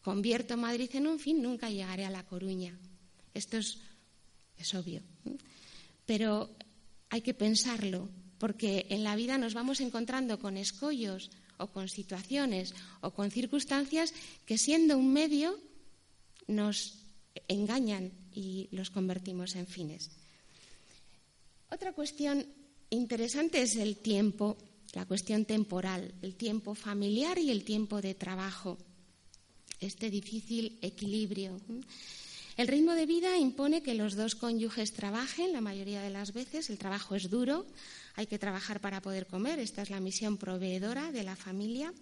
convierto 0.00 0.56
Madrid 0.56 0.88
en 0.94 1.08
un 1.08 1.18
fin, 1.18 1.42
nunca 1.42 1.68
llegaré 1.68 2.06
a 2.06 2.10
La 2.10 2.24
Coruña. 2.24 2.72
Esto 3.34 3.58
es, 3.58 3.80
es 4.56 4.74
obvio. 4.74 5.02
Pero 6.06 6.48
hay 7.10 7.20
que 7.20 7.34
pensarlo, 7.34 8.08
porque 8.38 8.86
en 8.88 9.04
la 9.04 9.14
vida 9.14 9.36
nos 9.36 9.52
vamos 9.52 9.80
encontrando 9.80 10.38
con 10.38 10.56
escollos 10.56 11.30
o 11.58 11.66
con 11.66 11.90
situaciones 11.90 12.74
o 13.02 13.10
con 13.10 13.30
circunstancias 13.30 14.14
que 14.46 14.56
siendo 14.56 14.96
un 14.96 15.12
medio 15.12 15.67
nos 16.48 16.98
engañan 17.46 18.10
y 18.34 18.68
los 18.72 18.90
convertimos 18.90 19.54
en 19.54 19.66
fines. 19.66 20.10
Otra 21.70 21.92
cuestión 21.92 22.44
interesante 22.90 23.62
es 23.62 23.76
el 23.76 23.96
tiempo, 23.96 24.56
la 24.94 25.06
cuestión 25.06 25.44
temporal, 25.44 26.14
el 26.22 26.34
tiempo 26.34 26.74
familiar 26.74 27.38
y 27.38 27.50
el 27.50 27.64
tiempo 27.64 28.00
de 28.00 28.14
trabajo, 28.14 28.78
este 29.80 30.10
difícil 30.10 30.78
equilibrio. 30.82 31.60
El 32.56 32.66
ritmo 32.66 32.94
de 32.94 33.06
vida 33.06 33.36
impone 33.38 33.82
que 33.82 33.94
los 33.94 34.16
dos 34.16 34.34
cónyuges 34.34 34.92
trabajen 34.92 35.52
la 35.52 35.60
mayoría 35.60 36.02
de 36.02 36.10
las 36.10 36.32
veces. 36.32 36.70
El 36.70 36.78
trabajo 36.78 37.14
es 37.14 37.30
duro, 37.30 37.66
hay 38.16 38.26
que 38.26 38.38
trabajar 38.38 38.80
para 38.80 39.00
poder 39.00 39.26
comer. 39.26 39.60
Esta 39.60 39.82
es 39.82 39.90
la 39.90 40.00
misión 40.00 40.38
proveedora 40.38 41.12
de 41.12 41.22
la 41.22 41.36
familia. 41.36 41.92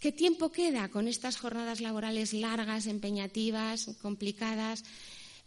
¿Qué 0.00 0.12
tiempo 0.12 0.52
queda 0.52 0.88
con 0.88 1.08
estas 1.08 1.36
jornadas 1.36 1.80
laborales 1.80 2.32
largas, 2.32 2.86
empeñativas, 2.86 3.96
complicadas? 4.02 4.84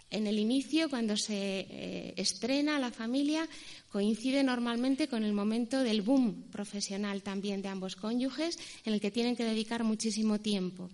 En 0.10 0.25
el 0.25 0.39
inicio, 0.39 0.89
cuando 0.89 1.17
se 1.17 1.67
eh, 1.69 2.13
estrena 2.15 2.79
la 2.79 2.91
familia, 2.91 3.47
coincide 3.91 4.41
normalmente 4.41 5.10
con 5.10 5.23
el 5.23 5.33
momento 5.33 5.83
del 5.83 6.01
boom 6.01 6.43
profesional 6.49 7.21
también 7.23 7.62
de 7.62 7.67
ambos 7.67 7.97
cónyuges, 7.97 8.57
en 8.86 8.93
el 8.93 9.01
que 9.01 9.12
tienen 9.12 9.36
que 9.36 9.43
dedicar 9.43 9.83
muchísimo 9.83 10.39
tiempo. 10.39 10.89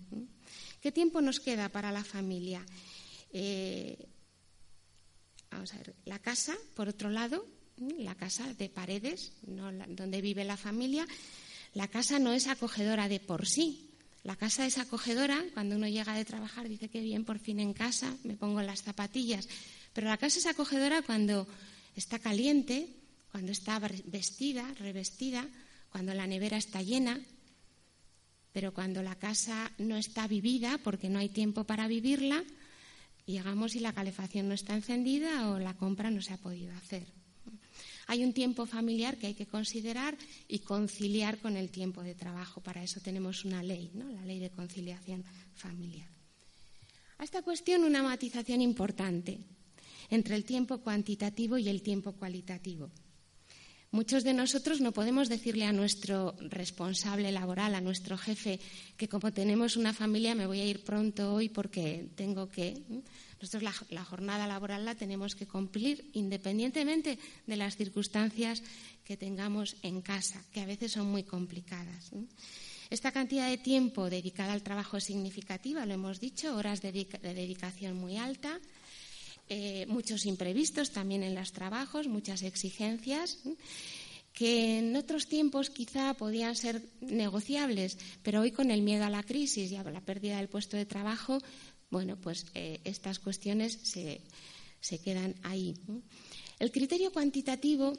¿Qué 0.80 0.90
tiempo 0.90 1.20
nos 1.20 1.38
queda 1.38 1.68
para 1.68 1.92
la 1.92 2.02
familia? 2.02 2.66
Eh, 3.32 3.96
vamos 5.50 5.72
a 5.74 5.78
ver, 5.78 5.94
la 6.04 6.18
casa, 6.18 6.56
por 6.74 6.88
otro 6.88 7.08
lado, 7.08 7.46
la 7.98 8.16
casa 8.16 8.52
de 8.54 8.68
paredes, 8.68 9.32
donde 9.42 10.20
vive 10.20 10.44
la 10.44 10.56
familia, 10.56 11.06
la 11.74 11.88
casa 11.88 12.18
no 12.18 12.32
es 12.32 12.46
acogedora 12.46 13.08
de 13.08 13.20
por 13.20 13.46
sí, 13.46 13.90
la 14.24 14.36
casa 14.36 14.64
es 14.64 14.78
acogedora, 14.78 15.44
cuando 15.52 15.76
uno 15.76 15.86
llega 15.86 16.14
de 16.14 16.24
trabajar 16.24 16.66
dice 16.68 16.88
que 16.88 17.02
bien, 17.02 17.26
por 17.26 17.38
fin 17.38 17.60
en 17.60 17.74
casa, 17.74 18.16
me 18.24 18.36
pongo 18.36 18.62
las 18.62 18.82
zapatillas, 18.82 19.48
pero 19.92 20.08
la 20.08 20.16
casa 20.16 20.38
es 20.38 20.46
acogedora 20.46 21.02
cuando 21.02 21.46
está 21.94 22.18
caliente, 22.18 22.88
cuando 23.30 23.52
está 23.52 23.78
vestida, 24.06 24.72
revestida, 24.78 25.46
cuando 25.90 26.14
la 26.14 26.26
nevera 26.26 26.56
está 26.56 26.80
llena, 26.80 27.20
pero 28.52 28.72
cuando 28.72 29.02
la 29.02 29.16
casa 29.16 29.70
no 29.78 29.96
está 29.96 30.26
vivida 30.26 30.78
porque 30.78 31.10
no 31.10 31.18
hay 31.18 31.28
tiempo 31.28 31.64
para 31.64 31.86
vivirla, 31.86 32.44
llegamos 33.26 33.74
y 33.74 33.80
la 33.80 33.92
calefacción 33.92 34.48
no 34.48 34.54
está 34.54 34.74
encendida 34.74 35.50
o 35.50 35.58
la 35.58 35.74
compra 35.74 36.10
no 36.10 36.22
se 36.22 36.32
ha 36.32 36.38
podido 36.38 36.72
hacer. 36.74 37.23
Hay 38.06 38.24
un 38.24 38.32
tiempo 38.32 38.66
familiar 38.66 39.16
que 39.16 39.28
hay 39.28 39.34
que 39.34 39.46
considerar 39.46 40.16
y 40.48 40.60
conciliar 40.60 41.38
con 41.38 41.56
el 41.56 41.70
tiempo 41.70 42.02
de 42.02 42.14
trabajo. 42.14 42.60
Para 42.60 42.82
eso 42.82 43.00
tenemos 43.00 43.44
una 43.44 43.62
ley, 43.62 43.90
¿no? 43.94 44.08
la 44.10 44.24
ley 44.24 44.38
de 44.38 44.50
conciliación 44.50 45.24
familiar. 45.54 46.08
A 47.18 47.24
esta 47.24 47.42
cuestión 47.42 47.84
una 47.84 48.02
matización 48.02 48.60
importante 48.60 49.38
entre 50.10 50.36
el 50.36 50.44
tiempo 50.44 50.78
cuantitativo 50.78 51.58
y 51.58 51.68
el 51.68 51.82
tiempo 51.82 52.12
cualitativo. 52.12 52.90
Muchos 53.94 54.24
de 54.24 54.34
nosotros 54.34 54.80
no 54.80 54.90
podemos 54.90 55.28
decirle 55.28 55.66
a 55.66 55.72
nuestro 55.72 56.34
responsable 56.40 57.30
laboral, 57.30 57.76
a 57.76 57.80
nuestro 57.80 58.18
jefe, 58.18 58.58
que 58.96 59.08
como 59.08 59.32
tenemos 59.32 59.76
una 59.76 59.94
familia 59.94 60.34
me 60.34 60.48
voy 60.48 60.58
a 60.58 60.64
ir 60.64 60.82
pronto 60.82 61.32
hoy 61.32 61.48
porque 61.48 62.08
tengo 62.16 62.48
que. 62.48 62.74
Nosotros 63.40 63.62
la, 63.90 64.04
jornada 64.04 64.46
laboral 64.46 64.84
la 64.84 64.94
tenemos 64.94 65.34
que 65.34 65.46
cumplir 65.46 66.10
independientemente 66.14 67.18
de 67.46 67.56
las 67.56 67.76
circunstancias 67.76 68.62
que 69.04 69.16
tengamos 69.16 69.76
en 69.82 70.00
casa, 70.00 70.42
que 70.52 70.60
a 70.60 70.66
veces 70.66 70.92
son 70.92 71.10
muy 71.10 71.24
complicadas. 71.24 72.10
Esta 72.90 73.12
cantidad 73.12 73.48
de 73.48 73.58
tiempo 73.58 74.08
dedicada 74.08 74.52
al 74.52 74.62
trabajo 74.62 74.96
es 74.96 75.04
significativa, 75.04 75.86
lo 75.86 75.94
hemos 75.94 76.20
dicho, 76.20 76.56
horas 76.56 76.80
de, 76.80 76.92
dedicación 76.92 77.96
muy 77.96 78.16
alta, 78.16 78.60
eh, 79.48 79.84
muchos 79.88 80.26
imprevistos 80.26 80.90
también 80.90 81.22
en 81.22 81.34
los 81.34 81.52
trabajos, 81.52 82.08
muchas 82.08 82.42
exigencias 82.42 83.38
que 84.34 84.78
en 84.78 84.96
otros 84.96 85.28
tiempos 85.28 85.70
quizá 85.70 86.12
podían 86.14 86.56
ser 86.56 86.82
negociables, 87.00 87.96
pero 88.22 88.40
hoy 88.40 88.50
con 88.50 88.72
el 88.72 88.82
miedo 88.82 89.04
a 89.04 89.10
la 89.10 89.22
crisis 89.22 89.70
y 89.70 89.76
a 89.76 89.84
la 89.84 90.00
pérdida 90.00 90.38
del 90.38 90.48
puesto 90.48 90.76
de 90.76 90.86
trabajo, 90.86 91.38
bueno, 91.94 92.16
pues 92.16 92.46
eh, 92.54 92.80
estas 92.82 93.20
cuestiones 93.20 93.78
se, 93.84 94.98
quedan 94.98 95.36
ahí. 95.44 95.76
El 96.58 96.72
criterio 96.72 97.12
cuantitativo 97.12 97.92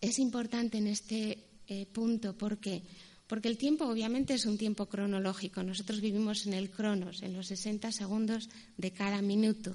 es 0.00 0.20
importante 0.20 0.78
en 0.78 0.86
este 0.86 1.36
eh, 1.66 1.86
punto 1.86 2.38
porque 2.38 2.82
porque 3.26 3.48
el 3.48 3.58
tiempo 3.58 3.84
obviamente 3.86 4.34
es 4.34 4.46
un 4.46 4.56
tiempo 4.56 4.86
cronológico. 4.86 5.64
Nosotros 5.64 6.00
vivimos 6.00 6.46
en 6.46 6.54
el 6.54 6.70
cronos, 6.70 7.20
en 7.22 7.32
los 7.32 7.48
60 7.48 7.90
segundos 7.90 8.48
de 8.76 8.92
cada 8.92 9.20
minuto. 9.22 9.74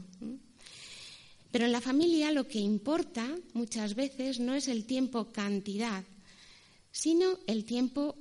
Pero 1.52 1.66
en 1.66 1.74
la 1.74 1.82
familia 1.82 2.32
lo 2.32 2.48
que 2.48 2.60
importa 2.60 3.36
muchas 3.54 3.96
veces 3.96 4.40
no 4.40 4.54
es 4.54 4.70
el 4.70 4.86
tiempo 4.86 5.26
cantidad, 5.34 6.06
sino 6.90 7.38
el 7.48 7.66
tiempo 7.66 8.16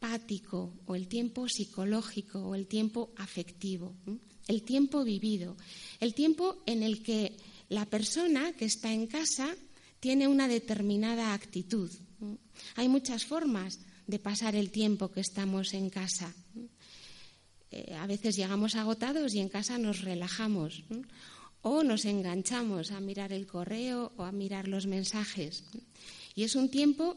pático 0.00 0.74
o 0.86 0.96
el 0.96 1.06
tiempo 1.06 1.46
psicológico 1.48 2.42
o 2.42 2.56
el 2.56 2.66
tiempo 2.66 3.12
afectivo, 3.18 3.94
el 4.48 4.62
tiempo 4.62 5.04
vivido, 5.04 5.56
el 6.00 6.14
tiempo 6.14 6.62
en 6.66 6.82
el 6.82 7.02
que 7.02 7.36
la 7.68 7.86
persona 7.86 8.52
que 8.52 8.66
está 8.66 8.92
en 8.92 9.06
casa 9.06 9.54
tiene 10.00 10.28
una 10.28 10.48
determinada 10.48 11.32
actitud. 11.32 11.90
Hay 12.76 12.88
muchas 12.88 13.24
formas 13.24 13.78
de 14.06 14.18
pasar 14.18 14.54
el 14.54 14.70
tiempo 14.70 15.10
que 15.10 15.20
estamos 15.20 15.74
en 15.74 15.90
casa. 15.90 16.34
Eh, 17.70 17.94
a 17.94 18.06
veces 18.06 18.36
llegamos 18.36 18.74
agotados 18.74 19.34
y 19.34 19.40
en 19.40 19.48
casa 19.48 19.78
nos 19.78 20.02
relajamos 20.02 20.84
o 21.62 21.82
nos 21.82 22.04
enganchamos 22.04 22.90
a 22.90 23.00
mirar 23.00 23.32
el 23.32 23.46
correo 23.46 24.12
o 24.16 24.24
a 24.24 24.32
mirar 24.32 24.68
los 24.68 24.86
mensajes. 24.86 25.64
Y 26.34 26.42
es 26.42 26.56
un 26.56 26.70
tiempo 26.70 27.16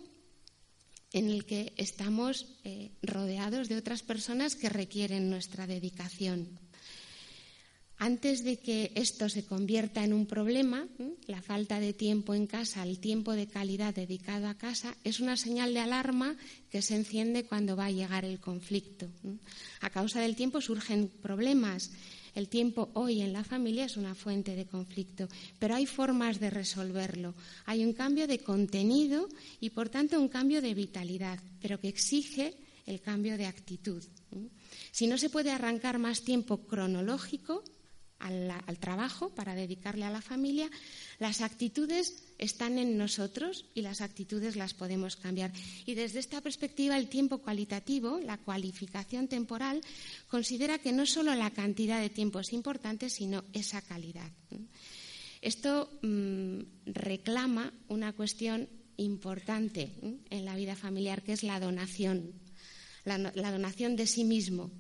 en 1.11 1.29
el 1.29 1.45
que 1.45 1.73
estamos 1.77 2.45
eh, 2.63 2.91
rodeados 3.01 3.67
de 3.67 3.77
otras 3.77 4.03
personas 4.03 4.55
que 4.55 4.69
requieren 4.69 5.29
nuestra 5.29 5.65
dedicación. 5.65 6.59
Antes 7.97 8.43
de 8.43 8.57
que 8.57 8.91
esto 8.95 9.29
se 9.29 9.45
convierta 9.45 10.03
en 10.03 10.13
un 10.13 10.25
problema, 10.25 10.87
la 11.27 11.41
falta 11.41 11.79
de 11.79 11.93
tiempo 11.93 12.33
en 12.33 12.45
casa, 12.45 12.83
el 12.83 12.99
tiempo 12.99 13.33
de 13.33 13.47
calidad 13.47 13.95
dedicado 13.95 14.47
a 14.47 14.57
casa, 14.57 14.95
es 15.03 15.19
una 15.19 15.37
señal 15.37 15.73
de 15.73 15.79
alarma 15.79 16.35
que 16.69 16.81
se 16.81 16.95
enciende 16.95 17.45
cuando 17.45 17.75
va 17.75 17.85
a 17.85 17.91
llegar 17.91 18.25
el 18.25 18.39
conflicto. 18.39 19.07
A 19.79 19.89
causa 19.89 20.19
del 20.19 20.35
tiempo 20.35 20.59
surgen 20.59 21.07
problemas 21.21 21.91
el 22.35 22.49
tiempo 22.49 22.89
hoy 22.95 23.21
en 23.21 23.31
la 23.31 23.45
familia 23.45 23.85
es 23.85 23.95
una 23.95 24.13
fuente 24.13 24.57
de 24.57 24.65
conflicto, 24.65 25.29
pero 25.57 25.73
hay 25.73 25.85
formas 25.85 26.37
de 26.41 26.49
resolverlo. 26.49 27.33
Hay 27.65 27.85
un 27.85 27.93
cambio 27.93 28.27
de 28.27 28.39
contenido 28.39 29.29
y, 29.61 29.69
por 29.69 29.87
tanto, 29.87 30.19
un 30.19 30.27
cambio 30.27 30.61
de 30.61 30.73
vitalidad, 30.73 31.39
pero 31.61 31.79
que 31.79 31.87
exige 31.87 32.53
el 32.85 32.99
cambio 32.99 33.37
de 33.37 33.45
actitud. 33.45 34.03
Si 34.91 35.07
no 35.07 35.17
se 35.17 35.29
puede 35.29 35.51
arrancar 35.51 35.97
más 35.97 36.23
tiempo 36.23 36.67
cronológico, 36.67 37.63
al, 38.19 38.79
trabajo, 38.79 39.29
para 39.29 39.55
dedicarle 39.55 40.05
a 40.05 40.09
la 40.09 40.21
familia, 40.21 40.69
las 41.19 41.41
actitudes 41.41 42.23
están 42.37 42.77
en 42.77 42.97
nosotros 42.97 43.65
y 43.73 43.81
las 43.81 44.01
actitudes 44.01 44.55
las 44.55 44.73
podemos 44.73 45.15
cambiar. 45.15 45.51
Y 45.85 45.95
desde 45.95 46.19
esta 46.19 46.41
perspectiva, 46.41 46.97
el 46.97 47.09
tiempo 47.09 47.39
cualitativo, 47.39 48.19
la 48.19 48.37
cualificación 48.37 49.27
temporal, 49.27 49.81
considera 50.27 50.79
que 50.79 50.91
no 50.91 51.05
solo 51.05 51.35
la 51.35 51.51
cantidad 51.51 51.99
de 51.99 52.09
tiempo 52.09 52.39
es 52.39 52.53
importante, 52.53 53.09
sino 53.09 53.43
esa 53.53 53.81
calidad. 53.81 54.31
Esto 55.41 55.91
mm, 56.01 56.59
reclama 56.85 57.71
una 57.87 58.13
cuestión 58.13 58.67
importante 58.97 59.91
en 60.29 60.45
la 60.45 60.55
vida 60.55 60.75
familiar, 60.75 61.21
que 61.21 61.33
es 61.33 61.43
la 61.43 61.59
donación, 61.59 62.31
la 63.03 63.51
donación 63.51 63.95
de 63.95 64.07
sí 64.07 64.23
mismo. 64.23 64.71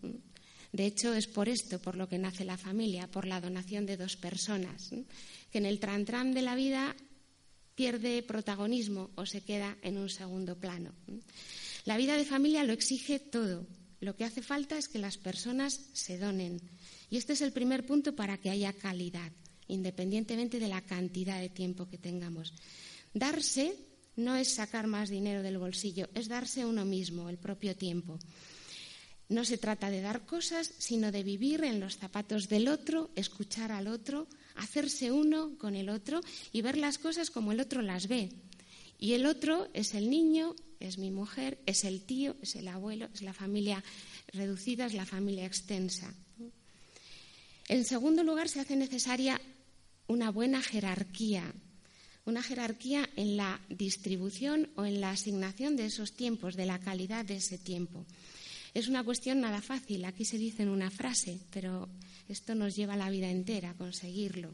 De 0.75 0.85
hecho, 0.85 1.13
es 1.13 1.27
por 1.27 1.47
esto 1.47 1.79
por 1.79 1.95
lo 1.95 2.09
que 2.09 2.17
nace 2.17 2.43
la 2.43 2.57
familia, 2.57 3.07
por 3.07 3.25
la 3.25 3.39
donación 3.39 3.85
de 3.85 3.95
dos 3.95 4.17
personas, 4.17 4.91
que 5.49 5.57
en 5.57 5.65
el 5.65 5.79
trantram 5.79 6.33
de 6.33 6.41
la 6.41 6.53
vida 6.53 6.93
pierde 7.75 8.21
protagonismo 8.23 9.09
o 9.15 9.25
se 9.25 9.39
queda 9.39 9.77
en 9.83 9.95
un 9.95 10.09
segundo 10.09 10.59
plano. 10.59 10.91
La 11.85 11.95
vida 11.95 12.17
de 12.17 12.25
familia 12.25 12.65
lo 12.65 12.73
exige 12.73 13.19
todo. 13.19 13.65
Lo 14.01 14.17
que 14.17 14.25
hace 14.25 14.41
falta 14.41 14.77
es 14.77 14.89
que 14.89 14.99
las 14.99 15.15
personas 15.15 15.79
se 15.93 16.17
donen. 16.17 16.59
Y 17.09 17.15
este 17.15 17.39
es 17.39 17.41
el 17.41 17.53
primer 17.53 17.85
punto 17.85 18.13
para 18.13 18.37
que 18.37 18.49
haya 18.49 18.73
calidad, 18.73 19.31
independientemente 19.69 20.59
de 20.59 20.67
la 20.67 20.81
cantidad 20.81 21.39
de 21.39 21.47
tiempo 21.47 21.87
que 21.87 21.97
tengamos. 21.97 22.53
Darse 23.13 23.79
no 24.17 24.35
es 24.35 24.53
sacar 24.53 24.87
más 24.87 25.07
dinero 25.07 25.41
del 25.41 25.57
bolsillo, 25.57 26.09
es 26.13 26.27
darse 26.27 26.65
uno 26.65 26.83
mismo, 26.83 27.29
el 27.29 27.37
propio 27.37 27.77
tiempo. 27.77 28.19
No 29.27 29.43
se 29.43 29.57
trata 29.57 29.89
de 29.89 30.01
dar 30.01 30.25
cosas, 30.25 30.71
sino 30.77 31.11
de 31.11 31.23
vivir 31.23 31.63
en 31.63 31.79
los 31.79 31.97
zapatos 31.97 32.47
del 32.47 32.67
otro, 32.67 33.09
escuchar 33.15 33.71
al 33.71 33.87
otro, 33.87 34.27
hacerse 34.55 35.11
uno 35.11 35.57
con 35.57 35.75
el 35.75 35.89
otro 35.89 36.21
y 36.51 36.61
ver 36.61 36.77
las 36.77 36.97
cosas 36.97 37.31
como 37.31 37.51
el 37.51 37.59
otro 37.59 37.81
las 37.81 38.07
ve. 38.07 38.29
Y 38.99 39.13
el 39.13 39.25
otro 39.25 39.67
es 39.73 39.93
el 39.93 40.09
niño, 40.09 40.55
es 40.79 40.97
mi 40.97 41.11
mujer, 41.11 41.59
es 41.65 41.83
el 41.83 42.01
tío, 42.01 42.35
es 42.41 42.55
el 42.55 42.67
abuelo, 42.67 43.09
es 43.13 43.21
la 43.21 43.33
familia 43.33 43.83
reducida, 44.27 44.85
es 44.85 44.93
la 44.93 45.05
familia 45.05 45.45
extensa. 45.45 46.13
En 47.67 47.83
segundo 47.83 48.23
lugar, 48.23 48.47
se 48.47 48.59
hace 48.59 48.75
necesaria 48.75 49.41
una 50.07 50.29
buena 50.29 50.61
jerarquía, 50.61 51.51
una 52.25 52.43
jerarquía 52.43 53.09
en 53.15 53.37
la 53.37 53.59
distribución 53.69 54.69
o 54.75 54.85
en 54.85 55.01
la 55.01 55.11
asignación 55.11 55.75
de 55.75 55.87
esos 55.87 56.13
tiempos, 56.13 56.55
de 56.55 56.67
la 56.67 56.79
calidad 56.79 57.25
de 57.25 57.37
ese 57.37 57.57
tiempo. 57.57 58.05
Es 58.75 58.89
una 58.89 59.05
cuestión 59.05 59.39
nada 59.39 59.61
fácil. 59.61 60.03
Aquí 60.03 60.25
se 60.25 60.37
dice 60.37 60.63
en 60.63 60.69
una 60.69 60.91
frase, 60.91 61.39
pero 61.49 61.87
Esto 62.27 62.55
nos 62.55 62.75
lleva 62.75 62.97
la 62.97 63.09
vida 63.09 63.29
entera 63.29 63.69
a 63.69 63.77
conseguirlo. 63.77 64.53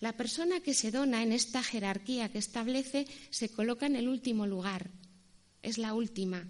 La 0.00 0.12
persona 0.12 0.60
que 0.60 0.74
se 0.74 0.90
dona 0.90 1.22
en 1.22 1.32
esta 1.32 1.62
jerarquía 1.62 2.28
que 2.28 2.38
establece 2.38 3.06
se 3.30 3.48
coloca 3.48 3.86
en 3.86 3.96
el 3.96 4.08
último 4.08 4.46
lugar. 4.46 4.90
Es 5.62 5.78
la 5.78 5.94
última. 5.94 6.46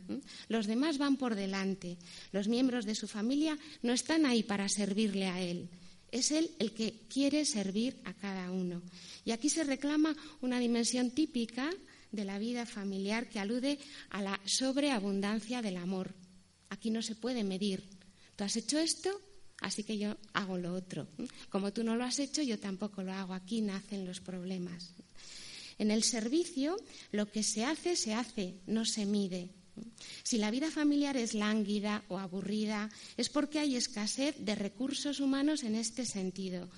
Los 0.49 0.67
demás 0.67 0.99
van 0.99 1.17
por 1.17 1.37
delante. 1.37 1.99
Los 2.33 2.49
miembros 2.49 2.85
de 2.85 2.97
su 2.97 3.07
familia 3.07 3.57
no 3.83 3.93
están 3.93 4.27
ahí 4.27 4.43
para 4.43 4.69
servirle 4.69 5.27
a 5.27 5.41
él. 5.41 5.69
Es 6.11 6.33
él 6.33 6.51
el 6.59 6.73
que 6.73 7.07
quiere 7.09 7.45
servir 7.45 8.01
a 8.05 8.15
cada 8.15 8.51
uno. 8.51 8.83
Y 9.25 9.31
aquí 9.31 9.51
se 9.51 9.63
reclama 9.63 10.17
una 10.41 10.59
dimensión 10.59 11.13
típica 11.13 11.71
de 12.11 12.25
la 12.25 12.41
vida 12.41 12.67
familiar 12.67 13.29
que 13.29 13.39
alude 13.39 13.79
a 14.11 14.21
la 14.21 14.41
sobreabundancia 14.47 15.63
del 15.63 15.77
amor. 15.77 16.15
Aquí 16.71 16.91
no 16.91 17.03
se 17.03 17.15
puede 17.15 17.45
medir. 17.45 17.85
Tú 18.37 18.45
has 18.45 18.57
hecho 18.57 18.79
esto, 18.79 19.11
así 19.61 19.83
que 19.85 19.99
yo 19.99 20.17
hago 20.33 20.59
lo 20.59 20.75
otro. 20.75 21.09
Como 21.51 21.73
tú 21.73 21.83
no 21.83 21.97
lo 21.97 22.05
has 22.05 22.19
hecho, 22.19 22.43
yo 22.43 22.59
tampoco 22.59 23.03
lo 23.03 23.13
hago. 23.13 23.35
Aquí 23.35 23.61
nacen 23.61 24.07
los 24.07 24.21
problemas. 24.21 24.95
En 25.79 25.91
el 25.91 26.03
servicio, 26.03 26.77
lo 27.13 27.31
que 27.31 27.43
se 27.43 27.65
hace, 27.65 27.97
se 27.97 28.15
hace, 28.15 28.55
no 28.67 28.85
se 28.85 29.07
mide. 29.07 29.51
Si 30.23 30.39
la 30.39 30.51
vida 30.51 30.71
familiar 30.71 31.17
es 31.17 31.35
lánguida 31.35 32.03
o 32.09 32.19
aburrida, 32.19 32.91
es 33.17 33.29
porque 33.29 33.61
hay 33.61 33.77
escasez 33.77 34.35
de 34.39 34.55
recursos 34.55 35.21
humanos 35.21 35.63
en 35.63 35.77
este 35.77 36.05
sentido. 36.05 36.69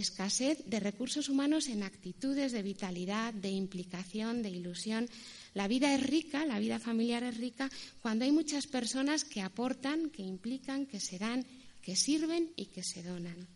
Escasez 0.00 0.64
de 0.66 0.80
recursos 0.80 1.28
humanos 1.28 1.68
en 1.68 1.82
actitudes 1.82 2.52
de 2.52 2.62
vitalidad, 2.62 3.34
de 3.34 3.50
implicación, 3.50 4.42
de 4.42 4.50
ilusión. 4.50 5.08
La 5.54 5.68
vida 5.68 5.94
es 5.94 6.02
rica, 6.02 6.44
la 6.46 6.58
vida 6.58 6.78
familiar 6.78 7.22
es 7.22 7.36
rica 7.36 7.70
cuando 8.00 8.24
hay 8.24 8.32
muchas 8.32 8.66
personas 8.66 9.24
que 9.24 9.40
aportan, 9.40 10.10
que 10.10 10.22
implican, 10.22 10.86
que 10.86 11.00
se 11.00 11.18
dan, 11.18 11.46
que 11.82 11.96
sirven 11.96 12.52
y 12.56 12.66
que 12.66 12.82
se 12.82 13.02
donan. 13.02 13.46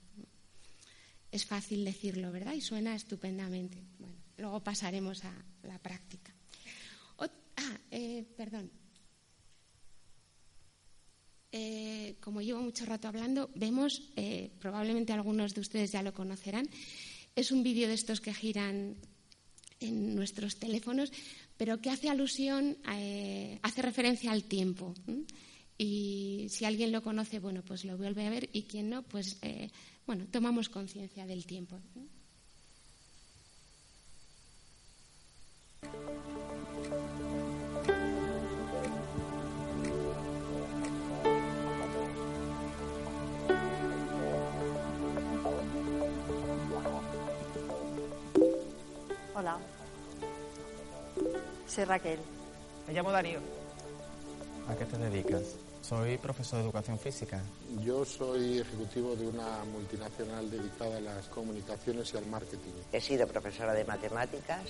Es 1.30 1.46
fácil 1.46 1.84
decirlo, 1.84 2.30
¿verdad? 2.30 2.54
Y 2.54 2.60
suena 2.60 2.94
estupendamente. 2.94 3.78
Bueno, 3.98 4.16
luego 4.36 4.60
pasaremos 4.60 5.24
a 5.24 5.34
la 5.62 5.78
práctica. 5.78 6.34
Ah, 7.56 7.78
eh, 7.90 8.24
perdón. 8.36 8.70
Eh, 11.52 12.16
como 12.20 12.40
llevo 12.40 12.62
mucho 12.62 12.86
rato 12.86 13.08
hablando, 13.08 13.50
vemos, 13.54 14.02
eh, 14.16 14.50
probablemente 14.58 15.12
algunos 15.12 15.54
de 15.54 15.60
ustedes 15.60 15.92
ya 15.92 16.02
lo 16.02 16.14
conocerán, 16.14 16.66
es 17.36 17.52
un 17.52 17.62
vídeo 17.62 17.88
de 17.88 17.94
estos 17.94 18.20
que 18.20 18.32
giran 18.32 18.96
en 19.80 20.14
nuestros 20.14 20.56
teléfonos, 20.56 21.12
pero 21.58 21.80
que 21.80 21.90
hace 21.90 22.08
alusión, 22.08 22.78
hace 23.62 23.82
referencia 23.82 24.32
al 24.32 24.44
tiempo. 24.44 24.94
Y 25.76 26.46
si 26.50 26.64
alguien 26.64 26.92
lo 26.92 27.02
conoce, 27.02 27.38
bueno, 27.40 27.62
pues 27.62 27.84
lo 27.84 27.96
vuelve 27.96 28.26
a 28.26 28.30
ver 28.30 28.48
y 28.52 28.62
quien 28.62 28.90
no, 28.90 29.02
pues 29.02 29.38
bueno, 30.06 30.26
tomamos 30.30 30.68
conciencia 30.68 31.26
del 31.26 31.46
tiempo. 31.46 31.80
Soy 51.72 51.84
Raquel. 51.84 52.18
Me 52.86 52.92
llamo 52.92 53.10
Darío. 53.10 53.40
¿A 54.68 54.74
qué 54.74 54.84
te 54.84 54.98
dedicas? 54.98 55.56
Soy 55.80 56.18
profesor 56.18 56.58
de 56.58 56.66
educación 56.66 56.98
física. 56.98 57.42
Yo 57.80 58.04
soy 58.04 58.58
ejecutivo 58.58 59.16
de 59.16 59.26
una 59.26 59.64
multinacional 59.72 60.50
dedicada 60.50 60.98
a 60.98 61.00
las 61.00 61.28
comunicaciones 61.28 62.12
y 62.12 62.18
al 62.18 62.26
marketing. 62.26 62.72
He 62.92 63.00
sido 63.00 63.26
profesora 63.26 63.72
de 63.72 63.86
matemáticas. 63.86 64.60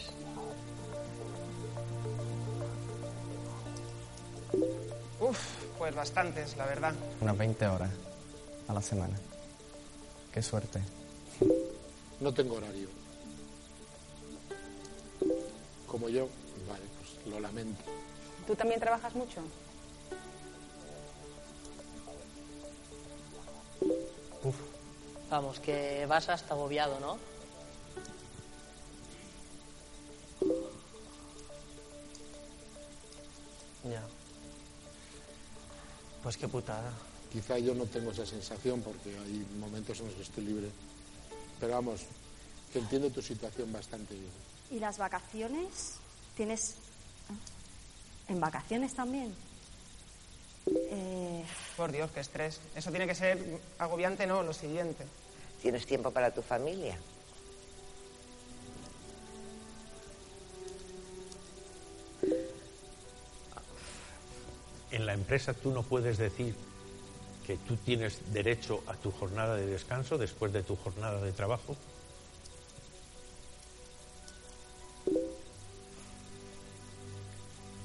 Uf, 5.20 5.38
pues 5.78 5.94
bastantes, 5.96 6.56
la 6.56 6.66
verdad. 6.66 6.94
Unas 7.20 7.36
20 7.36 7.66
horas 7.66 7.90
a 8.68 8.72
la 8.72 8.80
semana. 8.80 9.18
Qué 10.32 10.40
suerte. 10.40 10.80
No 12.20 12.32
tengo 12.32 12.54
horario. 12.54 13.02
Como 15.92 16.08
yo, 16.08 16.26
vale, 16.66 16.84
pues 16.98 17.26
lo 17.26 17.38
lamento. 17.38 17.82
¿Tú 18.46 18.56
también 18.56 18.80
trabajas 18.80 19.14
mucho? 19.14 19.42
Uf. 24.42 24.56
Vamos, 25.28 25.60
que 25.60 26.06
vas 26.06 26.30
hasta 26.30 26.54
agobiado, 26.54 26.98
¿no? 26.98 27.18
Ya. 33.84 34.02
Pues 36.22 36.38
qué 36.38 36.48
putada. 36.48 36.90
Quizá 37.30 37.58
yo 37.58 37.74
no 37.74 37.84
tengo 37.84 38.12
esa 38.12 38.24
sensación 38.24 38.80
porque 38.80 39.10
hay 39.10 39.46
momentos 39.60 40.00
en 40.00 40.06
los 40.06 40.14
que 40.14 40.22
estoy 40.22 40.44
libre. 40.44 40.70
Pero 41.60 41.74
vamos, 41.74 42.00
que 42.72 42.78
entiendo 42.78 43.10
tu 43.10 43.20
situación 43.20 43.70
bastante 43.70 44.14
bien. 44.14 44.51
¿Y 44.72 44.80
las 44.80 44.96
vacaciones? 44.96 45.96
¿Tienes... 46.34 46.76
en 48.26 48.40
vacaciones 48.40 48.94
también? 48.94 49.34
Eh, 50.66 51.44
Por 51.76 51.92
Dios, 51.92 52.10
qué 52.10 52.20
estrés. 52.20 52.58
Eso 52.74 52.90
tiene 52.90 53.06
que 53.06 53.14
ser 53.14 53.38
agobiante, 53.78 54.26
no, 54.26 54.42
lo 54.42 54.54
siguiente. 54.54 55.04
¿Tienes 55.60 55.84
tiempo 55.84 56.10
para 56.10 56.32
tu 56.32 56.40
familia? 56.40 56.96
En 64.90 65.04
la 65.04 65.12
empresa 65.12 65.52
tú 65.52 65.70
no 65.70 65.82
puedes 65.82 66.16
decir 66.16 66.54
que 67.46 67.58
tú 67.58 67.76
tienes 67.76 68.32
derecho 68.32 68.82
a 68.86 68.94
tu 68.94 69.10
jornada 69.10 69.56
de 69.56 69.66
descanso 69.66 70.16
después 70.16 70.50
de 70.54 70.62
tu 70.62 70.76
jornada 70.76 71.20
de 71.20 71.32
trabajo. 71.32 71.76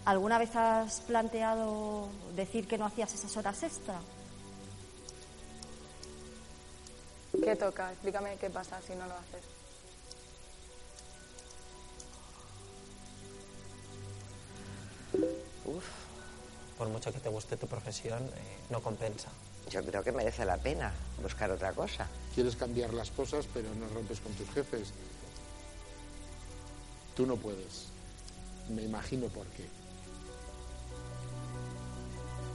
¿Alguna 0.07 0.37
vez 0.37 0.55
has 0.55 1.01
planteado 1.01 2.07
decir 2.33 2.65
que 2.65 2.77
no 2.77 2.85
hacías 2.85 3.13
esas 3.13 3.35
horas 3.35 3.61
extra? 3.61 3.99
¿Qué 7.43 7.55
toca? 7.57 7.91
Explícame 7.91 8.37
qué 8.37 8.49
pasa 8.49 8.79
si 8.87 8.93
no 8.95 9.05
lo 9.05 9.13
haces. 9.13 9.43
Uf, 15.65 15.85
Por 16.77 16.87
mucho 16.89 17.11
que 17.11 17.19
te 17.19 17.29
guste 17.29 17.57
tu 17.57 17.67
profesión, 17.67 18.23
eh, 18.23 18.57
no 18.69 18.81
compensa. 18.81 19.29
yo 19.69 19.83
creo 19.83 20.01
que 20.01 20.13
merece 20.13 20.45
la 20.45 20.55
pena 20.55 20.93
buscar 21.21 21.51
otra 21.51 21.73
cosa. 21.73 22.07
Quieres 22.33 22.55
cambiar 22.55 22.93
las 22.93 23.11
cosas, 23.11 23.45
pero 23.53 23.67
no 23.75 23.89
rompes 23.89 24.21
con 24.21 24.31
tus 24.33 24.49
jefes. 24.51 24.93
Tú 27.15 27.25
no 27.25 27.35
puedes. 27.35 27.87
Me 28.69 28.83
imagino 28.83 29.27
por 29.27 29.45
qué. 29.47 29.65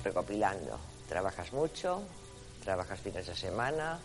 Recopilando. 0.04 0.78
Trabajas 1.08 1.52
mucho, 1.52 2.02
trabajas 2.64 3.00
fines 3.00 3.26
de 3.26 3.34
semana, 3.34 3.98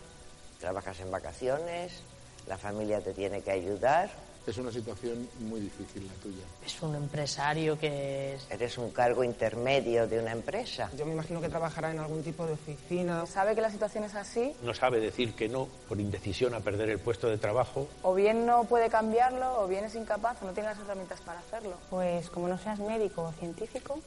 trabajas 0.60 1.00
en 1.00 1.10
vacaciones, 1.10 2.02
la 2.46 2.58
familia 2.58 3.00
te 3.00 3.12
tiene 3.14 3.40
que 3.42 3.50
ayudar. 3.50 4.10
Es 4.46 4.56
una 4.56 4.72
situación 4.72 5.28
muy 5.40 5.60
difícil 5.60 6.06
la 6.06 6.14
tuya. 6.22 6.42
Es 6.64 6.80
un 6.80 6.94
empresario 6.94 7.78
que 7.78 8.34
es... 8.34 8.50
Eres 8.50 8.78
un 8.78 8.90
cargo 8.92 9.22
intermedio 9.22 10.06
de 10.08 10.18
una 10.18 10.32
empresa. 10.32 10.90
Yo 10.96 11.04
me 11.04 11.12
imagino 11.12 11.38
que 11.42 11.50
trabajará 11.50 11.90
en 11.90 11.98
algún 11.98 12.22
tipo 12.22 12.46
de 12.46 12.54
oficina. 12.54 13.26
Sabe 13.26 13.54
que 13.54 13.60
la 13.60 13.70
situación 13.70 14.04
es 14.04 14.14
así, 14.14 14.54
No 14.62 14.72
sabe 14.72 15.00
decir 15.00 15.34
que 15.34 15.50
no 15.50 15.68
por 15.86 16.00
indecisión 16.00 16.54
a 16.54 16.60
perder 16.60 16.88
el 16.88 16.98
puesto 16.98 17.28
de 17.28 17.36
trabajo. 17.36 17.88
o 18.02 18.14
bien 18.14 18.46
no 18.46 18.64
puede 18.64 18.88
cambiarlo, 18.88 19.60
o 19.60 19.68
bien 19.68 19.84
es 19.84 19.94
incapaz, 19.94 20.40
o 20.40 20.46
no 20.46 20.52
tiene 20.54 20.70
las 20.70 20.78
herramientas 20.78 21.20
para 21.20 21.40
hacerlo. 21.40 21.76
Pues 21.90 22.30
como 22.30 22.48
no 22.48 22.56
seas 22.56 22.78
médico 22.78 23.24
o 23.24 23.32
científico, 23.32 24.00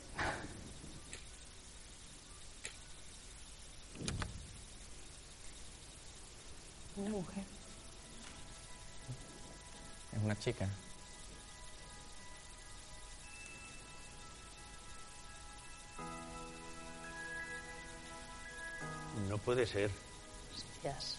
mujer. 7.22 7.44
Es 10.16 10.24
una 10.24 10.38
chica. 10.38 10.68
No 19.30 19.38
puede 19.38 19.66
ser. 19.66 19.92
Hostias. 20.54 21.18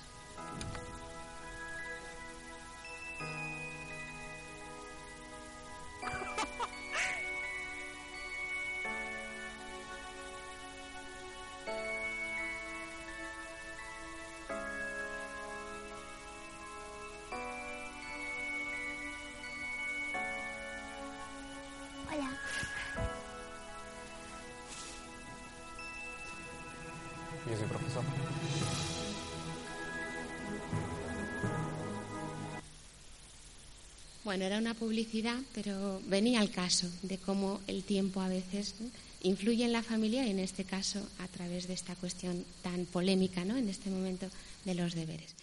Bueno, 34.33 34.47
era 34.47 34.57
una 34.57 34.73
publicidad, 34.73 35.37
pero 35.55 36.01
venía 36.07 36.41
al 36.41 36.51
caso 36.51 36.89
de 37.03 37.19
cómo 37.19 37.61
el 37.67 37.83
tiempo 37.83 38.23
a 38.23 38.29
veces 38.29 38.75
influye 39.23 39.63
en 39.63 39.73
la 39.73 39.83
familia 39.83 40.27
y 40.27 40.31
en 40.31 40.39
este 40.39 40.65
caso 40.65 41.07
a 41.19 41.29
través 41.29 41.69
de 41.69 41.75
esta 41.75 41.95
cuestión 41.97 42.43
tan 42.63 42.87
polémica 42.87 43.45
¿no? 43.45 43.59
en 43.59 43.69
este 43.69 43.91
momento 43.91 44.31
de 44.65 44.75
los 44.75 44.95
deberes. 44.95 45.35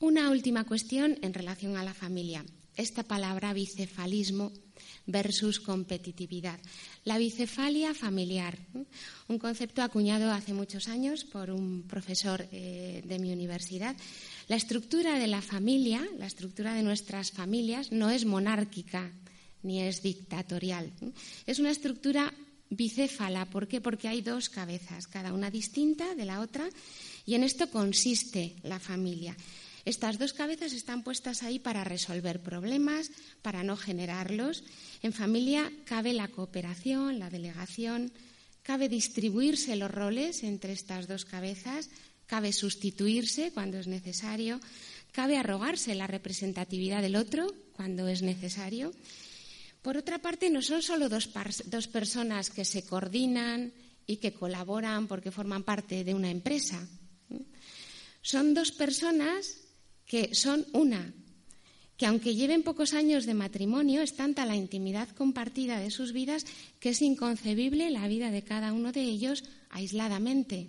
Una 0.00 0.28
última 0.30 0.64
cuestión 0.64 1.18
en 1.22 1.32
relación 1.32 1.76
a 1.76 1.84
la 1.84 1.94
familia. 1.94 2.44
Esta 2.76 3.04
palabra 3.04 3.52
bicefalismo 3.52 4.50
versus 5.06 5.60
competitividad. 5.60 6.58
La 7.04 7.18
bicefalia 7.18 7.94
familiar, 7.94 8.58
un 9.28 9.38
concepto 9.38 9.82
acuñado 9.82 10.30
hace 10.30 10.52
muchos 10.52 10.88
años 10.88 11.24
por 11.24 11.50
un 11.50 11.82
profesor 11.82 12.46
eh, 12.52 13.02
de 13.04 13.18
mi 13.18 13.32
universidad. 13.32 13.96
La 14.48 14.56
estructura 14.56 15.18
de 15.18 15.26
la 15.26 15.42
familia, 15.42 16.06
la 16.18 16.26
estructura 16.26 16.74
de 16.74 16.82
nuestras 16.82 17.30
familias, 17.30 17.92
no 17.92 18.10
es 18.10 18.24
monárquica 18.24 19.10
ni 19.62 19.82
es 19.82 20.02
dictatorial. 20.02 20.90
Es 21.46 21.58
una 21.58 21.70
estructura 21.70 22.32
bicéfala. 22.70 23.46
¿Por 23.46 23.68
qué? 23.68 23.80
Porque 23.80 24.08
hay 24.08 24.22
dos 24.22 24.48
cabezas, 24.48 25.06
cada 25.06 25.32
una 25.32 25.50
distinta 25.50 26.14
de 26.14 26.24
la 26.24 26.40
otra, 26.40 26.68
y 27.26 27.34
en 27.34 27.44
esto 27.44 27.68
consiste 27.70 28.56
la 28.62 28.80
familia. 28.80 29.36
Estas 29.84 30.18
dos 30.18 30.32
cabezas 30.32 30.72
están 30.72 31.02
puestas 31.02 31.42
ahí 31.42 31.58
para 31.58 31.84
resolver 31.84 32.42
problemas, 32.42 33.10
para 33.42 33.62
no 33.64 33.76
generarlos. 33.76 34.64
En 35.02 35.12
familia 35.12 35.72
cabe 35.84 36.12
la 36.12 36.28
cooperación, 36.28 37.18
la 37.18 37.30
delegación, 37.30 38.12
cabe 38.62 38.88
distribuirse 38.88 39.76
los 39.76 39.90
roles 39.90 40.42
entre 40.44 40.72
estas 40.72 41.08
dos 41.08 41.24
cabezas, 41.24 41.88
cabe 42.26 42.52
sustituirse 42.52 43.52
cuando 43.52 43.78
es 43.78 43.86
necesario, 43.86 44.60
cabe 45.12 45.36
arrogarse 45.36 45.94
la 45.94 46.06
representatividad 46.06 47.02
del 47.02 47.16
otro 47.16 47.52
cuando 47.72 48.06
es 48.06 48.22
necesario. 48.22 48.92
Por 49.82 49.96
otra 49.96 50.18
parte, 50.18 50.50
no 50.50 50.60
son 50.60 50.82
solo 50.82 51.08
dos, 51.08 51.30
dos 51.66 51.88
personas 51.88 52.50
que 52.50 52.64
se 52.64 52.84
coordinan 52.84 53.72
y 54.06 54.18
que 54.18 54.32
colaboran 54.32 55.08
porque 55.08 55.30
forman 55.30 55.64
parte 55.64 56.04
de 56.04 56.14
una 56.14 56.30
empresa. 56.30 56.86
Son 58.20 58.52
dos 58.52 58.72
personas 58.72 59.69
que 60.10 60.34
son 60.34 60.66
una, 60.72 61.14
que 61.96 62.04
aunque 62.04 62.34
lleven 62.34 62.64
pocos 62.64 62.94
años 62.94 63.26
de 63.26 63.34
matrimonio, 63.34 64.02
es 64.02 64.16
tanta 64.16 64.44
la 64.44 64.56
intimidad 64.56 65.08
compartida 65.10 65.78
de 65.78 65.92
sus 65.92 66.12
vidas 66.12 66.46
que 66.80 66.88
es 66.88 67.00
inconcebible 67.00 67.88
la 67.90 68.08
vida 68.08 68.32
de 68.32 68.42
cada 68.42 68.72
uno 68.72 68.90
de 68.90 69.02
ellos 69.02 69.44
aisladamente. 69.70 70.66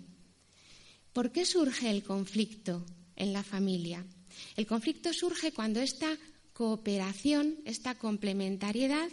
¿Por 1.12 1.32
qué 1.32 1.44
surge 1.44 1.90
el 1.90 2.04
conflicto 2.04 2.86
en 3.16 3.32
la 3.32 3.42
familia? 3.42 4.06
El 4.54 4.68
conflicto 4.68 5.12
surge 5.12 5.50
cuando 5.50 5.80
esta 5.80 6.16
cooperación, 6.52 7.56
esta 7.64 7.96
complementariedad, 7.96 9.10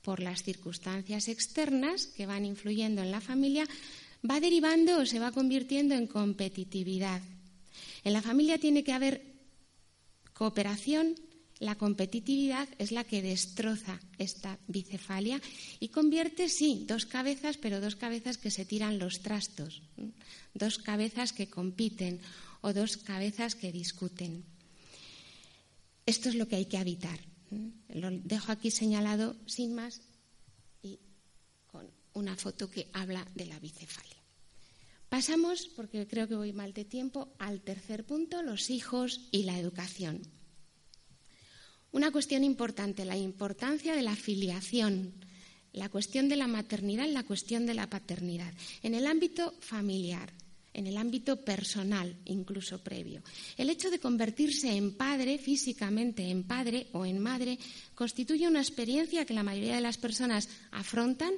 por 0.00 0.20
las 0.20 0.42
circunstancias 0.44 1.28
externas 1.28 2.06
que 2.06 2.24
van 2.24 2.46
influyendo 2.46 3.02
en 3.02 3.10
la 3.10 3.20
familia, 3.20 3.68
va 4.24 4.40
derivando 4.40 4.96
o 4.96 5.04
se 5.04 5.18
va 5.18 5.30
convirtiendo 5.30 5.94
en 5.94 6.06
competitividad. 6.06 7.20
En 8.04 8.12
la 8.12 8.22
familia 8.22 8.58
tiene 8.58 8.84
que 8.84 8.92
haber 8.92 9.22
cooperación, 10.34 11.16
la 11.58 11.76
competitividad 11.76 12.68
es 12.78 12.92
la 12.92 13.04
que 13.04 13.22
destroza 13.22 14.00
esta 14.18 14.58
bicefalia 14.66 15.40
y 15.80 15.88
convierte, 15.88 16.48
sí, 16.48 16.84
dos 16.86 17.06
cabezas, 17.06 17.56
pero 17.56 17.80
dos 17.80 17.96
cabezas 17.96 18.36
que 18.36 18.50
se 18.50 18.64
tiran 18.64 18.98
los 18.98 19.22
trastos, 19.22 19.82
dos 20.52 20.78
cabezas 20.78 21.32
que 21.32 21.48
compiten 21.48 22.20
o 22.60 22.72
dos 22.72 22.98
cabezas 22.98 23.54
que 23.54 23.72
discuten. 23.72 24.44
Esto 26.04 26.28
es 26.28 26.34
lo 26.34 26.48
que 26.48 26.56
hay 26.56 26.66
que 26.66 26.76
evitar. 26.76 27.18
Lo 27.88 28.10
dejo 28.10 28.52
aquí 28.52 28.70
señalado 28.70 29.36
sin 29.46 29.74
más 29.74 30.02
y 30.82 30.98
con 31.66 31.88
una 32.12 32.36
foto 32.36 32.70
que 32.70 32.88
habla 32.92 33.24
de 33.34 33.46
la 33.46 33.58
bicefalia. 33.60 34.13
Pasamos, 35.14 35.68
porque 35.76 36.08
creo 36.08 36.26
que 36.26 36.34
voy 36.34 36.52
mal 36.52 36.72
de 36.72 36.84
tiempo, 36.84 37.28
al 37.38 37.60
tercer 37.60 38.02
punto, 38.02 38.42
los 38.42 38.68
hijos 38.68 39.20
y 39.30 39.44
la 39.44 39.56
educación. 39.56 40.22
Una 41.92 42.10
cuestión 42.10 42.42
importante, 42.42 43.04
la 43.04 43.16
importancia 43.16 43.94
de 43.94 44.02
la 44.02 44.16
filiación, 44.16 45.14
la 45.72 45.88
cuestión 45.88 46.28
de 46.28 46.34
la 46.34 46.48
maternidad 46.48 47.06
la 47.06 47.22
cuestión 47.22 47.64
de 47.64 47.74
la 47.74 47.88
paternidad. 47.88 48.52
En 48.82 48.92
el 48.92 49.06
ámbito 49.06 49.54
familiar, 49.60 50.32
en 50.72 50.88
el 50.88 50.96
ámbito 50.96 51.44
personal, 51.44 52.16
incluso 52.24 52.82
previo. 52.82 53.22
El 53.56 53.70
hecho 53.70 53.92
de 53.92 54.00
convertirse 54.00 54.72
en 54.72 54.96
padre, 54.96 55.38
físicamente 55.38 56.28
en 56.28 56.42
padre 56.42 56.88
o 56.90 57.06
en 57.06 57.20
madre, 57.20 57.56
constituye 57.94 58.48
una 58.48 58.62
experiencia 58.62 59.24
que 59.24 59.34
la 59.34 59.44
mayoría 59.44 59.76
de 59.76 59.80
las 59.80 59.96
personas 59.96 60.48
afrontan 60.72 61.34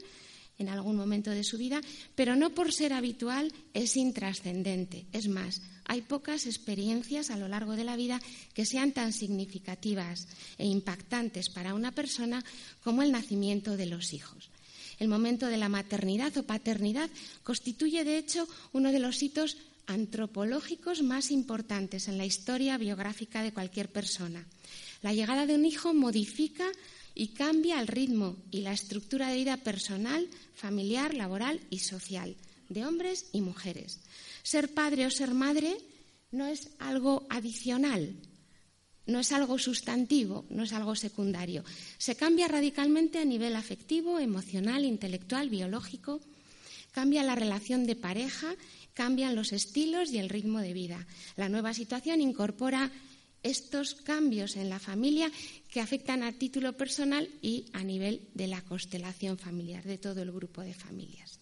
en 0.59 0.69
algún 0.69 0.97
momento 0.97 1.31
de 1.31 1.45
su 1.45 1.59
vida, 1.59 1.81
pero 2.15 2.37
no 2.37 2.51
por 2.51 2.73
ser 2.73 2.93
habitual 2.93 3.53
es 3.75 3.97
intrascendente. 3.97 5.07
Es 5.13 5.29
más, 5.29 5.63
hay 5.85 6.03
pocas 6.03 6.47
experiencias 6.47 7.31
a 7.31 7.37
lo 7.37 7.49
largo 7.49 7.77
de 7.77 7.85
la 7.85 7.97
vida 7.97 8.21
que 8.55 8.67
sean 8.67 8.93
tan 8.93 9.13
significativas 9.13 10.27
e 10.59 10.67
impactantes 10.67 11.49
para 11.51 11.75
una 11.75 11.93
persona 11.93 12.45
como 12.83 13.03
el 13.03 13.13
nacimiento 13.13 13.77
de 13.77 13.87
los 13.87 14.13
hijos. 14.13 14.51
El 14.99 15.09
momento 15.09 15.47
de 15.47 15.59
la 15.59 15.69
maternidad 15.69 16.37
o 16.39 16.43
paternidad 16.43 17.11
constituye, 17.45 18.03
de 18.05 18.19
hecho, 18.19 18.49
uno 18.73 18.93
de 18.93 18.99
los 18.99 19.23
hitos 19.23 19.57
antropológicos 19.87 21.03
más 21.03 21.31
importantes 21.31 22.09
en 22.09 22.19
la 22.19 22.27
historia 22.27 22.79
biográfica 22.79 23.43
de 23.43 23.53
cualquier 23.53 23.89
persona. 23.89 24.45
La 25.03 25.13
llegada 25.13 25.47
de 25.47 25.55
un 25.55 25.65
hijo 25.65 25.95
modifica 25.95 26.67
y 27.17 27.29
cambia 27.29 27.81
el 27.81 27.89
ritmo 27.89 28.37
y 28.51 28.61
la 28.61 28.73
estructura 28.73 29.29
de 29.29 29.37
vida 29.37 29.57
personal, 29.57 30.29
familiar, 30.55 31.15
laboral 31.15 31.61
y 31.71 31.81
social 31.81 32.37
de 32.69 32.85
hombres 32.85 33.27
y 33.33 33.41
mujeres. 33.41 34.01
Ser 34.43 34.73
padre 34.73 35.07
o 35.07 35.11
ser 35.11 35.33
madre 35.33 35.77
no 36.31 36.47
es 36.47 36.69
algo 36.79 37.27
adicional, 37.31 38.15
no 39.07 39.21
es 39.21 39.33
algo 39.33 39.59
sustantivo, 39.59 40.45
no 40.51 40.65
es 40.65 40.73
algo 40.73 40.95
secundario. 40.95 41.65
Se 41.97 42.17
cambia 42.17 42.49
radicalmente 42.49 43.19
a 43.19 43.25
nivel 43.25 43.57
afectivo, 43.57 44.19
emocional, 44.19 44.85
intelectual, 44.85 45.49
biológico. 45.49 46.21
Cambia 46.93 47.23
la 47.23 47.35
relación 47.35 47.87
de 47.87 47.97
pareja, 47.97 48.55
cambian 48.95 49.37
los 49.37 49.53
estilos 49.53 50.13
y 50.13 50.19
el 50.19 50.29
ritmo 50.29 50.61
de 50.61 50.73
vida. 50.73 51.07
La 51.37 51.49
nueva 51.49 51.73
situación 51.73 52.21
incorpora 52.21 52.91
estos 53.47 53.95
cambios 53.95 54.57
en 54.57 54.69
la 54.69 54.79
familia 54.79 55.31
que 55.71 55.81
afectan 55.81 56.23
a 56.23 56.33
título 56.33 56.75
personal 56.75 57.29
y 57.43 57.67
a 57.73 57.83
nivel 57.83 58.29
de 58.35 58.47
la 58.47 58.63
constelación 58.63 59.39
familiar, 59.39 59.85
de 59.85 59.99
todo 59.99 60.23
el 60.23 60.33
grupo 60.33 60.63
de 60.63 60.75
familias. 60.75 61.39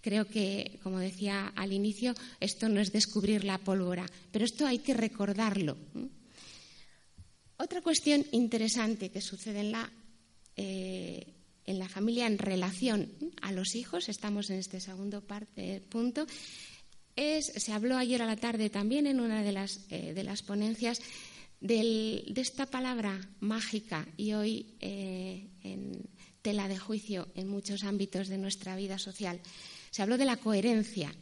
Creo 0.00 0.26
que, 0.26 0.80
como 0.82 0.98
decía 0.98 1.52
al 1.54 1.72
inicio, 1.72 2.14
esto 2.40 2.68
no 2.68 2.80
es 2.80 2.90
descubrir 2.90 3.44
la 3.44 3.58
pólvora, 3.58 4.04
pero 4.32 4.44
esto 4.44 4.66
hay 4.66 4.80
que 4.80 4.94
recordarlo. 4.94 5.76
Otra 7.56 7.80
cuestión 7.82 8.26
interesante 8.32 9.10
que 9.10 9.20
sucede 9.20 9.60
en 9.60 9.70
la, 9.70 9.92
eh, 10.56 11.24
en 11.64 11.78
la 11.78 11.88
familia 11.88 12.26
en 12.26 12.38
relación 12.38 13.12
a 13.42 13.52
los 13.52 13.76
hijos, 13.76 14.08
estamos 14.08 14.50
en 14.50 14.58
este 14.58 14.80
segundo 14.80 15.22
punto, 15.88 16.26
se 17.16 17.72
habló 17.72 17.96
ayer 17.96 18.22
a 18.22 18.26
la 18.26 18.36
tarde 18.36 18.70
también 18.70 19.06
en 19.06 19.20
una 19.20 19.42
de 19.42 19.52
las, 19.52 19.80
eh, 19.90 20.12
de 20.14 20.22
las 20.22 20.42
ponencias 20.42 21.00
de 21.60 22.32
esta 22.36 22.66
palabra 22.66 23.20
mágica 23.40 24.06
y 24.16 24.32
hoy 24.32 24.74
eh, 24.80 25.48
en 25.62 26.08
tela 26.42 26.66
de 26.66 26.76
juicio 26.76 27.28
en 27.36 27.48
muchos 27.48 27.84
ámbitos 27.84 28.28
de 28.28 28.38
nuestra 28.38 28.74
vida 28.74 28.98
social. 28.98 29.40
Se 29.90 30.02
habló 30.02 30.18
de 30.18 30.24
la 30.24 30.36
coherencia. 30.36 31.14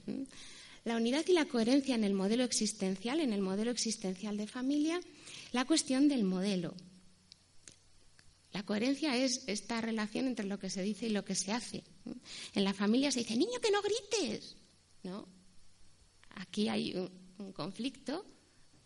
La 0.85 0.97
unidad 0.97 1.27
y 1.29 1.35
la 1.35 1.45
coherencia 1.45 1.95
en 1.95 2.05
el 2.05 2.15
modelo 2.15 2.43
existencial, 2.45 3.21
en 3.21 3.35
el 3.35 3.43
modelo 3.43 3.71
existencial 3.71 4.39
de 4.39 4.47
familia, 4.47 4.99
la 5.53 5.67
cuestión 5.67 6.09
del 6.09 6.25
modelo. 6.25 6.75
La 8.53 8.63
coherencia 8.63 9.17
es 9.17 9.45
esta 9.47 9.81
relación 9.83 10.27
entre 10.27 10.47
lo 10.47 10.59
que 10.59 10.71
se 10.71 10.83
dice 10.83 11.07
y 11.07 11.11
lo 11.11 11.25
que 11.25 11.35
se 11.35 11.53
hace. 11.53 11.85
En 12.55 12.65
la 12.65 12.73
familia 12.73 13.13
se 13.13 13.21
dice, 13.21 13.37
niño, 13.37 13.61
que 13.61 13.71
no 13.71 13.83
grites. 13.83 14.57
¿No? 15.03 15.40
Aquí 16.51 16.69
hay 16.69 16.97
un, 17.39 17.53
conflicto 17.53 18.27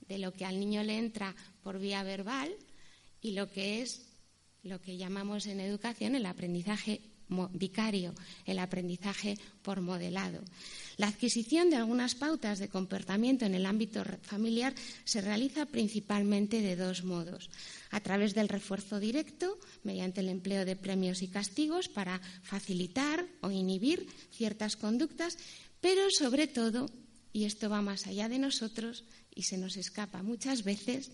de 0.06 0.18
lo 0.18 0.34
que 0.34 0.44
al 0.44 0.60
niño 0.60 0.82
le 0.82 0.98
entra 0.98 1.34
por 1.62 1.78
vía 1.78 2.02
verbal 2.02 2.54
y 3.22 3.30
lo 3.30 3.50
que 3.50 3.80
es 3.80 4.02
lo 4.62 4.82
que 4.82 4.98
llamamos 4.98 5.46
en 5.46 5.60
educación 5.60 6.14
el 6.14 6.26
aprendizaje 6.26 7.00
vicario, 7.52 8.14
el 8.44 8.58
aprendizaje 8.58 9.38
por 9.62 9.80
modelado. 9.80 10.44
La 10.98 11.08
adquisición 11.08 11.70
de 11.70 11.76
algunas 11.76 12.14
pautas 12.14 12.58
de 12.58 12.68
comportamiento 12.68 13.46
en 13.46 13.54
el 13.54 13.64
ámbito 13.64 14.04
familiar 14.20 14.74
se 15.06 15.22
realiza 15.22 15.64
principalmente 15.64 16.60
de 16.60 16.76
dos 16.76 17.02
modos. 17.02 17.48
A 17.90 18.00
través 18.00 18.34
del 18.34 18.50
refuerzo 18.50 19.00
directo, 19.00 19.58
mediante 19.84 20.20
el 20.20 20.28
empleo 20.28 20.66
de 20.66 20.76
premios 20.76 21.22
y 21.22 21.28
castigos 21.28 21.88
para 21.88 22.20
facilitar 22.42 23.24
o 23.40 23.50
inhibir 23.50 24.06
ciertas 24.30 24.76
conductas, 24.76 25.38
Pero 25.80 26.08
sobre 26.08 26.46
todo, 26.46 26.88
y 27.34 27.44
esto 27.44 27.68
va 27.68 27.82
más 27.82 28.06
allá 28.06 28.28
de 28.28 28.38
nosotros 28.38 29.02
y 29.34 29.42
se 29.42 29.58
nos 29.58 29.76
escapa 29.76 30.22
muchas 30.22 30.62
veces, 30.62 31.10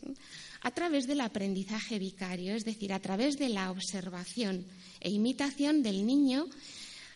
a 0.60 0.70
través 0.70 1.06
del 1.06 1.22
aprendizaje 1.22 1.98
vicario, 1.98 2.54
es 2.54 2.66
decir, 2.66 2.92
a 2.92 3.00
través 3.00 3.38
de 3.38 3.48
la 3.48 3.70
observación 3.70 4.66
e 5.00 5.08
imitación 5.08 5.82
del 5.82 6.04
niño 6.04 6.46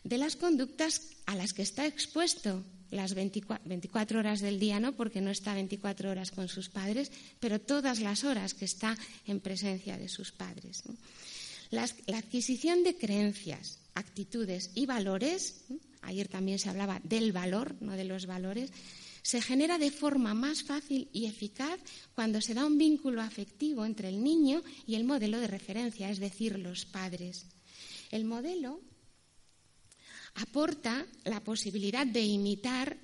de 0.04 0.16
las 0.16 0.36
conductas 0.36 1.12
a 1.26 1.36
las 1.36 1.52
que 1.52 1.60
está 1.60 1.86
expuesto 1.86 2.64
las 2.90 3.12
24, 3.12 4.18
horas 4.18 4.40
del 4.40 4.58
día, 4.58 4.80
no 4.80 4.96
porque 4.96 5.20
no 5.20 5.30
está 5.30 5.52
24 5.52 6.10
horas 6.10 6.30
con 6.30 6.48
sus 6.48 6.70
padres, 6.70 7.12
pero 7.40 7.60
todas 7.60 8.00
las 8.00 8.24
horas 8.24 8.54
que 8.54 8.64
está 8.64 8.96
en 9.26 9.40
presencia 9.40 9.98
de 9.98 10.08
sus 10.08 10.32
padres. 10.32 10.82
la 11.70 11.84
adquisición 12.16 12.84
de 12.84 12.96
creencias, 12.96 13.80
actitudes 13.94 14.70
y 14.74 14.86
valores, 14.86 15.64
ayer 16.06 16.28
también 16.28 16.58
se 16.58 16.68
hablaba 16.68 17.00
del 17.02 17.32
valor, 17.32 17.76
no 17.80 17.92
de 17.92 18.04
los 18.04 18.26
valores, 18.26 18.70
se 19.24 19.40
genera 19.40 19.78
de 19.78 19.90
forma 19.90 20.34
más 20.34 20.62
fácil 20.62 21.08
y 21.12 21.24
eficaz 21.24 21.80
cuando 22.14 22.42
se 22.42 22.52
da 22.52 22.66
un 22.66 22.76
vínculo 22.76 23.22
afectivo 23.22 23.86
entre 23.86 24.10
el 24.10 24.22
niño 24.22 24.62
y 24.86 24.96
el 24.96 25.04
modelo 25.04 25.40
de 25.40 25.46
referencia, 25.46 26.10
es 26.10 26.18
decir, 26.18 26.58
los 26.58 26.84
padres. 26.84 27.46
El 28.10 28.26
modelo 28.26 28.82
aporta 30.34 31.06
la 31.24 31.40
posibilidad 31.40 32.06
de 32.06 32.22
imitar, 32.22 32.98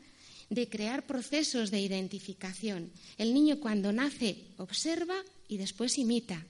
de 0.51 0.69
crear 0.69 1.07
procesos 1.07 1.71
de 1.71 1.81
identificación. 1.81 2.93
El 3.17 3.33
niño 3.33 3.59
cuando 3.59 3.91
nace 3.91 4.45
observa 4.59 5.17
y 5.49 5.57
después 5.57 5.97
imita. 5.97 6.45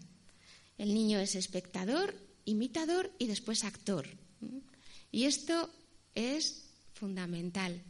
El 0.78 0.94
niño 0.94 1.20
es 1.20 1.36
espectador, 1.36 2.14
imitador 2.44 3.12
y 3.18 3.28
después 3.28 3.62
actor. 3.62 4.08
Y 5.12 5.24
esto 5.24 5.70
es 6.14 6.64
fundamental. 6.94 7.82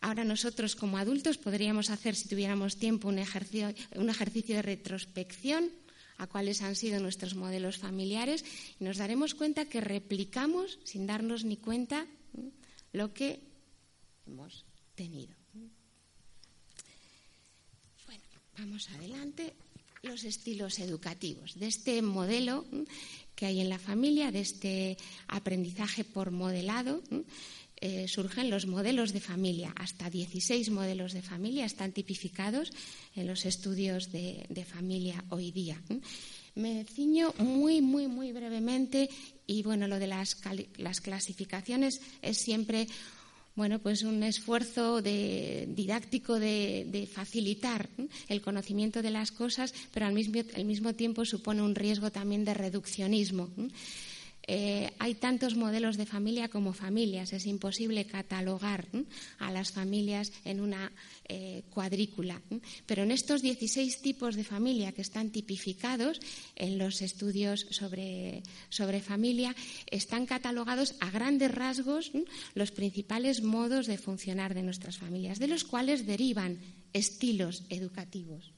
Ahora 0.00 0.24
nosotros 0.24 0.76
como 0.76 0.98
adultos 0.98 1.38
podríamos 1.38 1.90
hacer, 1.90 2.14
si 2.14 2.28
tuviéramos 2.28 2.76
tiempo, 2.76 3.08
un 3.08 3.18
ejercicio, 3.18 3.74
un 3.96 4.10
ejercicio 4.10 4.56
de 4.56 4.62
retrospección 4.62 5.70
a 6.18 6.26
cuáles 6.26 6.62
han 6.62 6.76
sido 6.76 7.00
nuestros 7.00 7.34
modelos 7.34 7.78
familiares 7.78 8.44
y 8.78 8.84
nos 8.84 8.98
daremos 8.98 9.34
cuenta 9.34 9.66
que 9.66 9.80
replicamos, 9.80 10.78
sin 10.84 11.06
darnos 11.06 11.44
ni 11.44 11.56
cuenta, 11.56 12.06
lo 12.92 13.12
que 13.14 13.40
hemos 14.26 14.64
tenido. 14.94 15.34
Bueno, 18.06 18.22
vamos 18.58 18.88
adelante. 18.90 19.54
Los 20.02 20.24
estilos 20.24 20.78
educativos 20.78 21.58
de 21.58 21.66
este 21.66 22.02
modelo 22.02 22.64
que 23.34 23.46
hay 23.46 23.60
en 23.60 23.68
la 23.68 23.78
familia, 23.78 24.30
de 24.30 24.40
este 24.40 24.96
aprendizaje 25.28 26.04
por 26.04 26.30
modelado. 26.30 27.02
Eh, 27.80 28.08
surgen 28.08 28.50
los 28.50 28.66
modelos 28.66 29.12
de 29.12 29.20
familia. 29.20 29.72
Hasta 29.76 30.10
16 30.10 30.70
modelos 30.70 31.12
de 31.12 31.22
familia 31.22 31.64
están 31.64 31.92
tipificados 31.92 32.72
en 33.14 33.28
los 33.28 33.46
estudios 33.46 34.10
de, 34.10 34.66
familia 34.66 35.22
hoy 35.28 35.52
día. 35.52 35.80
Me 36.56 36.84
ciño 36.84 37.32
muy, 37.38 37.80
muy, 37.80 38.08
muy 38.08 38.32
brevemente 38.32 39.08
y 39.46 39.62
bueno, 39.62 39.86
lo 39.86 40.00
de 40.00 40.08
las, 40.08 40.34
clasificaciones 41.00 42.00
es 42.20 42.38
siempre 42.38 42.88
bueno, 43.58 43.80
pues 43.80 44.04
un 44.04 44.22
esfuerzo 44.22 45.02
didáctico 45.02 46.38
de, 46.38 47.08
facilitar 47.12 47.88
el 48.28 48.40
conocimiento 48.40 49.02
de 49.02 49.10
las 49.10 49.32
cosas, 49.32 49.74
pero 49.92 50.06
al 50.06 50.14
mismo, 50.14 50.40
al 50.54 50.64
mismo 50.64 50.94
tiempo 50.94 51.24
supone 51.24 51.60
un 51.60 51.74
riesgo 51.74 52.12
también 52.12 52.44
de 52.44 52.54
reduccionismo. 52.54 53.50
Eh, 54.50 54.90
hay 54.98 55.14
tantos 55.14 55.56
modelos 55.56 55.98
de 55.98 56.06
familia 56.06 56.48
como 56.48 56.72
familias. 56.72 57.34
Es 57.34 57.44
imposible 57.44 58.06
catalogar 58.06 58.88
a 59.38 59.52
las 59.52 59.72
familias 59.72 60.32
en 60.44 60.60
una 60.60 60.90
eh, 61.28 61.64
cuadrícula. 61.68 62.40
Pero 62.86 63.02
en 63.02 63.10
estos 63.10 63.42
16 63.42 64.00
tipos 64.00 64.36
de 64.36 64.44
familia 64.44 64.92
que 64.92 65.02
están 65.02 65.30
tipificados 65.30 66.18
en 66.56 66.78
los 66.78 67.02
estudios 67.02 67.66
sobre, 67.68 68.42
sobre 68.70 69.00
familia, 69.00 69.54
están 69.90 70.24
catalogados 70.24 70.94
a 71.00 71.10
grandes 71.10 71.52
rasgos 71.52 72.10
los 72.54 72.70
principales 72.72 73.42
modos 73.42 73.86
de 73.86 73.98
funcionar 73.98 74.54
de 74.54 74.62
nuestras 74.62 74.96
familias, 74.96 75.38
de 75.38 75.48
los 75.48 75.64
cuales 75.64 76.06
derivan 76.06 76.58
estilos 76.94 77.64
educativos. 77.68 78.50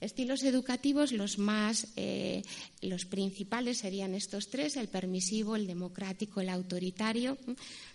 Estilos 0.00 0.42
educativos, 0.44 1.12
los 1.12 1.38
más, 1.38 1.88
eh, 1.96 2.42
los 2.80 3.04
principales 3.04 3.78
serían 3.78 4.14
estos 4.14 4.48
tres, 4.48 4.76
el 4.76 4.88
permisivo, 4.88 5.56
el 5.56 5.66
democrático, 5.66 6.40
el 6.40 6.48
autoritario. 6.48 7.36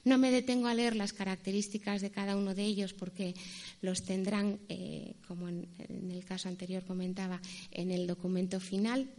No 0.04 0.20
me 0.20 0.30
detengo 0.30 0.68
a 0.68 0.76
leer 0.76 0.96
las 0.96 1.14
características 1.14 2.02
de 2.02 2.12
cada 2.12 2.36
uno 2.36 2.54
de 2.54 2.64
ellos 2.64 2.94
porque 2.94 3.34
los 3.82 4.04
tendrán, 4.04 4.60
eh, 4.70 5.16
como 5.28 5.50
en, 5.50 5.68
el 6.12 6.24
caso 6.26 6.48
anterior 6.48 6.84
comentaba, 6.86 7.42
en 7.72 7.90
el 7.90 8.06
documento 8.06 8.60
final. 8.60 9.10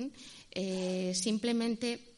Eh, 0.52 1.12
simplemente 1.14 2.15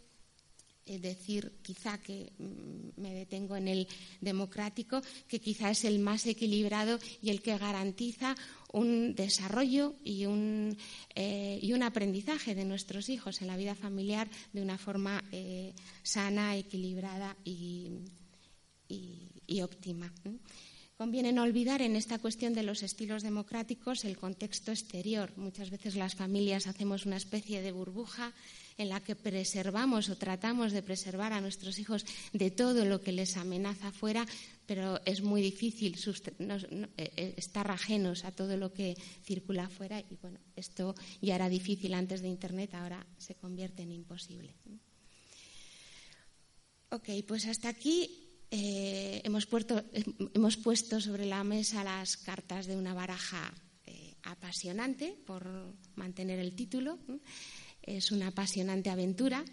decir 0.96 1.52
quizá 1.62 1.98
que 1.98 2.32
mm, 2.38 3.00
me 3.00 3.12
detengo 3.12 3.56
en 3.56 3.68
el 3.68 3.88
democrático, 4.20 5.02
que 5.28 5.40
quizá 5.40 5.70
es 5.70 5.84
el 5.84 5.98
más 5.98 6.24
equilibrado 6.26 6.98
y 7.20 7.30
el 7.30 7.42
que 7.42 7.58
garantiza 7.58 8.34
un 8.72 9.14
desarrollo 9.14 9.94
y 10.04 10.26
un, 10.26 10.76
eh, 11.14 11.58
y 11.60 11.72
un 11.72 11.82
aprendizaje 11.82 12.54
de 12.54 12.64
nuestros 12.64 13.08
hijos 13.08 13.42
en 13.42 13.48
la 13.48 13.56
vida 13.56 13.74
familiar 13.74 14.28
de 14.52 14.62
una 14.62 14.78
forma 14.78 15.22
eh, 15.32 15.74
sana, 16.02 16.56
equilibrada 16.56 17.36
y, 17.44 17.90
y 18.88 19.60
óptima. 19.62 20.12
Conviene 20.98 21.30
no 21.30 21.44
olvidar 21.44 21.80
en 21.80 21.94
esta 21.94 22.18
cuestión 22.18 22.54
de 22.54 22.64
los 22.64 22.82
estilos 22.82 23.22
democráticos 23.22 24.04
el 24.04 24.18
contexto 24.18 24.72
exterior. 24.72 25.30
Muchas 25.36 25.70
veces 25.70 25.94
las 25.94 26.16
familias 26.16 26.66
hacemos 26.66 27.06
una 27.06 27.16
especie 27.16 27.62
de 27.62 27.70
burbuja 27.70 28.34
en 28.78 28.88
la 28.88 28.98
que 28.98 29.14
preservamos 29.14 30.10
o 30.10 30.16
tratamos 30.16 30.72
de 30.72 30.82
preservar 30.82 31.32
a 31.32 31.40
nuestros 31.40 31.78
hijos 31.78 32.04
de 32.32 32.50
todo 32.50 32.84
lo 32.84 33.00
que 33.00 33.12
les 33.12 33.36
amenaza 33.36 33.94
afuera, 33.94 34.26
pero 34.66 35.00
es 35.04 35.22
muy 35.22 35.40
difícil 35.40 35.94
eh, 35.94 36.90
eh, 36.96 37.34
estar 37.36 37.70
ajenos 37.70 38.24
a 38.24 38.32
todo 38.32 38.56
lo 38.56 38.72
que 38.72 38.96
circula 39.22 39.66
afuera 39.66 40.00
y 40.00 40.16
bueno, 40.20 40.40
esto 40.56 40.96
ya 41.22 41.36
era 41.36 41.48
difícil 41.48 41.94
antes 41.94 42.22
de 42.22 42.28
Internet, 42.28 42.74
ahora 42.74 43.06
se 43.18 43.36
convierte 43.36 43.84
en 43.84 43.92
imposible. 43.92 44.52
Ok, 46.90 47.08
pues 47.24 47.46
hasta 47.46 47.68
aquí 47.68 48.27
eh, 48.50 49.20
hemos, 49.24 49.46
puesto, 49.46 51.00
sobre 51.00 51.26
la 51.26 51.44
mesa 51.44 51.84
las 51.84 52.16
cartas 52.16 52.66
de 52.66 52.76
una 52.76 52.94
baraja 52.94 53.52
apasionante, 54.24 55.16
por 55.26 55.74
mantener 55.96 56.38
el 56.38 56.54
título. 56.54 56.98
Es 57.82 58.12
una 58.12 58.28
apasionante 58.28 58.90
aventura, 58.90 59.44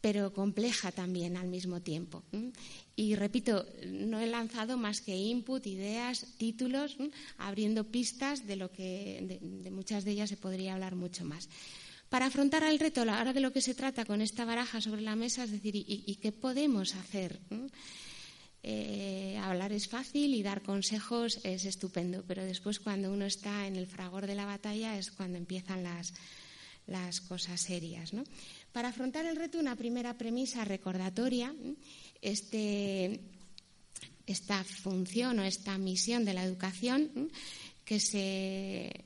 pero 0.00 0.32
compleja 0.32 0.92
también 0.92 1.36
al 1.36 1.48
mismo 1.48 1.80
tiempo. 1.80 2.24
Y 2.94 3.14
repito, 3.14 3.64
no 3.86 4.20
he 4.20 4.26
lanzado 4.26 4.76
más 4.76 5.00
que 5.00 5.16
input, 5.16 5.66
ideas, 5.66 6.26
títulos, 6.36 6.96
abriendo 7.38 7.84
pistas 7.84 8.46
de 8.46 8.56
lo 8.56 8.70
que 8.70 9.40
de, 9.40 9.70
muchas 9.70 10.04
de 10.04 10.10
ellas 10.10 10.28
se 10.28 10.36
podría 10.36 10.74
hablar 10.74 10.94
mucho 10.94 11.24
más. 11.24 11.48
Para 12.10 12.26
afrontar 12.26 12.62
el 12.64 12.78
reto, 12.78 13.00
ahora 13.00 13.32
de 13.32 13.40
lo 13.40 13.52
que 13.52 13.62
se 13.62 13.74
trata 13.74 14.04
con 14.04 14.20
esta 14.20 14.44
baraja 14.44 14.80
sobre 14.80 15.00
la 15.00 15.16
mesa, 15.16 15.44
es 15.44 15.50
decir, 15.50 15.74
¿y, 15.74 16.16
qué 16.20 16.32
podemos 16.32 16.94
hacer? 16.94 17.40
Eh, 18.66 19.38
hablar 19.42 19.72
es 19.72 19.88
fácil 19.88 20.34
y 20.34 20.42
dar 20.42 20.62
consejos 20.62 21.38
es 21.44 21.66
estupendo, 21.66 22.24
pero 22.26 22.42
después 22.42 22.80
cuando 22.80 23.12
uno 23.12 23.26
está 23.26 23.66
en 23.66 23.76
el 23.76 23.86
fragor 23.86 24.26
de 24.26 24.34
la 24.34 24.46
batalla 24.46 24.96
es 24.96 25.10
cuando 25.10 25.36
empiezan 25.36 25.82
las, 25.82 26.14
las 26.86 27.20
cosas 27.20 27.60
serias. 27.60 28.14
¿no? 28.14 28.24
Para 28.72 28.88
afrontar 28.88 29.26
el 29.26 29.36
reto, 29.36 29.58
una 29.58 29.76
primera 29.76 30.16
premisa 30.16 30.64
recordatoria, 30.64 31.54
este, 32.22 33.20
esta 34.26 34.64
función 34.64 35.40
o 35.40 35.44
esta 35.44 35.76
misión 35.76 36.24
de 36.24 36.32
la 36.32 36.44
educación 36.44 37.30
que 37.84 38.00
se 38.00 39.04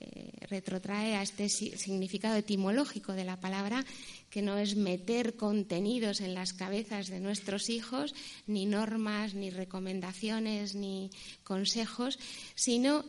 eh, 0.00 0.32
retrotrae 0.48 1.14
a 1.14 1.22
este 1.22 1.48
significado 1.48 2.36
etimológico 2.36 3.12
de 3.12 3.24
la 3.24 3.38
palabra, 3.38 3.84
que 4.30 4.40
no 4.40 4.56
es 4.56 4.76
meter 4.76 5.36
contenidos 5.36 6.20
en 6.20 6.34
las 6.34 6.52
cabezas 6.52 7.08
de 7.08 7.20
nuestros 7.20 7.68
hijos, 7.68 8.14
ni 8.46 8.64
normas, 8.64 9.34
ni 9.34 9.50
recomendaciones, 9.50 10.74
ni 10.74 11.10
consejos, 11.44 12.18
sino 12.54 13.04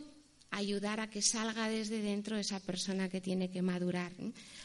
ayudar 0.52 1.00
a 1.00 1.10
que 1.10 1.22
salga 1.22 1.70
desde 1.70 2.02
dentro 2.02 2.36
esa 2.36 2.60
persona 2.60 3.08
que 3.08 3.22
tiene 3.22 3.50
que 3.50 3.62
madurar. 3.62 4.12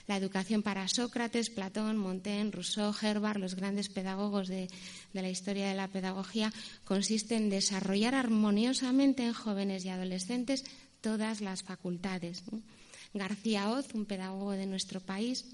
La 0.06 0.16
educación 0.16 0.62
para 0.62 0.88
Sócrates, 0.88 1.48
Platón, 1.48 1.96
Montaigne, 1.96 2.50
Rousseau, 2.50 2.92
Herbart, 2.92 3.38
los 3.38 3.54
grandes 3.54 3.88
pedagogos 3.88 4.48
de, 4.48 4.68
la 5.12 5.30
historia 5.30 5.68
de 5.68 5.74
la 5.74 5.88
pedagogía, 5.88 6.52
consiste 6.84 7.36
en 7.36 7.50
desarrollar 7.50 8.14
armoniosamente 8.14 9.24
en 9.24 9.32
jóvenes 9.32 9.84
y 9.84 9.88
adolescentes 9.88 10.64
todas 11.06 11.40
las 11.40 11.62
facultades. 11.62 12.42
García 13.14 13.70
Oz, 13.70 13.94
un 13.94 14.06
pedagogo 14.06 14.58
de 14.58 14.66
nuestro 14.66 14.98
país, 14.98 15.46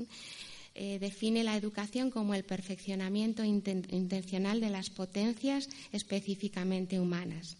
eh, 0.74 0.96
define 0.98 1.44
la 1.44 1.58
educación 1.58 2.10
como 2.10 2.32
el 2.32 2.42
perfeccionamiento 2.42 3.44
intencional 3.44 4.62
de 4.62 4.70
las 4.70 4.88
potencias 4.88 5.68
específicamente 5.92 6.98
humanas. 6.98 7.58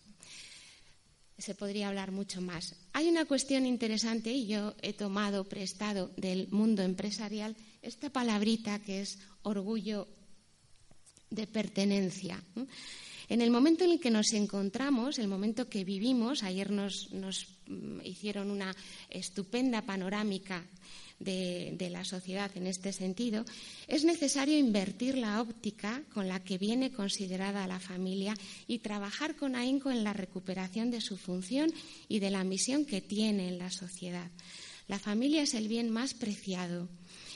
Se 1.36 1.54
podría 1.54 1.88
hablar 1.88 2.12
mucho 2.12 2.40
más. 2.40 2.76
Hay 2.94 3.10
una 3.10 3.26
cuestión 3.26 3.66
interesante 3.66 4.32
y 4.32 4.46
yo 4.46 4.72
he 4.80 4.94
tomado 4.94 5.44
prestado 5.44 6.10
del 6.16 6.48
mundo 6.48 6.80
empresarial 6.80 7.54
esta 7.82 8.08
palabrita 8.08 8.78
que 8.78 9.02
es 9.02 9.18
orgullo 9.42 10.08
de 11.28 11.46
pertenencia. 11.46 12.42
En 13.28 13.40
el 13.40 13.50
momento 13.50 13.84
en 13.84 13.92
el 13.92 14.00
que 14.00 14.10
nos 14.10 14.32
encontramos, 14.32 15.18
el 15.18 15.28
momento 15.28 15.68
que 15.68 15.84
vivimos, 15.84 16.42
ayer 16.42 16.70
nos, 16.70 17.08
mm, 17.12 18.00
hicieron 18.04 18.50
una 18.50 18.74
estupenda 19.10 19.82
panorámica 19.82 20.64
de, 21.18 21.88
la 21.90 22.04
sociedad 22.04 22.50
en 22.56 22.66
este 22.66 22.92
sentido, 22.92 23.44
es 23.86 24.04
necesario 24.04 24.58
invertir 24.58 25.16
la 25.16 25.40
óptica 25.40 26.02
con 26.12 26.26
la 26.26 26.40
que 26.40 26.58
viene 26.58 26.90
considerada 26.90 27.66
la 27.66 27.78
familia 27.78 28.34
y 28.66 28.78
trabajar 28.78 29.36
con 29.36 29.54
ahínco 29.54 29.90
en 29.90 30.04
la 30.04 30.12
recuperación 30.12 30.90
de 30.90 31.00
su 31.00 31.16
función 31.16 31.72
y 32.08 32.18
de 32.18 32.30
la 32.30 32.44
misión 32.44 32.84
que 32.84 33.00
tiene 33.00 33.48
en 33.48 33.58
la 33.58 33.70
sociedad. 33.70 34.30
La 34.88 34.98
familia 34.98 35.42
es 35.42 35.54
el 35.54 35.68
bien 35.68 35.90
más 35.90 36.14
preciado 36.14 36.88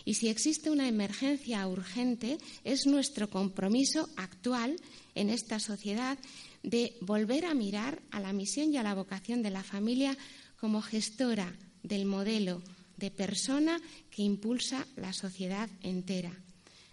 y 0.07 0.15
si 0.15 0.29
existe 0.29 0.71
una 0.71 0.89
emergencia 0.89 1.67
urgente 1.67 2.39
es 2.65 2.87
nuestro 2.87 3.29
compromiso 3.29 4.09
actual 4.17 4.77
en 5.17 5.29
esta 5.29 5.59
sociedad 5.59 6.17
de 6.63 6.97
volver 7.01 7.45
a 7.45 7.55
mirar 7.55 8.01
a 8.13 8.21
la 8.21 8.33
misión 8.33 8.73
y 8.73 8.77
a 8.77 8.85
la 8.85 8.95
vocación 8.95 9.43
de 9.43 9.51
la 9.51 9.65
familia 9.65 10.17
como 10.61 10.81
gestora 10.81 11.53
del 11.83 12.07
modelo 12.07 12.63
de 12.97 13.11
persona 13.11 13.81
que 14.11 14.23
impulsa 14.23 14.87
la 14.97 15.13
sociedad 15.13 15.69
entera. 15.83 16.33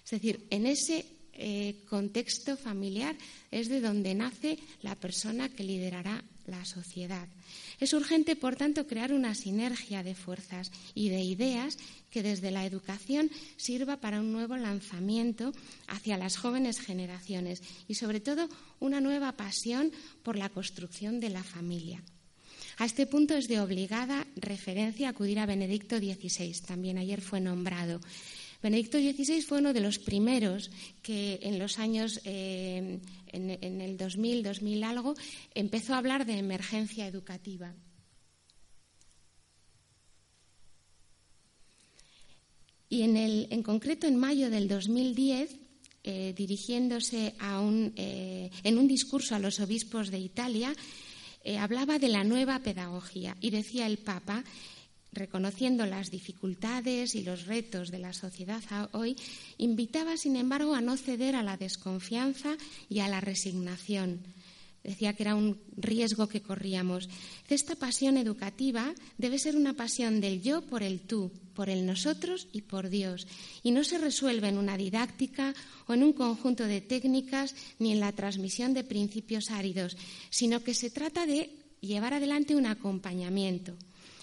Es 0.04 0.10
decir, 0.10 0.48
en 0.50 0.66
ese 0.66 1.06
eh, 1.34 1.84
contexto 1.88 2.58
familiar 2.58 3.16
es 3.52 3.70
de 3.70 3.80
donde 3.80 4.16
nace 4.16 4.58
la 4.82 4.96
persona 4.96 5.50
que 5.50 5.64
liderará 5.64 6.24
la 6.48 6.66
sociedad. 6.66 7.28
Es 7.80 7.94
urgente, 7.94 8.36
por 8.36 8.56
tanto, 8.56 8.88
crear 8.88 9.14
una 9.14 9.36
sinergia 9.36 10.04
de 10.04 10.16
fuerzas 10.16 10.72
y 10.94 11.10
de 11.10 11.22
ideas 11.22 11.78
que 12.10 12.24
desde 12.24 12.52
la 12.52 12.66
educación 12.66 13.32
sirva 13.58 13.98
para 13.98 14.20
un 14.20 14.32
nuevo 14.32 14.56
lanzamiento 14.56 15.52
hacia 15.88 16.18
las 16.18 16.38
jóvenes 16.38 16.80
generaciones 16.80 17.62
y, 17.88 17.96
sobre 17.96 18.20
todo, 18.20 18.48
una 18.80 19.02
nueva 19.02 19.32
pasión 19.34 19.92
por 20.22 20.38
la 20.38 20.50
construcción 20.50 21.20
de 21.20 21.30
la 21.30 21.44
familia. 21.44 22.04
A 22.78 22.86
este 22.86 23.06
punto 23.06 23.36
es 23.36 23.48
de 23.48 23.60
obligada 23.60 24.26
referencia 24.36 25.10
acudir 25.10 25.40
a 25.40 25.46
Benedicto 25.46 25.98
XVI, 25.98 26.54
también 26.66 26.98
ayer 26.98 27.22
fue 27.22 27.40
nombrado. 27.40 28.02
Benedicto 28.64 28.98
XVI 28.98 29.42
fue 29.42 29.60
uno 29.60 29.74
de 29.74 29.82
los 29.82 30.00
primeros 30.00 30.72
que 31.02 31.38
en 31.44 31.60
los 31.60 31.80
años, 31.80 32.22
eh, 32.24 33.02
en, 33.28 33.82
el 33.82 33.98
2000, 33.98 34.42
2000 34.42 34.84
algo, 34.86 35.16
empezó 35.54 35.94
a 35.94 35.98
hablar 35.98 36.26
de 36.26 36.38
emergencia 36.38 37.06
educativa. 37.06 37.74
Y 42.88 43.02
en, 43.02 43.18
el, 43.18 43.48
en 43.50 43.64
concreto, 43.64 44.08
en 44.08 44.16
mayo 44.16 44.50
del 44.50 44.70
2010, 44.70 45.60
eh, 46.06 46.34
dirigiéndose 46.34 47.36
a 47.40 47.60
un, 47.60 47.92
eh, 47.98 48.50
en 48.64 48.78
un 48.78 48.88
discurso 48.88 49.36
a 49.36 49.40
los 49.40 49.60
obispos 49.60 50.10
de 50.10 50.20
Italia, 50.20 50.74
hablaba 51.60 52.00
de 52.00 52.08
la 52.08 52.24
nueva 52.24 52.60
pedagogía 52.60 53.36
y 53.42 53.50
decía 53.50 53.86
el 53.86 53.98
Papa 53.98 54.46
reconociendo 55.14 55.86
las 55.86 56.12
dificultades 56.12 57.16
y 57.16 57.24
los 57.24 57.46
retos 57.46 57.92
de 57.92 58.00
la 58.00 58.14
sociedad 58.14 58.62
hoy, 58.92 59.16
invitaba, 59.58 60.18
sin 60.18 60.36
embargo, 60.36 60.74
a 60.74 60.82
no 60.82 60.98
ceder 60.98 61.36
a 61.36 61.44
la 61.44 61.58
desconfianza 61.58 62.58
y 62.90 63.00
a 63.00 63.08
la 63.08 63.22
resignación. 63.22 64.22
Decía 64.84 65.14
que 65.14 65.24
era 65.24 65.36
un 65.36 65.62
riesgo 65.78 66.28
que 66.28 66.42
corríamos. 66.42 67.08
Esta 67.48 67.76
pasión 67.76 68.18
educativa 68.18 68.94
debe 69.18 69.40
ser 69.40 69.56
una 69.56 69.74
pasión 69.74 70.20
del 70.20 70.42
yo 70.42 70.62
por 70.62 70.84
el 70.84 71.00
tú, 71.00 71.32
por 71.54 71.70
el 71.70 71.86
nosotros 71.86 72.50
y 72.52 72.64
por 72.64 72.90
Dios. 72.90 73.26
Y 73.64 73.72
no 73.72 73.86
se 73.86 73.98
resuelve 73.98 74.50
en 74.50 74.58
una 74.58 74.76
didáctica 74.76 75.54
o 75.88 75.94
en 75.94 76.04
un 76.04 76.12
conjunto 76.12 76.66
de 76.66 76.82
técnicas 76.82 77.56
ni 77.80 77.94
en 77.94 78.02
la 78.02 78.12
transmisión 78.12 78.74
de 78.74 78.84
principios 78.84 79.52
áridos, 79.52 79.96
sino 80.30 80.64
que 80.64 80.74
se 80.74 80.90
trata 80.90 81.26
de 81.26 81.50
llevar 81.80 82.14
adelante 82.14 82.56
un 82.56 82.66
acompañamiento 82.66 83.78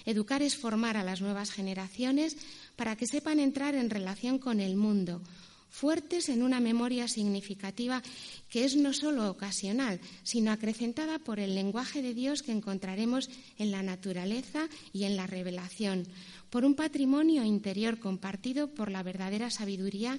Educar 0.05 0.43
es 0.43 0.57
formar 0.57 0.97
a 0.97 1.05
las 1.05 1.21
nuevas 1.21 1.51
generaciones 1.51 2.37
para 2.77 2.97
que 2.97 3.07
sepan 3.07 3.41
entrar 3.41 3.75
en 3.75 3.91
relación 3.91 4.39
con 4.39 4.61
el 4.61 4.77
mundo, 4.77 5.23
fuertes 5.71 6.29
en 6.29 6.43
una 6.43 6.61
memoria 6.61 7.09
significativa 7.09 8.03
que 8.49 8.65
es 8.65 8.77
no 8.77 8.93
solo 8.93 9.31
ocasional, 9.31 10.01
sino 10.23 10.51
acrecentada 10.51 11.19
por 11.19 11.39
el 11.39 11.55
lenguaje 11.55 12.03
de 12.03 12.15
Dios 12.15 12.43
que 12.43 12.53
encontraremos 12.53 13.31
en 13.59 13.71
la 13.71 13.83
naturaleza 13.83 14.69
y 14.93 15.05
en 15.05 15.17
la 15.17 15.27
revelación, 15.27 16.07
por 16.51 16.65
un 16.65 16.75
patrimonio 16.75 17.45
interior 17.45 17.99
compartido 17.99 18.69
por 18.75 18.91
la 18.91 19.03
verdadera 19.03 19.51
sabiduría 19.51 20.17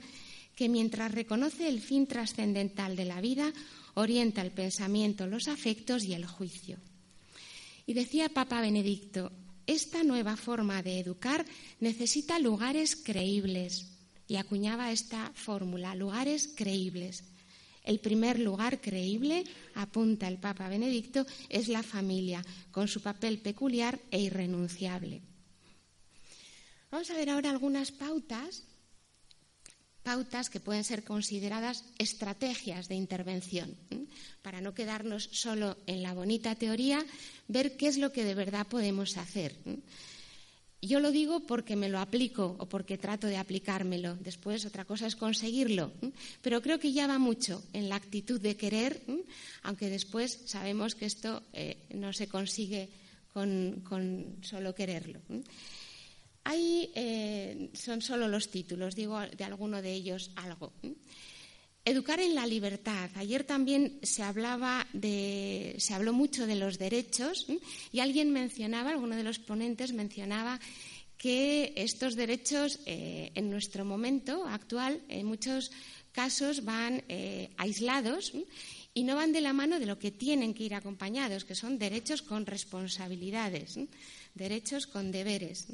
que 0.56 0.70
mientras 0.70 1.12
reconoce 1.12 1.68
el 1.68 1.82
fin 1.82 2.08
trascendental 2.08 2.96
de 2.96 3.06
la 3.06 3.22
vida, 3.22 3.52
orienta 3.94 4.42
el 4.42 4.52
pensamiento, 4.52 5.28
los 5.28 5.48
afectos 5.48 6.04
y 6.04 6.14
el 6.14 6.26
juicio. 6.26 6.78
Y 7.86 7.94
decía 7.94 8.30
Papa 8.30 8.62
Benedicto, 8.62 9.32
esta 9.74 10.04
nueva 10.04 10.36
forma 10.36 10.84
de 10.84 11.00
educar 11.00 11.46
necesita 11.80 12.40
lugares 12.40 12.96
creíbles. 12.96 13.88
Y 14.28 14.36
acuñaba 14.36 14.92
esta 14.92 15.32
fórmula, 15.34 15.96
lugares 15.96 16.50
creíbles. 16.56 17.24
El 17.84 18.00
primer 18.00 18.40
lugar 18.40 18.80
creíble, 18.80 19.44
apunta 19.74 20.28
el 20.28 20.38
Papa 20.38 20.70
Benedicto, 20.70 21.26
es 21.50 21.68
la 21.68 21.84
familia, 21.84 22.46
con 22.72 22.88
su 22.88 23.02
papel 23.02 23.40
peculiar 23.40 24.00
e 24.12 24.20
irrenunciable. 24.22 25.22
Vamos 26.92 27.10
a 27.10 27.16
ver 27.16 27.30
ahora 27.30 27.50
algunas 27.50 27.92
pautas 27.92 28.64
pautas 30.04 30.50
que 30.50 30.60
pueden 30.60 30.84
ser 30.84 31.04
consideradas 31.04 31.86
estrategias 31.98 32.88
de 32.88 32.96
intervención, 32.96 33.76
para 34.42 34.62
no 34.62 34.74
quedarnos 34.74 35.30
solo 35.32 35.78
en 35.86 36.02
la 36.02 36.14
bonita 36.14 36.56
teoría, 36.56 37.06
ver 37.48 37.78
qué 37.78 37.88
es 37.88 37.98
lo 37.98 38.12
que 38.12 38.26
de 38.26 38.36
verdad 38.36 38.68
podemos 38.68 39.18
hacer. 39.18 39.56
Yo 40.82 41.00
lo 41.00 41.12
digo 41.12 41.42
porque 41.42 41.76
me 41.76 41.90
lo 41.90 42.00
aplico 42.00 42.56
o 42.58 42.66
porque 42.66 42.98
trato 42.98 43.28
de 43.28 43.38
aplicármelo. 43.38 44.18
Después 44.18 44.66
otra 44.66 44.84
cosa 44.84 45.06
es 45.06 45.16
conseguirlo. 45.16 45.94
Pero 46.42 46.62
creo 46.64 46.80
que 46.80 46.92
ya 46.92 47.06
va 47.06 47.20
mucho 47.20 47.62
en 47.72 47.88
la 47.88 47.98
actitud 48.02 48.42
de 48.42 48.58
querer, 48.58 49.06
aunque 49.62 49.94
después 49.94 50.42
sabemos 50.46 50.96
que 50.96 51.06
esto 51.06 51.44
eh, 51.54 51.78
no 51.94 52.14
se 52.14 52.26
consigue 52.26 52.90
con, 53.32 53.86
con 53.88 54.38
solo 54.42 54.74
quererlo. 54.74 55.22
Ahí 56.44 56.92
eh, 56.96 57.70
son 57.74 58.02
solo 58.02 58.28
los 58.28 58.50
títulos, 58.50 58.96
digo 58.96 59.20
de 59.20 59.44
alguno 59.44 59.82
de 59.82 59.94
ellos 59.94 60.32
algo. 60.36 60.74
Educar 61.84 62.20
en 62.20 62.36
la 62.36 62.46
libertad. 62.46 63.10
Ayer 63.16 63.44
también 63.44 64.00
se 64.04 64.22
hablaba 64.22 64.86
de, 64.94 65.76
se 65.80 65.94
habló 65.94 66.14
mucho 66.14 66.46
de 66.46 66.56
los 66.56 66.78
derechos 66.78 67.48
y 67.92 68.00
alguien 68.00 68.32
mencionaba, 68.32 68.92
alguno 68.92 69.16
de 69.16 69.24
los 69.24 69.40
ponentes 69.40 69.94
mencionaba 69.94 70.60
que 71.18 71.74
estos 71.76 72.16
derechos 72.16 72.80
eh, 72.86 73.32
en 73.36 73.50
nuestro 73.50 73.86
momento 73.86 74.46
actual 74.46 75.02
en 75.08 75.26
muchos 75.28 75.72
casos 76.12 76.66
van 76.66 77.04
eh, 77.10 77.50
aislados 77.58 78.34
y 78.94 79.04
no 79.04 79.16
van 79.16 79.32
de 79.32 79.42
la 79.42 79.54
mano 79.54 79.80
de 79.80 79.86
lo 79.86 80.00
que 80.00 80.12
tienen 80.12 80.54
que 80.54 80.64
ir 80.64 80.76
acompañados, 80.76 81.46
que 81.46 81.56
son 81.56 81.78
derechos 81.78 82.22
con 82.22 82.46
responsabilidades, 82.46 83.80
derechos 84.34 84.88
con 84.88 85.12
deberes. 85.12 85.68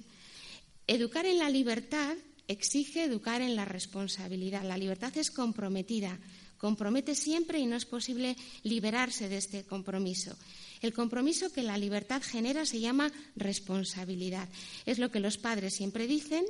Educar 0.88 1.26
en 1.26 1.38
la 1.38 1.50
libertad 1.50 2.16
exige 2.48 3.04
educar 3.04 3.42
en 3.42 3.56
la 3.56 3.66
responsabilidad. 3.66 4.64
La 4.64 4.78
libertad 4.78 5.16
es 5.18 5.32
comprometida, 5.32 6.18
compromete 6.58 7.14
siempre 7.14 7.60
y 7.60 7.66
no 7.66 7.76
es 7.76 7.86
posible 7.86 8.38
liberarse 8.64 9.28
de 9.28 9.38
este 9.38 9.66
compromiso. 9.66 10.38
El 10.82 10.94
compromiso 10.94 11.52
que 11.52 11.64
la 11.64 11.78
libertad 11.78 12.22
genera 12.24 12.66
se 12.66 12.80
llama 12.80 13.12
responsabilidad. 13.36 14.48
Es 14.86 15.00
lo 15.00 15.12
que 15.12 15.20
los 15.20 15.38
padres 15.38 15.76
siempre 15.76 16.08
dicen 16.08 16.46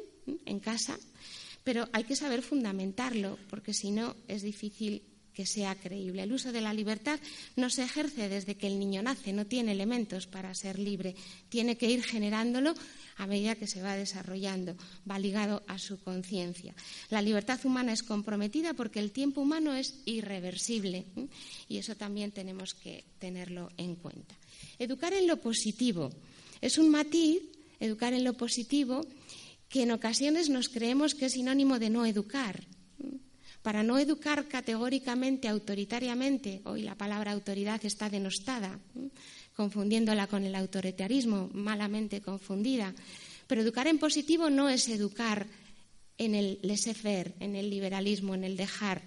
en 0.45 0.59
casa, 0.59 0.99
pero 1.63 1.89
hay 1.91 2.03
que 2.03 2.15
saber 2.15 2.43
fundamentarlo, 2.43 3.37
porque 3.49 3.73
si 3.73 3.91
no 3.91 4.15
es 4.27 4.41
difícil 4.43 5.01
que 5.37 5.45
sea 5.45 5.75
creíble. 5.75 6.23
El 6.23 6.33
uso 6.33 6.51
de 6.51 6.61
la 6.61 6.73
libertad 6.73 7.19
no 7.55 7.69
se 7.69 7.83
ejerce 7.83 8.27
desde 8.27 8.55
que 8.55 8.65
el 8.65 8.79
niño 8.79 9.03
nace, 9.03 9.33
no 9.33 9.45
tiene 9.45 9.73
elementos 9.73 10.25
para 10.25 10.51
ser 10.55 10.79
libre, 10.79 11.15
tiene 11.47 11.77
que 11.77 11.91
ir 11.91 12.01
generándolo 12.01 12.73
a 13.17 13.27
medida 13.27 13.53
que 13.53 13.67
se 13.67 13.83
va 13.83 13.95
desarrollando, 13.95 14.75
va 15.07 15.19
ligado 15.19 15.61
a 15.67 15.77
su 15.77 16.01
conciencia. 16.01 16.73
La 17.11 17.21
libertad 17.21 17.63
humana 17.65 17.93
es 17.93 18.01
comprometida 18.01 18.73
porque 18.73 18.99
el 18.99 19.11
tiempo 19.11 19.41
humano 19.41 19.75
es 19.75 20.01
irreversible 20.05 21.05
y 21.69 21.77
eso 21.77 21.93
también 21.93 22.31
tenemos 22.31 22.73
que 22.73 23.03
tenerlo 23.19 23.69
en 23.77 23.93
cuenta. 23.93 24.33
Educar 24.79 25.13
en 25.13 25.27
lo 25.27 25.37
positivo 25.37 26.09
es 26.61 26.79
un 26.79 26.89
matiz, 26.89 27.43
educar 27.79 28.11
en 28.13 28.23
lo 28.23 28.33
positivo, 28.33 29.05
que 29.69 29.83
en 29.83 29.91
ocasiones 29.91 30.49
nos 30.49 30.69
creemos 30.69 31.13
que 31.13 31.27
es 31.27 31.33
sinónimo 31.33 31.77
de 31.77 31.91
no 31.91 32.07
educar. 32.07 32.65
Para 33.67 33.83
no 33.83 33.99
educar 33.99 34.47
categóricamente, 34.47 35.49
autoritariamente, 35.49 36.61
hoy 36.63 36.83
la 36.83 36.95
palabra 36.95 37.33
autoridad 37.33 37.83
está 37.83 38.09
denostada, 38.09 38.79
confundiéndola 39.57 40.27
con 40.27 40.45
el 40.45 40.55
autoritarismo, 40.55 41.49
malamente 41.51 42.21
confundida. 42.21 42.95
Pero 43.45 43.59
educar 43.59 43.87
en 43.87 43.99
positivo 43.99 44.49
no 44.49 44.69
es 44.69 44.87
educar 44.87 45.47
en 46.17 46.33
el 46.33 46.59
laissez-faire, 46.61 47.33
en 47.41 47.57
el 47.57 47.69
liberalismo, 47.69 48.35
en 48.35 48.45
el 48.45 48.55
dejar. 48.55 49.01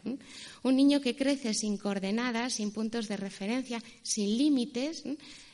Un 0.63 0.77
niño 0.77 1.01
que 1.01 1.17
crece 1.17 1.55
sin 1.55 1.79
coordenadas, 1.79 2.53
sin 2.53 2.71
puntos 2.71 3.09
de 3.09 3.17
referencia, 3.17 3.83
sin 4.03 4.37
límites, 4.37 5.05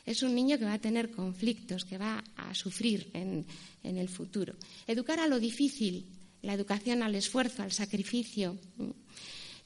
es 0.05 0.21
un 0.21 0.35
niño 0.35 0.59
que 0.59 0.65
va 0.65 0.73
a 0.73 0.79
tener 0.79 1.11
conflictos, 1.11 1.85
que 1.85 1.97
va 1.97 2.21
a 2.35 2.53
sufrir 2.53 3.09
en, 3.13 3.45
el 3.83 4.09
futuro. 4.09 4.53
Educar 4.85 5.21
a 5.21 5.27
lo 5.27 5.39
difícil, 5.39 6.05
la 6.41 6.53
educación 6.53 7.03
al 7.03 7.15
esfuerzo, 7.15 7.63
al 7.63 7.71
sacrificio, 7.71 8.57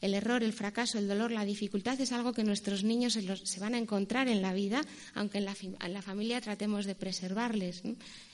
el 0.01 0.15
error, 0.15 0.43
el 0.43 0.51
fracaso, 0.51 0.97
el 0.97 1.07
dolor, 1.07 1.31
la 1.31 1.45
dificultad 1.45 2.01
es 2.01 2.11
algo 2.11 2.33
que 2.33 2.43
nuestros 2.43 2.83
niños 2.83 3.13
se, 3.13 3.59
van 3.59 3.75
a 3.75 3.77
encontrar 3.77 4.27
en 4.27 4.41
la 4.41 4.51
vida, 4.51 4.81
aunque 5.13 5.37
en 5.37 5.45
la, 5.45 6.01
familia 6.01 6.41
tratemos 6.41 6.85
de 6.85 6.95
preservarles. 6.95 7.83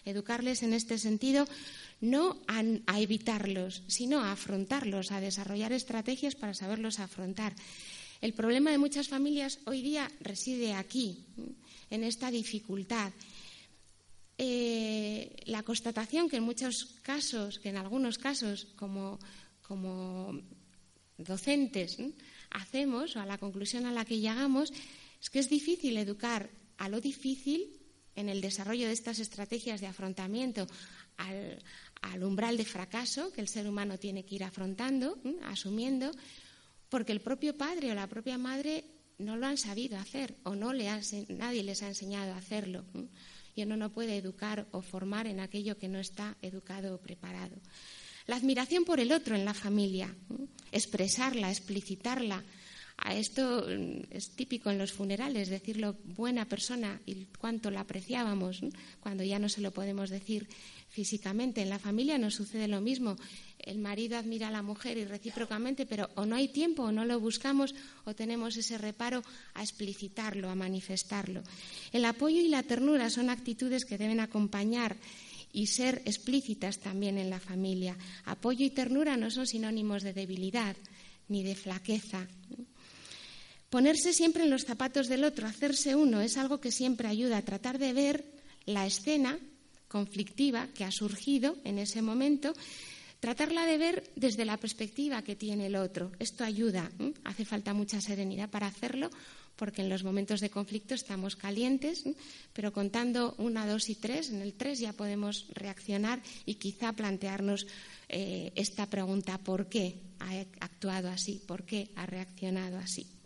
Educarles 0.05 0.63
en 0.63 0.73
este 0.73 0.97
sentido 0.97 1.45
no 1.99 2.37
a, 2.47 2.63
a, 2.85 3.01
evitarlos, 3.01 3.83
sino 3.87 4.21
a 4.21 4.31
afrontarlos, 4.31 5.11
a 5.11 5.19
desarrollar 5.19 5.73
estrategias 5.73 6.35
para 6.35 6.53
saberlos 6.53 6.99
afrontar. 6.99 7.53
El 8.21 8.33
problema 8.33 8.71
de 8.71 8.77
muchas 8.77 9.09
familias 9.09 9.59
hoy 9.65 9.81
día 9.81 10.09
reside 10.21 10.73
aquí, 10.73 11.25
en 11.89 12.03
esta 12.05 12.31
dificultad. 12.31 13.11
Eh, 14.37 15.35
la 15.45 15.63
constatación 15.63 16.29
que 16.29 16.37
en 16.37 16.43
muchos 16.43 16.85
casos, 17.01 17.57
que 17.57 17.69
en 17.69 17.77
algunos 17.77 18.17
casos, 18.19 18.67
como, 18.75 19.17
docentes 21.17 21.97
hacemos 22.51 23.15
o 23.15 23.19
a 23.19 23.25
la 23.25 23.39
conclusión 23.39 23.85
a 23.85 23.91
la 23.91 24.05
que 24.05 24.19
llegamos 24.19 24.71
es 25.19 25.29
que 25.29 25.39
es 25.39 25.49
difícil 25.49 25.97
educar 25.97 26.49
a 26.77 26.87
lo 26.87 27.01
difícil 27.01 27.73
en 28.15 28.29
el 28.29 28.39
desarrollo 28.39 28.85
de 28.85 28.93
estas 28.93 29.17
estrategias 29.19 29.81
de 29.81 29.87
afrontamiento 29.87 30.67
al, 31.17 32.23
umbral 32.23 32.55
de 32.57 32.65
fracaso 32.65 33.33
que 33.33 33.41
el 33.41 33.47
ser 33.47 33.67
humano 33.67 33.97
tiene 33.97 34.23
que 34.23 34.35
ir 34.35 34.43
afrontando, 34.43 35.17
asumiendo, 35.45 36.11
porque 36.89 37.11
el 37.11 37.21
propio 37.21 37.57
padre 37.57 37.91
o 37.91 37.95
la 37.95 38.07
propia 38.07 38.37
madre 38.37 38.85
no 39.17 39.35
lo 39.35 39.47
han 39.47 39.57
sabido 39.57 39.97
hacer 39.97 40.35
o 40.43 40.55
no 40.55 40.73
le 40.73 40.87
nadie 41.29 41.63
les 41.63 41.81
ha 41.81 41.87
enseñado 41.87 42.33
a 42.33 42.37
hacerlo. 42.37 42.85
Y 43.57 43.63
uno 43.63 43.75
no 43.75 43.89
puede 43.89 44.17
educar 44.17 44.67
o 44.69 44.83
formar 44.83 45.25
en 45.25 45.39
aquello 45.39 45.79
que 45.79 45.87
no 45.89 45.97
está 45.97 46.37
educado 46.43 46.93
o 46.93 47.01
preparado. 47.01 47.57
La 48.27 48.35
admiración 48.35 48.85
por 48.85 48.99
el 48.99 49.11
otro 49.11 49.35
en 49.35 49.45
la 49.45 49.55
familia, 49.55 50.13
expresarla, 50.71 51.49
explicitarla. 51.49 52.43
A 52.97 53.15
esto 53.15 53.65
mm, 53.67 54.11
es 54.11 54.31
típico 54.31 54.69
en 54.69 54.77
los 54.77 54.91
funerales, 54.91 55.49
decirlo 55.49 55.95
buena 56.03 56.45
persona 56.45 56.99
y 57.05 57.25
cuánto 57.39 57.69
la 57.71 57.81
apreciábamos 57.81 58.61
cuando 58.99 59.23
ya 59.23 59.39
no 59.39 59.49
se 59.49 59.61
lo 59.61 59.71
podemos 59.71 60.09
decir 60.09 60.47
físicamente. 60.89 61.61
En 61.61 61.69
la 61.69 61.79
familia 61.79 62.17
nos 62.17 62.35
sucede 62.35 62.67
lo 62.67 62.81
mismo. 62.81 63.15
El 63.59 63.77
marido 63.77 64.17
admira 64.17 64.47
a 64.47 64.51
la 64.51 64.61
mujer 64.61 64.97
y 64.97 65.05
recíprocamente, 65.05 65.85
pero 65.85 66.09
o 66.15 66.25
no 66.25 66.35
hay 66.35 66.47
tiempo 66.47 66.83
o 66.83 66.91
no 66.91 67.05
lo 67.05 67.19
buscamos 67.19 67.75
o 68.05 68.15
tenemos 68.15 68.57
ese 68.57 68.77
reparo 68.77 69.21
a 69.53 69.61
explicitarlo, 69.61 70.49
a 70.49 70.55
manifestarlo. 70.55 71.43
El 71.91 72.03
apoyo 72.05 72.41
y 72.41 72.47
la 72.47 72.63
ternura 72.63 73.09
son 73.09 73.29
actitudes 73.29 73.85
que 73.85 73.97
deben 73.97 74.19
acompañar 74.19 74.97
y 75.53 75.67
ser 75.67 76.01
explícitas 76.05 76.79
también 76.79 77.17
en 77.17 77.29
la 77.29 77.39
familia. 77.39 77.95
Apoyo 78.25 78.65
y 78.65 78.69
ternura 78.69 79.17
no 79.17 79.31
son 79.31 79.47
sinónimos 79.47 80.03
de 80.03 80.13
debilidad 80.13 80.75
ni 81.29 81.43
de 81.43 81.55
flaqueza. 81.55 82.27
Ponerse 83.69 84.13
siempre 84.13 84.43
en 84.43 84.49
los 84.49 84.63
zapatos 84.63 85.07
del 85.09 85.25
otro, 85.25 85.45
hacerse 85.45 85.95
uno, 85.95 86.21
es 86.21 86.37
algo 86.37 86.61
que 86.61 86.71
siempre 86.71 87.09
ayuda 87.09 87.37
a 87.37 87.41
tratar 87.45 87.79
de 87.79 87.91
ver 87.91 88.23
la 88.65 88.85
escena 88.85 89.37
conflictiva 89.89 90.67
que 90.73 90.85
ha 90.85 90.91
surgido 90.91 91.57
en 91.65 91.77
ese 91.77 92.01
momento, 92.01 92.53
tratarla 93.19 93.65
de 93.65 93.77
ver 93.77 94.11
desde 94.15 94.45
la 94.45 94.55
perspectiva 94.55 95.21
que 95.21 95.35
tiene 95.35 95.67
el 95.67 95.75
otro. 95.75 96.11
Esto 96.19 96.45
ayuda, 96.45 96.89
hace 97.25 97.43
falta 97.43 97.73
mucha 97.73 97.99
serenidad 97.99 98.49
para 98.49 98.67
hacerlo, 98.67 99.09
porque 99.57 99.81
en 99.81 99.89
los 99.89 100.03
momentos 100.03 100.39
de 100.39 100.49
conflicto 100.49 100.95
estamos 100.95 101.35
calientes, 101.35 102.05
pero 102.53 102.71
contando 102.71 103.35
una, 103.37 103.67
dos 103.67 103.89
y 103.89 103.95
tres, 103.95 104.29
en 104.29 104.41
el 104.41 104.53
tres 104.53 104.79
ya 104.79 104.93
podemos 104.93 105.47
reaccionar 105.49 106.21
y 106.45 106.55
quizá 106.55 106.93
plantearnos 106.93 107.67
eh, 108.07 108.53
esta 108.55 108.85
pregunta, 108.89 109.39
¿por 109.39 109.67
qué 109.67 109.99
ha 110.19 110.39
actuado 110.63 111.09
así? 111.09 111.41
¿Por 111.45 111.65
qué 111.65 111.89
ha 111.95 112.05
reaccionado 112.05 112.77
así? 112.77 113.16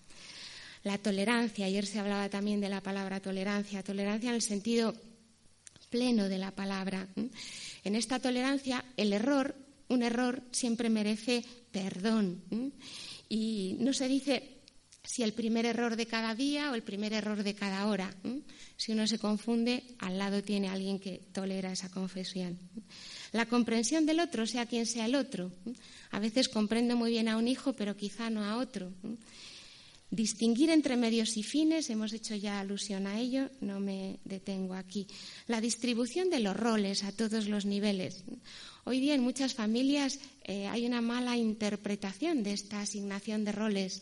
La 0.83 0.97
tolerancia, 0.97 1.65
ayer 1.65 1.85
se 1.85 1.99
hablaba 1.99 2.29
también 2.29 2.59
de 2.59 2.69
la 2.69 2.81
palabra 2.81 3.19
tolerancia, 3.19 3.83
tolerancia 3.83 4.29
en 4.29 4.35
el 4.35 4.41
sentido 4.41 4.95
pleno 5.89 6.27
de 6.29 6.37
la 6.39 6.51
palabra. 6.51 7.07
En 7.83 7.95
esta 7.95 8.19
tolerancia, 8.19 8.83
el 8.97 9.13
error, 9.13 9.55
un 9.89 10.01
error 10.01 10.41
siempre 10.51 10.89
merece 10.89 11.43
perdón. 11.71 12.41
Y 13.29 13.75
no 13.79 13.93
se 13.93 14.07
dice 14.07 14.61
si 15.03 15.23
el 15.23 15.33
primer 15.33 15.65
error 15.65 15.95
de 15.95 16.05
cada 16.05 16.33
día 16.33 16.71
o 16.71 16.75
el 16.75 16.83
primer 16.83 17.13
error 17.13 17.43
de 17.43 17.53
cada 17.53 17.85
hora. 17.87 18.13
Si 18.77 18.91
uno 18.91 19.05
se 19.05 19.19
confunde, 19.19 19.83
al 19.99 20.17
lado 20.17 20.41
tiene 20.41 20.69
alguien 20.69 20.99
que 20.99 21.21
tolera 21.33 21.71
esa 21.71 21.89
confesión. 21.89 22.57
La 23.31 23.45
comprensión 23.45 24.05
del 24.05 24.19
otro, 24.19 24.47
sea 24.47 24.65
quien 24.65 24.85
sea 24.85 25.05
el 25.05 25.15
otro. 25.15 25.51
A 26.11 26.19
veces 26.19 26.49
comprendo 26.49 26.95
muy 26.95 27.11
bien 27.11 27.27
a 27.27 27.37
un 27.37 27.47
hijo, 27.47 27.73
pero 27.73 27.95
quizá 27.95 28.29
no 28.29 28.43
a 28.43 28.57
otro. 28.57 28.91
Distinguir 30.11 30.69
entre 30.71 30.97
medios 30.97 31.37
y 31.37 31.43
fines, 31.43 31.89
hemos 31.89 32.11
hecho 32.11 32.35
ya 32.35 32.59
alusión 32.59 33.07
a 33.07 33.17
ello, 33.17 33.49
no 33.61 33.79
me 33.79 34.19
detengo 34.25 34.73
aquí. 34.73 35.07
La 35.47 35.61
distribución 35.61 36.29
de 36.29 36.41
los 36.41 36.53
roles 36.53 37.05
a 37.05 37.13
todos 37.13 37.47
los 37.47 37.65
niveles. 37.65 38.25
Hoy 38.83 38.99
día 38.99 39.15
en 39.15 39.21
muchas 39.21 39.53
familias 39.53 40.19
eh, 40.43 40.67
hay 40.67 40.85
una 40.85 40.99
mala 40.99 41.37
interpretación 41.37 42.43
de 42.43 42.51
esta 42.51 42.81
asignación 42.81 43.45
de 43.45 43.53
roles. 43.53 44.01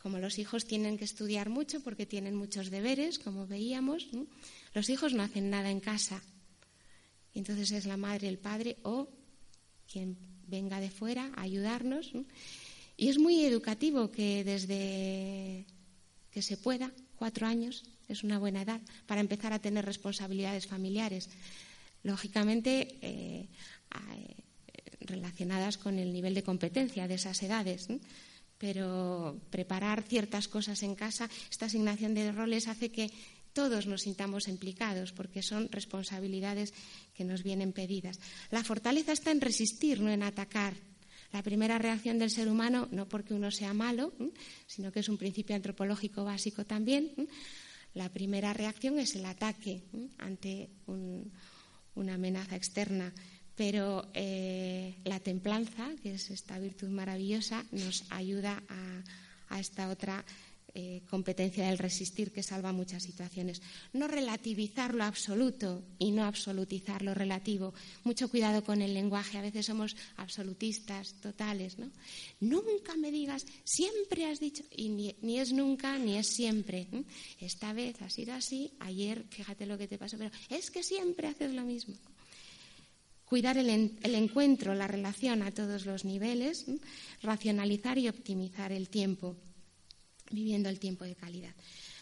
Como 0.00 0.18
los 0.18 0.38
hijos 0.38 0.64
tienen 0.64 0.96
que 0.96 1.04
estudiar 1.04 1.50
mucho 1.50 1.80
porque 1.80 2.06
tienen 2.06 2.34
muchos 2.34 2.70
deberes, 2.70 3.18
como 3.18 3.46
veíamos, 3.46 4.08
los 4.72 4.88
hijos 4.88 5.12
no 5.12 5.22
hacen 5.22 5.50
nada 5.50 5.70
en 5.70 5.80
casa. 5.80 6.22
entonces 7.34 7.70
es 7.72 7.84
la 7.84 7.98
madre, 7.98 8.28
el 8.28 8.38
padre 8.38 8.78
o 8.82 9.08
quien 9.92 10.16
venga 10.46 10.80
de 10.80 10.88
fuera 10.88 11.30
a 11.36 11.42
ayudarnos. 11.42 12.12
Y 12.96 13.08
es 13.08 13.18
muy 13.18 13.44
educativo 13.44 14.10
que 14.10 14.44
desde 14.44 15.66
que 16.30 16.42
se 16.42 16.56
pueda, 16.56 16.90
cuatro 17.16 17.46
años, 17.46 17.84
es 18.08 18.22
una 18.22 18.38
buena 18.38 18.62
edad 18.62 18.80
para 19.06 19.20
empezar 19.20 19.52
a 19.52 19.58
tener 19.58 19.84
responsabilidades 19.84 20.66
familiares. 20.66 21.28
Lógicamente, 22.02 22.98
eh, 23.00 23.48
eh, 24.12 24.34
relacionadas 25.00 25.78
con 25.78 25.98
el 25.98 26.12
nivel 26.12 26.34
de 26.34 26.42
competencia 26.42 27.08
de 27.08 27.14
esas 27.14 27.42
edades. 27.42 27.88
Pero 28.58 29.40
preparar 29.50 30.02
ciertas 30.02 30.48
cosas 30.48 30.82
en 30.82 30.94
casa, 30.94 31.28
esta 31.50 31.66
asignación 31.66 32.14
de 32.14 32.32
roles 32.32 32.68
hace 32.68 32.90
que 32.90 33.10
todos 33.52 33.86
nos 33.86 34.02
sintamos 34.02 34.48
implicados 34.48 35.12
porque 35.12 35.42
son 35.42 35.70
responsabilidades 35.70 36.74
que 37.14 37.24
nos 37.24 37.42
vienen 37.42 37.72
pedidas. 37.72 38.18
La 38.50 38.64
fortaleza 38.64 39.12
está 39.12 39.30
en 39.30 39.40
resistir, 39.40 40.00
no 40.00 40.10
en 40.10 40.22
atacar. 40.22 40.74
La 41.34 41.42
primera 41.42 41.78
reacción 41.78 42.20
del 42.20 42.30
ser 42.30 42.46
humano, 42.46 42.86
no 42.92 43.08
porque 43.08 43.34
uno 43.34 43.50
sea 43.50 43.74
malo, 43.74 44.12
sino 44.68 44.92
que 44.92 45.00
es 45.00 45.08
un 45.08 45.18
principio 45.18 45.56
antropológico 45.56 46.22
básico 46.22 46.64
también, 46.64 47.10
la 47.92 48.08
primera 48.08 48.52
reacción 48.52 49.00
es 49.00 49.16
el 49.16 49.26
ataque 49.26 49.82
ante 50.18 50.70
una 51.96 52.14
amenaza 52.14 52.54
externa. 52.54 53.12
Pero 53.56 54.06
eh, 54.14 54.94
la 55.02 55.18
templanza, 55.18 55.90
que 56.04 56.14
es 56.14 56.30
esta 56.30 56.56
virtud 56.60 56.90
maravillosa, 56.90 57.64
nos 57.72 58.04
ayuda 58.10 58.62
a 59.48 59.58
esta 59.58 59.88
otra 59.88 60.24
eh, 60.76 61.02
competencia 61.08 61.68
del 61.68 61.78
resistir 61.78 62.32
que 62.32 62.42
salva 62.42 62.72
muchas 62.72 63.04
situaciones. 63.04 63.62
No 63.92 64.08
relativizar 64.08 64.92
lo 64.92 65.04
absoluto 65.04 65.84
y 66.00 66.10
no 66.10 66.24
absolutizar 66.24 67.02
lo 67.02 67.14
relativo. 67.14 67.72
Mucho 68.02 68.28
cuidado 68.28 68.64
con 68.64 68.82
el 68.82 68.92
lenguaje. 68.92 69.38
A 69.38 69.42
veces 69.42 69.66
somos 69.66 69.94
absolutistas 70.16 71.14
totales. 71.20 71.78
¿no? 71.78 71.92
Nunca 72.40 72.96
me 72.96 73.12
digas, 73.12 73.46
siempre 73.62 74.26
has 74.26 74.40
dicho, 74.40 74.64
y 74.76 74.88
ni, 74.88 75.38
es 75.38 75.52
nunca 75.52 75.96
ni 75.96 76.16
es 76.16 76.26
siempre. 76.34 76.88
Esta 77.38 77.72
vez 77.72 78.02
has 78.02 78.12
sido 78.12 78.34
así, 78.34 78.72
ayer 78.80 79.24
fíjate 79.30 79.66
lo 79.66 79.78
que 79.78 79.86
te 79.86 79.96
pasó, 79.96 80.18
pero 80.18 80.32
es 80.48 80.72
que 80.72 80.82
siempre 80.82 81.28
haces 81.28 81.54
lo 81.54 81.62
mismo 81.62 81.94
cuidar 83.26 83.58
el, 83.58 83.68
el, 83.68 84.14
encuentro, 84.14 84.74
la 84.74 84.86
relación 84.86 85.42
a 85.42 85.50
todos 85.50 85.86
los 85.86 86.04
niveles, 86.04 86.66
racionalizar 87.22 87.98
y 87.98 88.08
optimizar 88.08 88.70
el 88.70 88.88
tiempo 88.88 89.36
viviendo 90.34 90.68
el 90.68 90.78
tiempo 90.78 91.04
de 91.04 91.14
calidad. 91.14 91.54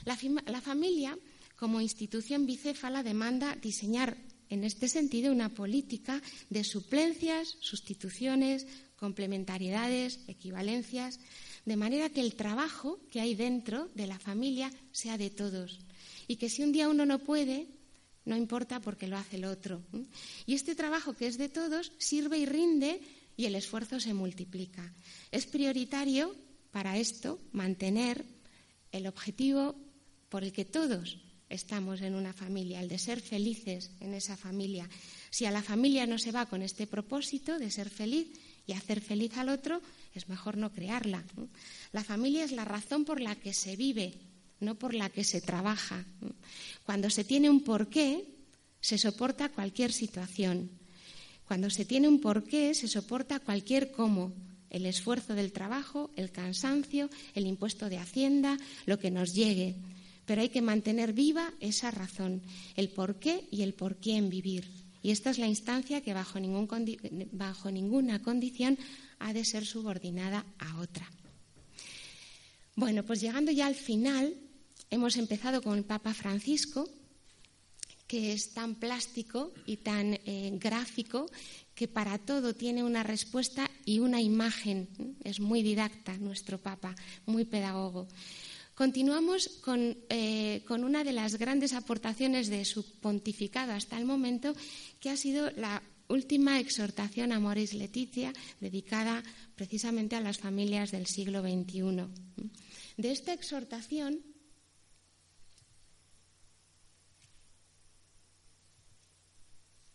La, 0.05 0.61
familia, 0.61 1.17
como 1.57 1.81
institución 1.81 2.47
bicéfala, 2.47 3.03
demanda 3.03 3.57
diseñar 3.57 4.17
en 4.49 4.65
este 4.65 4.89
sentido, 4.89 5.33
una 5.33 5.49
política 5.49 6.21
de 6.51 6.65
suplencias, 6.65 7.57
sustituciones, 7.61 8.67
complementariedades, 8.97 10.21
equivalencias, 10.29 11.21
de 11.65 11.77
manera 11.77 12.11
que 12.11 12.21
el 12.21 12.35
trabajo 12.35 13.01
que 13.11 13.21
hay 13.21 13.35
dentro 13.35 13.89
de 13.95 14.07
la 14.07 14.19
familia 14.19 14.71
sea 14.91 15.17
de 15.17 15.31
todos 15.31 15.81
y 16.27 16.37
que 16.37 16.49
si 16.49 16.63
un 16.63 16.73
día 16.73 16.89
uno 16.89 17.07
no 17.07 17.19
puede, 17.19 17.67
no 18.25 18.37
importa 18.37 18.81
porque 18.81 19.07
lo 19.07 19.17
hace 19.17 19.37
el 19.37 19.45
otro. 19.45 19.83
Y 20.47 20.55
este 20.55 20.75
trabajo 20.75 21.15
que 21.15 21.27
es 21.27 21.39
de 21.39 21.49
todos 21.49 21.93
sirve 21.99 22.39
y 22.39 22.47
rinde 22.47 23.01
y 23.37 23.47
el 23.47 23.55
esfuerzo 23.55 24.01
se 24.01 24.15
multiplica. 24.15 24.93
Es 25.31 25.47
prioritario 25.47 26.35
para 26.73 26.99
esto 26.99 27.39
mantener 27.53 28.25
el 28.91 29.07
objetivo 29.07 29.77
por 30.29 30.43
el 30.43 30.53
que 30.53 30.65
todos 30.65 31.19
estamos 31.49 32.01
en 32.01 32.15
una 32.15 32.33
familia, 32.33 32.81
el 32.81 32.89
de 32.89 32.99
ser 32.99 33.21
felices 33.21 33.91
en 34.01 34.15
esa 34.15 34.37
familia. 34.37 34.89
Si 35.31 35.45
a 35.45 35.51
la 35.51 35.63
familia 35.63 36.07
no 36.07 36.19
se 36.19 36.33
va 36.33 36.47
con 36.47 36.63
este 36.63 36.87
propósito 36.87 37.59
de 37.59 37.71
ser 37.71 37.91
feliz 37.91 38.29
y 38.67 38.73
hacer 38.73 39.03
feliz 39.03 39.37
al 39.37 39.51
otro, 39.51 39.83
es 40.15 40.29
mejor 40.29 40.57
no 40.57 40.73
crearla. 40.73 41.23
La 41.93 42.03
familia 42.03 42.45
es 42.45 42.53
la 42.53 42.65
razón 42.65 43.05
por 43.05 43.21
la 43.21 43.37
que 43.37 43.53
se 43.53 43.77
vive, 43.77 44.15
no 44.61 44.77
por 44.77 44.95
la 44.95 45.11
que 45.11 45.25
se 45.25 45.43
trabaja. 45.43 46.07
Cuando 46.85 47.11
se 47.11 47.25
tiene 47.25 47.51
un 47.51 47.63
porqué, 47.63 48.25
se 48.81 48.97
soporta 48.97 49.51
cualquier 49.51 49.93
situación. 49.93 50.71
Cuando 51.47 51.69
se 51.69 51.85
tiene 51.85 52.09
un 52.09 52.21
porqué, 52.21 52.75
se 52.75 52.89
soporta 52.89 53.41
cualquier 53.41 53.93
cómo. 53.93 54.33
El 54.73 54.87
esfuerzo 54.87 55.35
del 55.35 55.53
trabajo, 55.53 56.11
el 56.17 56.33
cansancio, 56.33 57.11
el 57.35 57.47
impuesto 57.47 57.89
de 57.89 57.99
hacienda, 57.99 58.59
lo 58.87 58.99
que 58.99 59.13
nos 59.13 59.35
llegue. 59.35 59.77
Pero 60.27 60.41
hay 60.41 60.49
que 60.49 60.63
mantener 60.63 61.13
viva 61.13 61.53
esa 61.61 61.91
razón, 61.91 62.43
el 62.75 62.89
porqué 62.89 63.47
y 63.51 63.63
el 63.63 63.75
por 63.75 63.97
qué 63.97 64.17
en 64.17 64.31
vivir. 64.31 64.69
Y 65.03 65.11
esta 65.11 65.31
es 65.31 65.39
la 65.39 65.47
instancia 65.47 66.01
que 66.01 66.15
bajo 66.15 66.41
ninguna 67.71 68.23
condición 68.23 68.79
ha 69.19 69.33
de 69.33 69.45
ser 69.45 69.67
subordinada 69.67 70.47
a 70.59 70.81
otra. 70.81 71.11
Bueno, 72.75 73.05
pues 73.05 73.21
llegando 73.21 73.53
ya 73.53 73.67
al 73.67 73.75
final, 73.75 74.35
hemos 74.89 75.17
empezado 75.19 75.61
con 75.61 75.77
el 75.77 75.85
Papa 75.85 76.15
Francisco, 76.15 76.89
que 78.07 78.33
es 78.33 78.53
tan 78.53 78.75
plástico 78.75 79.53
y 79.67 79.79
tan 79.79 80.15
eh, 80.15 80.51
gráfico 80.61 81.27
que 81.75 81.89
para 81.89 82.19
todo 82.19 82.55
tiene 82.55 82.85
una 82.85 83.03
respuesta 83.03 83.71
y 83.85 84.01
una 84.01 84.21
imagen. 84.21 84.89
Es 85.25 85.41
muy 85.41 85.63
didacta 85.63 86.17
nuestro 86.19 86.59
Papa, 86.59 86.95
muy 87.27 87.45
pedagogo. 87.45 88.09
Continuamos 88.75 89.49
con, 89.63 89.97
eh, 90.09 90.63
con, 90.67 90.83
una 90.85 91.05
de 91.05 91.13
las 91.13 91.37
grandes 91.37 91.75
aportaciones 91.75 92.49
de 92.49 92.65
su 92.65 92.99
pontificado 93.01 93.73
hasta 93.73 93.99
el 93.99 94.07
momento, 94.07 94.55
que 94.99 95.11
ha 95.11 95.17
sido 95.17 95.51
la 95.53 95.83
última 96.09 96.59
exhortación 96.59 97.33
a 97.33 97.41
Moris 97.41 97.75
Leticia, 97.75 98.33
dedicada 98.61 99.23
precisamente 99.57 100.17
a 100.17 100.21
las 100.21 100.39
familias 100.39 100.91
del 100.91 101.07
siglo 101.07 101.43
XXI. 101.43 102.09
De 102.97 103.11
esta 103.11 103.33
exhortación 103.33 104.21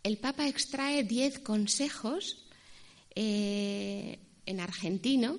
el 0.08 0.18
Papa 0.18 0.48
extrae 0.48 1.04
diez 1.04 1.40
consejos 1.40 2.48
eh, 3.14 4.20
en 4.46 4.60
argentino, 4.62 5.38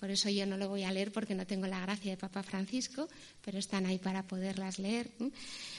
por 0.00 0.10
eso 0.10 0.30
yo 0.30 0.46
no 0.46 0.56
lo 0.56 0.70
voy 0.70 0.84
a 0.84 0.92
leer 0.92 1.12
porque 1.12 1.34
no 1.34 1.46
tengo 1.46 1.66
la 1.66 1.80
gracia 1.80 2.12
de 2.12 2.16
Papa 2.16 2.42
Francisco, 2.42 3.10
pero 3.44 3.58
están 3.58 3.84
ahí 3.84 3.98
para 3.98 4.26
poderlas 4.26 4.78
leer. 4.78 5.10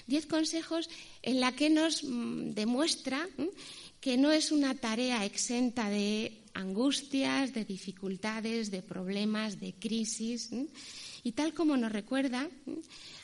Diez 0.06 0.28
consejos 0.28 0.88
en 1.24 1.40
la 1.40 1.54
que 1.54 1.72
nos 1.72 2.04
mm, 2.04 2.52
demuestra 2.52 3.28
que 4.00 4.18
no 4.18 4.32
es 4.32 4.52
una 4.52 4.76
tarea 4.76 5.26
exenta 5.26 5.90
de 5.90 6.44
angustias, 6.54 7.56
de 7.56 7.66
dificultades, 7.66 8.70
de 8.70 8.84
problemas, 8.84 9.60
de 9.60 9.74
crisis. 9.74 10.52
Y 11.24 11.34
tal 11.34 11.54
como 11.54 11.78
nos 11.78 11.92
recuerda, 11.92 12.50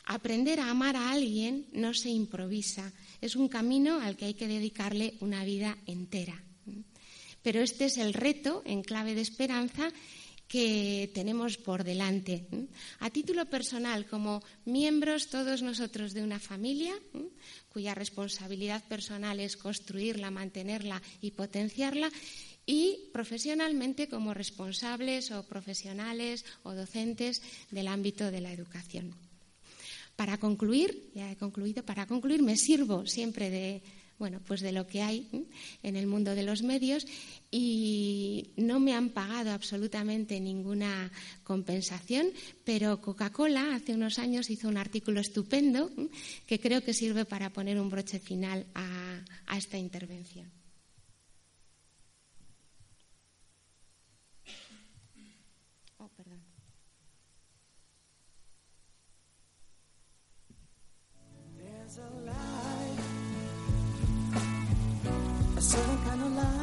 aprender 0.04 0.60
a 0.60 0.70
amar 0.70 0.96
a 0.96 1.10
alguien 1.10 1.66
no 1.72 1.94
se 1.94 2.10
improvisa, 2.10 2.92
es 3.20 3.36
un 3.36 3.48
camino 3.48 4.00
al 4.00 4.16
que 4.16 4.26
hay 4.26 4.34
que 4.34 4.48
dedicarle 4.48 5.14
una 5.20 5.44
vida 5.44 5.76
entera. 5.86 6.42
Pero 7.42 7.60
este 7.60 7.86
es 7.86 7.96
el 7.96 8.14
reto 8.14 8.62
en 8.66 8.82
clave 8.82 9.14
de 9.14 9.22
esperanza 9.22 9.92
que 10.48 11.10
tenemos 11.12 11.58
por 11.58 11.84
delante. 11.84 12.48
A 13.00 13.10
título 13.10 13.44
personal, 13.46 14.08
como 14.08 14.42
miembros 14.64 15.28
todos 15.28 15.60
nosotros 15.60 16.14
de 16.14 16.24
una 16.24 16.40
familia, 16.40 16.96
cuya 17.68 17.94
responsabilidad 17.94 18.82
personal 18.88 19.40
es 19.40 19.56
construirla, 19.56 20.30
mantenerla 20.30 21.02
y 21.20 21.32
potenciarla, 21.32 22.10
y 22.68 23.08
profesionalmente 23.14 24.12
como 24.12 24.36
responsables 24.36 25.32
o 25.32 25.40
profesionales 25.48 26.44
o 26.68 26.76
docentes 26.76 27.40
del 27.72 27.88
ámbito 27.88 28.28
de 28.28 28.44
la 28.44 28.52
educación. 28.52 29.16
Para 30.20 30.36
concluir, 30.36 31.08
ya 31.16 31.32
he 31.32 31.40
concluido, 31.40 31.80
para 31.80 32.04
concluir 32.04 32.44
me 32.44 32.60
sirvo 32.60 33.08
siempre 33.08 33.48
de, 33.48 33.80
bueno, 34.18 34.44
pues 34.44 34.60
de 34.60 34.72
lo 34.72 34.86
que 34.86 35.00
hay 35.00 35.48
en 35.82 35.96
el 35.96 36.06
mundo 36.06 36.34
de 36.34 36.42
los 36.42 36.60
medios 36.60 37.06
y 37.50 38.52
no 38.58 38.80
me 38.80 38.92
han 38.92 39.16
pagado 39.16 39.52
absolutamente 39.52 40.38
ninguna 40.38 41.10
compensación, 41.44 42.28
pero 42.68 43.00
Coca-Cola 43.00 43.76
hace 43.76 43.94
unos 43.94 44.18
años 44.18 44.50
hizo 44.50 44.68
un 44.68 44.76
artículo 44.76 45.20
estupendo 45.20 45.88
que 46.44 46.60
creo 46.60 46.84
que 46.84 46.92
sirve 46.92 47.24
para 47.24 47.48
poner 47.48 47.80
un 47.80 47.88
broche 47.88 48.18
final 48.18 48.66
a, 48.74 49.24
a 49.46 49.56
esta 49.56 49.78
intervención. 49.78 50.57
I 65.58 65.60
saw. 65.60 66.57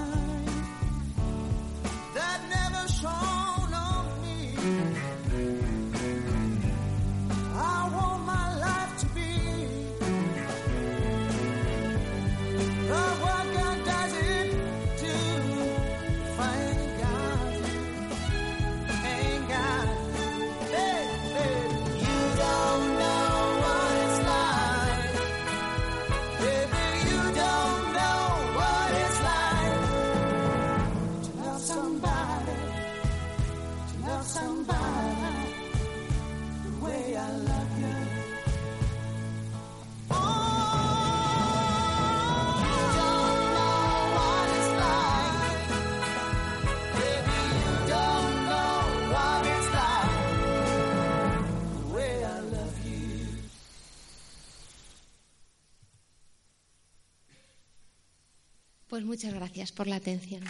Pues 58.95 59.03
muchas 59.03 59.33
gracias 59.33 59.73
por 59.73 59.87
la 59.87 59.97
atención. 59.97 60.41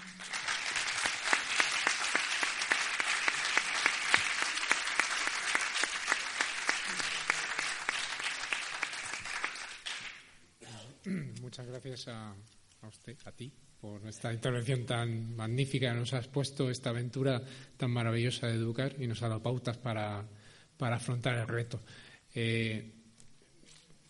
Muchas 11.42 11.66
gracias 11.66 12.08
a, 12.08 12.36
usted, 12.88 13.18
a 13.26 13.32
ti, 13.32 13.52
por 13.82 14.06
esta 14.06 14.32
intervención 14.32 14.86
tan 14.86 15.36
magnífica. 15.36 15.92
Nos 15.96 16.14
has 16.14 16.28
puesto 16.28 16.70
esta 16.70 16.92
aventura 16.92 17.42
tan 17.78 17.90
maravillosa 17.90 18.46
de 18.46 18.54
educar 18.54 18.94
y 19.00 19.08
nos 19.08 19.24
ha 19.24 19.28
dado 19.28 19.42
pautas 19.42 19.80
para, 19.80 20.24
afrontar 20.78 21.40
el 21.40 21.48
reto. 21.48 21.82
Eh, 22.36 22.95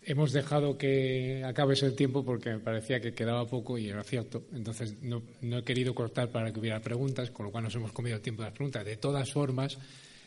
hemos 0.06 0.32
dejado 0.32 0.78
que 0.78 1.43
acabe 1.43 1.76
el 1.82 1.95
tiempo 1.95 2.24
porque 2.24 2.51
me 2.51 2.60
parecía 2.60 3.01
que 3.01 3.14
quedaba 3.14 3.47
poco 3.47 3.78
y 3.78 3.89
era 3.89 4.03
cierto. 4.03 4.45
Entonces 4.53 4.95
no, 5.01 5.24
he 5.41 5.64
querido 5.64 5.93
cortar 5.93 6.30
para 6.30 6.53
que 6.53 6.60
hubiera 6.60 6.80
preguntas, 6.80 7.32
con 7.32 7.47
lo 7.47 7.51
cual 7.51 7.66
nos 7.66 7.76
hemos 7.76 7.91
comido 7.91 8.16
el 8.16 8.22
tiempo 8.22 8.43
de 8.43 8.49
las 8.49 8.56
preguntas. 8.56 8.86
De 8.86 8.97
todas 8.97 9.32
formas, 9.32 9.78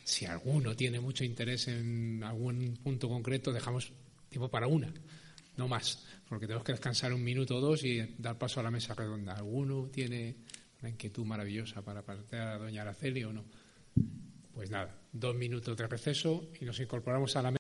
si 0.04 0.26
alguno 0.26 0.74
tiene 0.76 1.00
mucho 1.00 1.24
interés 1.24 1.68
en 1.68 2.22
algún 2.24 2.78
punto 2.82 3.08
concreto, 3.08 3.52
dejamos 3.52 3.92
tiempo 4.28 4.48
para 4.48 4.66
una 4.66 4.92
no 5.58 5.68
más, 5.68 6.04
porque 6.28 6.46
tenemos 6.46 6.64
que 6.64 6.72
descansar 6.72 7.12
un 7.12 7.22
minuto 7.22 7.56
o 7.56 7.60
dos 7.60 7.84
y 7.84 8.00
dar 8.16 8.38
paso 8.38 8.60
a 8.60 8.62
la 8.62 8.70
mesa 8.70 8.94
redonda. 8.94 9.34
¿Alguno 9.34 9.88
tiene 9.92 10.36
una 10.80 10.88
inquietud 10.88 11.26
maravillosa 11.26 11.82
para 11.82 12.02
plantear 12.02 12.48
a 12.48 12.58
doña 12.58 12.82
Araceli 12.82 13.24
o 13.24 13.32
no? 13.32 13.44
Pues 14.54 14.70
nada, 14.70 14.96
dos 15.12 15.34
minutos 15.34 15.76
de 15.76 15.86
receso 15.86 16.48
y 16.60 16.64
nos 16.64 16.78
incorporamos 16.80 17.34
a 17.36 17.42
la 17.42 17.50
mesa. 17.50 17.56